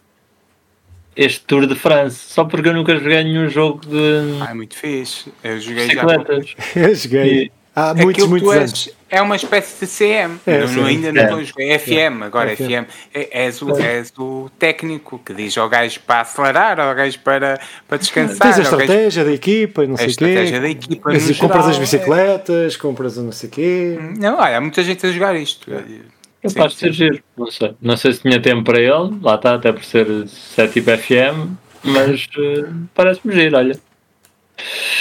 [1.18, 4.40] este Tour de France, só porque eu nunca joguei nenhum jogo de.
[4.42, 5.34] Ah, é muito fixe.
[5.44, 6.56] Eu joguei bicicletas.
[6.76, 6.82] já.
[6.88, 7.44] eu joguei.
[7.44, 7.52] E...
[7.76, 8.90] Há muitos, Aquilo muitos anos.
[9.08, 10.40] É uma espécie de CM.
[10.48, 11.64] É, não, ainda não estou a jogar.
[11.64, 12.64] É FM, agora FM.
[12.64, 12.92] FM.
[13.14, 17.60] É, és, o, és o técnico que diz ao gajo para acelerar, ao gajo para,
[17.88, 18.40] para descansar.
[18.40, 19.26] Tens a estratégia gajo...
[19.26, 20.26] da equipa e não sei o quê.
[20.26, 21.10] A estratégia da equipa.
[21.14, 22.78] Mas, compras geral, as bicicletas, é...
[22.80, 24.00] compras não sei o quê.
[24.18, 25.72] Não, olha, há muita gente a jogar isto.
[26.42, 27.76] Capaz de ser giro, não sei.
[27.82, 31.56] Não sei se tinha tempo para ele, lá está, até por ser 7 tipo FM,
[31.84, 33.80] mas uh, parece-me giro, olha.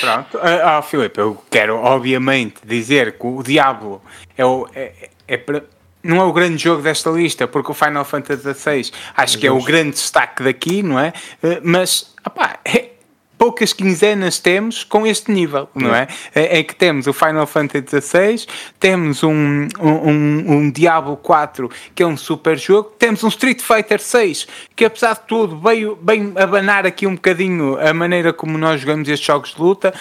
[0.01, 4.03] Pronto, ah, oh, Filipe, eu quero obviamente dizer que o Diablo
[4.37, 5.65] é, o, é, é para,
[6.03, 9.51] não é o grande jogo desta lista, porque o Final Fantasy XVI acho que é
[9.51, 11.13] o grande destaque daqui, não é?
[11.43, 12.91] Eh, mas, opá, é,
[13.39, 16.09] poucas quinzenas temos com este nível, não é?
[16.35, 18.47] É, é que temos o Final Fantasy XVI,
[18.79, 24.01] temos um, um, um, Diablo 4 que é um super jogo, temos um Street Fighter
[24.01, 28.81] 6 que apesar de tudo veio bem abanar aqui um bocadinho a maneira como nós
[28.81, 29.95] jogamos estes jogos de luta,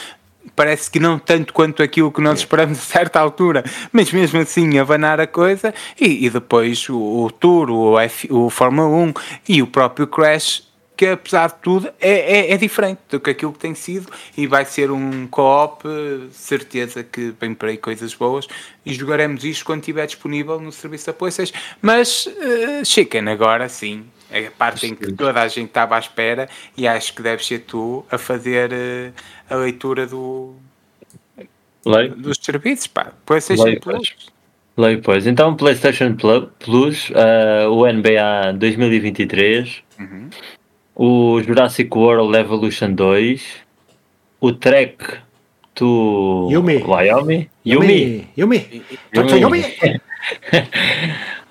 [0.56, 4.78] parece que não tanto quanto aquilo que nós esperamos a certa altura, mas mesmo assim
[4.78, 9.14] abanar a coisa e, e depois o, o Tour, o, F, o Fórmula 1
[9.50, 10.65] e o próprio Crash
[10.96, 14.48] que apesar de tudo é, é, é, diferente do que aquilo que tem sido e
[14.48, 15.84] vai ser um co-op,
[16.32, 18.48] certeza que vem por aí coisas boas
[18.86, 21.34] e jogaremos isto quando estiver disponível no serviço de apoio
[21.82, 26.00] mas uh, Chicken agora sim é a parte em que toda a gente estava à
[26.00, 29.14] espera e acho que deves ser tu a fazer uh,
[29.50, 30.56] a leitura do
[32.18, 34.16] dos serviços, pá, PlayStation Lei, Plus.
[34.76, 35.28] Lei, pois.
[35.28, 40.30] Então, PlayStation Plus, uh, o NBA 2023, uhum
[40.96, 43.44] o Jurassic World Evolution 2,
[44.40, 44.98] o Trek
[45.74, 46.78] to Yumi.
[46.78, 47.50] Wyoming.
[47.66, 48.28] Yumi.
[48.38, 48.84] Yumi.
[49.14, 49.42] Yumi.
[49.42, 49.62] Yumi.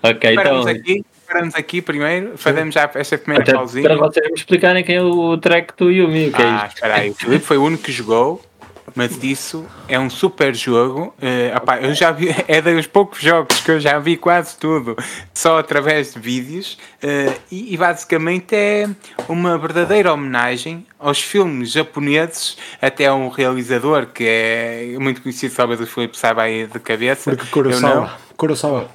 [0.02, 0.66] ok, então.
[0.66, 3.82] Aqui, paramos aqui primeiro, fazemos já esta primeira Até pausinha.
[3.84, 6.30] Para vocês me explicarem quem é o Trek to Yumi.
[6.30, 8.42] Que é ah, espera aí, o Filipe foi o único que jogou
[8.94, 11.14] mas isso é um super jogo.
[11.18, 14.96] Uh, opá, eu já vi, é dos poucos jogos que eu já vi quase tudo
[15.32, 18.88] só através de vídeos, uh, e, e, basicamente é
[19.28, 25.86] uma verdadeira homenagem aos filmes japoneses, até um realizador que é muito conhecido, talvez o
[25.86, 27.30] Filipe saiba aí de cabeça.
[27.30, 28.18] Porque Kurosawa.
[28.36, 28.88] Kurosawa.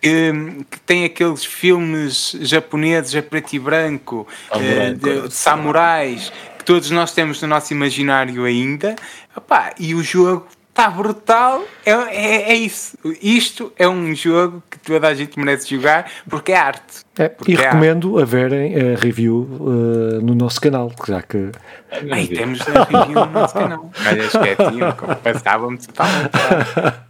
[0.00, 0.32] Que,
[0.70, 6.30] que, tem aqueles filmes japoneses a preto e branco, uh, de, de samurais,
[6.66, 8.96] todos nós temos no nosso imaginário ainda.
[9.34, 11.64] Epá, e o jogo está brutal.
[11.86, 12.98] É, é, é, isso.
[13.22, 17.06] Isto é um jogo que toda a gente merece jogar porque é arte.
[17.18, 18.22] É, e é recomendo arte.
[18.22, 21.50] a verem a review uh, no nosso canal, já que.
[21.90, 23.90] Aí temos a review no nosso canal.
[24.06, 26.30] Olha, como passávamos totalmente.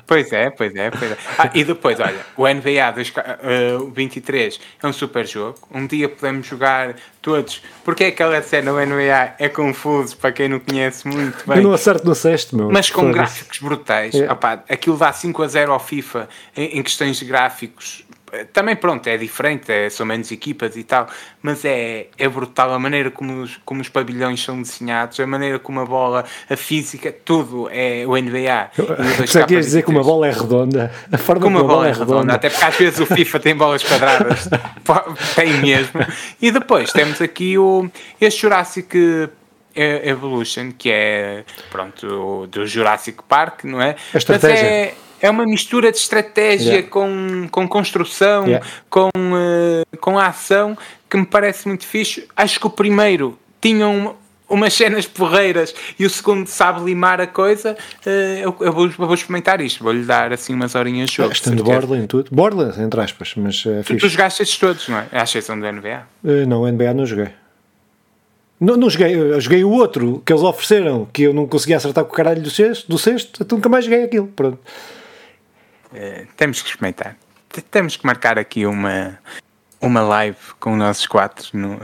[0.06, 1.16] Pois é, pois é, pois é.
[1.36, 3.08] Ah, e depois, olha, o NBA 2,
[3.80, 5.58] uh, 23 é um super jogo.
[5.72, 7.60] Um dia podemos jogar todos.
[7.84, 11.56] Porque é aquela cena o NBA é confuso para quem não conhece muito bem.
[11.56, 12.70] Eu não acerto no sexto, meu.
[12.70, 14.14] Mas com gráficos brutais.
[14.14, 14.30] É.
[14.30, 18.05] Opa, aquilo dá 5 a 0 ao FIFA em, em questões de gráficos
[18.52, 21.08] também pronto, é diferente, é, são menos equipas e tal,
[21.40, 25.58] mas é, é brutal a maneira como os, como os pavilhões são desenhados, a maneira
[25.58, 28.70] como a bola, a física, tudo é o NBA.
[29.26, 30.92] Só queres dizer que uma bola é redonda?
[31.10, 32.12] A forma como, como a bola, é redonda.
[32.14, 32.34] redonda.
[32.34, 34.48] Até porque às vezes o FIFA tem bolas quadradas,
[35.34, 36.00] tem mesmo.
[36.40, 37.88] E depois temos aqui o,
[38.20, 39.30] este Jurassic
[39.74, 43.94] Evolution, que é pronto, do Jurassic Park, não é?
[44.12, 45.05] A estratégia.
[45.20, 46.88] É, uma mistura de estratégia yeah.
[46.88, 48.66] com, com construção, yeah.
[48.90, 50.76] com, uh, com a ação,
[51.08, 52.26] que me parece muito fixe.
[52.36, 54.16] Acho que o primeiro tinham
[54.48, 58.92] umas cenas porreiras e o segundo sabe limar a coisa, eh, eu, eu, vou, eu
[58.96, 61.32] vou experimentar isto, vou-lhe dar assim umas horinhas de jogo.
[61.32, 62.30] Estando Borderlands em tudo.
[62.30, 65.06] Borderlands, entre aspas, mas uh, tu, tu jogaste estes todos, não é?
[65.12, 66.02] À exceção do NBA?
[66.22, 67.28] Uh, não, o NBA não joguei.
[68.58, 72.04] Não, não joguei, eu joguei o outro que eles ofereceram, que eu não conseguia acertar
[72.04, 74.28] com o caralho do sexto, do sexto então nunca mais joguei aquilo.
[74.28, 74.58] Pronto.
[75.92, 77.16] Uh, temos que experimentar.
[77.70, 79.18] Temos que marcar aqui uma,
[79.80, 81.78] uma live com os nossos quatro no,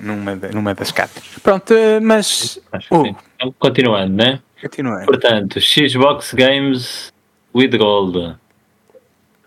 [0.00, 1.22] numa, numa das cartas.
[1.42, 2.60] Pronto, eh, mas.
[2.90, 4.40] Uh, então, continuando, né?
[4.60, 5.06] Continuando.
[5.06, 7.12] Portanto, Xbox Games
[7.54, 8.36] with Gold,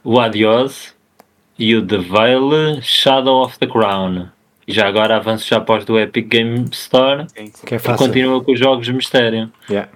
[0.03, 0.93] o Adios
[1.57, 4.29] e o The Veil Shadow of the Crown.
[4.67, 7.25] E já agora avanço já após do Epic Game Store,
[7.65, 8.05] que é fácil.
[8.05, 9.51] continua com os jogos de mistério.
[9.67, 9.89] Yeah.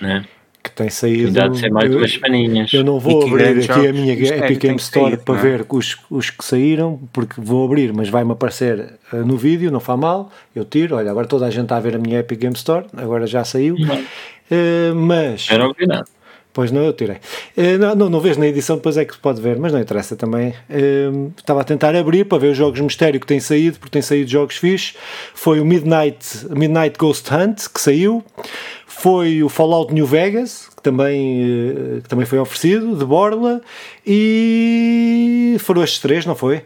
[0.00, 0.24] Né?
[0.66, 1.30] Que tem saído.
[1.30, 2.72] De ser mais eu, duas semaninhas.
[2.72, 5.42] Eu não vou abrir aqui a minha Epic Game Store saído, para é?
[5.42, 9.80] ver os, os que saíram, porque vou abrir, mas vai-me aparecer uh, no vídeo, não
[9.80, 10.30] faz mal.
[10.54, 12.86] Eu tiro, olha, agora toda a gente está a ver a minha Epic Game Store,
[12.96, 13.76] agora já saiu.
[13.76, 15.48] Uh, mas.
[15.50, 16.06] Eu não vi nada.
[16.56, 17.16] Pois não, eu tirei.
[17.54, 19.78] Uh, não, não, não vês na edição, depois é que se pode ver, mas não
[19.78, 20.54] interessa também.
[20.70, 24.00] Uh, estava a tentar abrir para ver os jogos mistério que têm saído, porque têm
[24.00, 24.94] saído jogos fixos.
[25.34, 28.24] Foi o Midnight, Midnight Ghost Hunt, que saiu.
[28.98, 33.60] Foi o Fallout New Vegas, que também, uh, que também foi oferecido, de Borla.
[34.06, 36.62] E foram estes três, não foi?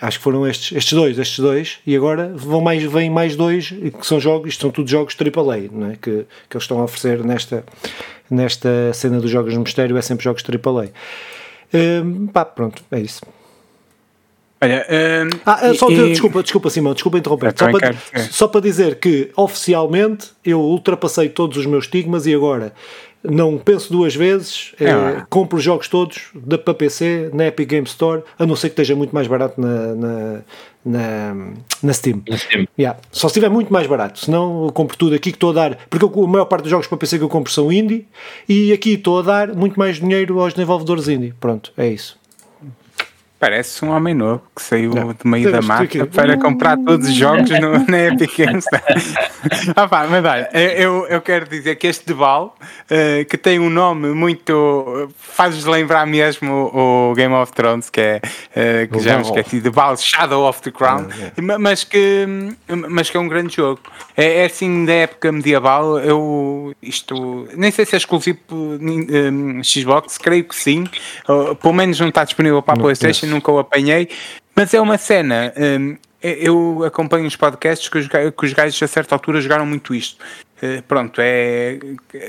[0.00, 3.68] acho que foram estes, estes dois, estes dois, e agora vão mais, vêm mais dois,
[3.68, 5.92] que são jogos, isto são tudo jogos AAA, não é?
[5.92, 7.64] que, que eles estão a oferecer nesta,
[8.30, 10.88] nesta cena dos jogos de mistério, é sempre jogos AAA.
[11.74, 13.20] Um, pá, pronto, é isso.
[14.62, 17.52] Olha, um, ah, só, e, desculpa, desculpa, Simão, desculpa interromper.
[17.56, 17.94] Só para,
[18.30, 22.72] só para dizer que oficialmente eu ultrapassei todos os meus estigmas e agora
[23.24, 27.68] não penso duas vezes, é, é, compro os jogos todos da, para PC na Epic
[27.68, 30.40] Game Store, a não ser que esteja muito mais barato na, na,
[30.84, 31.36] na,
[31.82, 32.22] na Steam.
[32.28, 32.66] Na Steam.
[32.78, 32.98] Yeah.
[33.10, 35.78] Só se estiver muito mais barato, senão eu compro tudo aqui que estou a dar,
[35.88, 38.06] porque eu, a maior parte dos jogos para PC que eu compro são indie
[38.48, 41.34] e aqui estou a dar muito mais dinheiro aos desenvolvedores indie.
[41.40, 42.21] Pronto, é isso.
[43.42, 47.12] Parece um homem novo que saiu não, do meio da mata para comprar todos os
[47.12, 48.64] jogos no, na Epic Games.
[49.74, 53.68] ah, pá, mas olha, eu, eu quero dizer que este Deval, uh, que tem um
[53.68, 55.12] nome muito.
[55.18, 58.20] faz-nos lembrar mesmo o Game of Thrones, que é.
[58.54, 62.24] Uh, que o já me esqueci, Deval Shadow of the Crown, ah, mas, que,
[62.88, 63.80] mas que é um grande jogo.
[64.16, 66.76] É, é assim da época medieval, eu.
[66.80, 67.48] isto.
[67.56, 70.84] nem sei se é exclusivo um, Xbox, creio que sim.
[71.28, 74.08] Uh, pelo menos não está disponível para a PlayStation nunca o apanhei,
[74.54, 75.52] mas é uma cena.
[75.56, 79.92] Um, eu acompanho os podcasts que os, que os gajos a certa altura jogaram muito
[79.92, 80.22] isto.
[80.62, 81.76] Uh, pronto, é,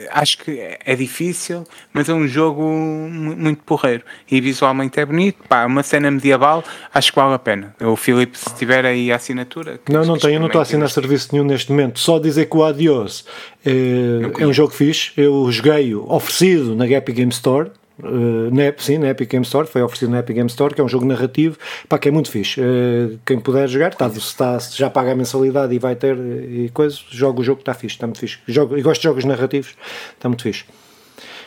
[0.10, 1.64] acho que é difícil,
[1.94, 5.44] mas é um jogo muito porreiro e visualmente é bonito.
[5.48, 7.76] Pá, uma cena medieval, acho que vale a pena.
[7.80, 9.80] O Filipe, se tiver aí a assinatura.
[9.88, 12.00] Não, não tenho, eu não estou a assinar serviço nenhum neste momento.
[12.00, 13.24] Só dizer que o Adios
[13.64, 15.12] é, é um jogo fixe.
[15.16, 19.82] Eu joguei oferecido na Epic Game Store Uh, na, sim, na Epic Game Store, foi
[19.82, 21.58] oferecido na Epic Game Store, que é um jogo narrativo,
[21.88, 22.60] pá, que é muito fixe.
[22.60, 27.06] Uh, quem puder jogar, tá, está, já paga a mensalidade e vai ter e coisas,
[27.10, 28.40] joga o jogo, está fixe, está muito fixe.
[28.48, 29.76] Jogo, e gosto de jogos narrativos,
[30.14, 30.66] está muito fixe.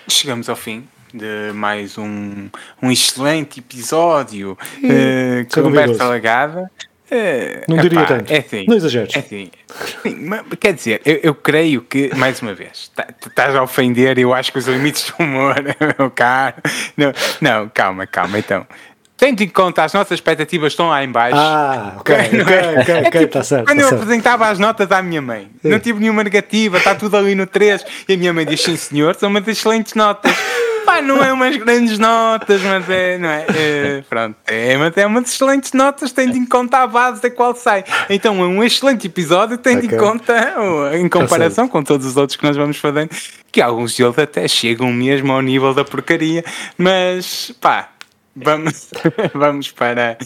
[0.08, 2.48] Chegamos ao fim de mais um,
[2.82, 6.70] um excelente episódio e, uh, conversa lagada.
[7.10, 8.32] É, não diria epá, tanto.
[8.32, 9.14] É assim, não exageres.
[9.14, 9.50] É assim,
[10.02, 14.34] sim, quer dizer, eu, eu, creio que, mais uma vez, tá, estás a ofender, eu
[14.34, 15.54] acho que os limites do humor,
[15.98, 16.56] meu caro.
[16.96, 18.66] Não, não, calma, calma, então.
[19.16, 21.36] Tendo em conta as nossas expectativas estão lá em baixo.
[21.38, 23.66] Ah, ok, ok, ok, ok, é tipo, tá certo.
[23.66, 24.02] Quando tá eu certo.
[24.02, 27.84] apresentava as notas à minha mãe, não tive nenhuma negativa, está tudo ali no 3,
[28.08, 30.32] e a minha mãe diz, sim senhor, são umas excelentes notas.
[30.96, 33.46] Pá, não é umas grandes notas, mas é, não é?
[33.50, 37.84] é pronto, é, é umas excelentes notas, tendo em conta a base da qual sai.
[38.08, 39.94] Então é um excelente episódio, tendo okay.
[39.94, 40.54] em conta,
[40.94, 43.10] em comparação com todos os outros que nós vamos fazendo,
[43.52, 46.42] que alguns deles até chegam mesmo ao nível da porcaria,
[46.78, 47.90] mas pá
[48.36, 48.90] Vamos,
[49.32, 50.18] vamos para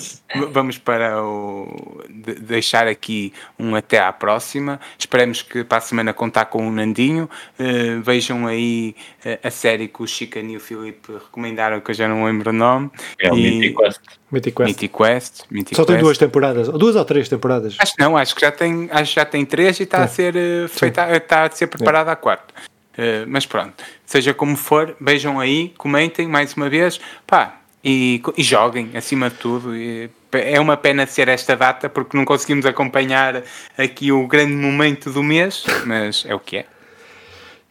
[0.50, 2.02] vamos para o
[2.40, 4.80] deixar aqui um até à próxima.
[4.98, 7.30] Esperemos que para a semana contar com o Nandinho.
[7.58, 11.94] Uh, vejam aí uh, a série que o Chica e o Filipe recomendaram, que eu
[11.94, 12.90] já não lembro o nome.
[13.16, 13.36] É o.
[13.36, 14.00] Mythic Quest.
[14.32, 14.68] Mythic Quest.
[14.68, 15.42] Mythic Quest.
[15.48, 15.94] Mythic Só Quest.
[15.94, 17.76] tem duas temporadas, duas ou três temporadas.
[17.78, 20.08] Acho que não, acho que já tem, acho que já tem três e está a
[20.08, 22.52] ser uh, feita, está a ser preparada a quarta.
[22.98, 27.00] Uh, mas pronto, seja como for, vejam aí, comentem mais uma vez.
[27.24, 29.74] Pá, e, e joguem, acima de tudo.
[29.74, 33.42] E é uma pena ser esta data porque não conseguimos acompanhar
[33.76, 36.66] aqui o grande momento do mês, mas é o que é.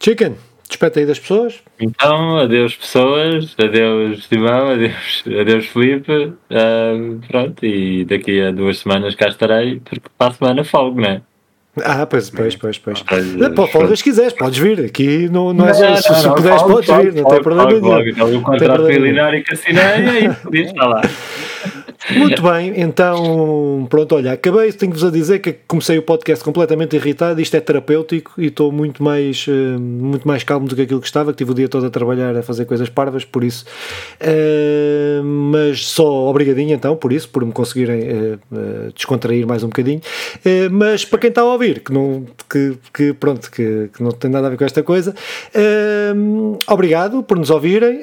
[0.02, 0.36] Chicken,
[0.68, 1.62] despeta aí das pessoas.
[1.78, 6.12] Então, adeus pessoas, adeus Simão, adeus, adeus Felipe.
[6.12, 11.08] Uh, pronto, e daqui a duas semanas cá estarei, porque para a semana folgo, não
[11.08, 11.22] é?
[11.84, 13.04] Ah, pois, pois, pois, pois.
[13.54, 14.84] Pô, folgas se quiseres, podes vir.
[14.86, 15.94] Aqui não, não é só.
[15.96, 18.08] Se, se puderes, podes vir, não tem problema nenhum.
[18.08, 21.02] Então, o contrato militar que assinei, é isso, podia estar lá.
[22.16, 27.40] Muito bem, então pronto, olha, acabei, tenho-vos a dizer que comecei o podcast completamente irritado,
[27.40, 31.06] isto é terapêutico e estou muito mais, uh, muito mais calmo do que aquilo que
[31.06, 33.64] estava, que tive o dia todo a trabalhar a fazer coisas parvas, por isso,
[34.20, 40.00] uh, mas só obrigadinho então, por isso, por me conseguirem uh, descontrair mais um bocadinho,
[40.70, 44.30] mas para quem está a ouvir, que não, que, que pronto, que, que, não tem
[44.30, 45.14] nada a ver com esta coisa,
[46.66, 48.00] obrigado por nos ouvirem,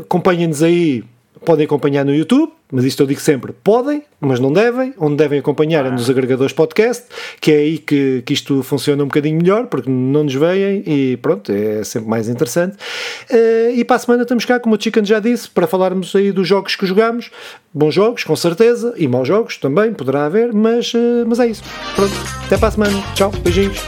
[0.00, 1.04] acompanhem-nos aí
[1.44, 4.94] podem acompanhar no YouTube, mas isto eu digo sempre, podem, mas não devem.
[4.98, 7.04] Onde devem acompanhar é nos agregadores podcast,
[7.40, 11.16] que é aí que, que isto funciona um bocadinho melhor, porque não nos veem e
[11.18, 12.76] pronto, é sempre mais interessante.
[13.30, 16.32] Uh, e para a semana estamos cá, como o Chicken já disse, para falarmos aí
[16.32, 17.30] dos jogos que jogamos.
[17.74, 21.62] Bons jogos, com certeza, e maus jogos também, poderá haver, mas, uh, mas é isso.
[21.94, 22.14] Pronto,
[22.46, 23.02] até para a semana.
[23.14, 23.82] Tchau, beijinhos.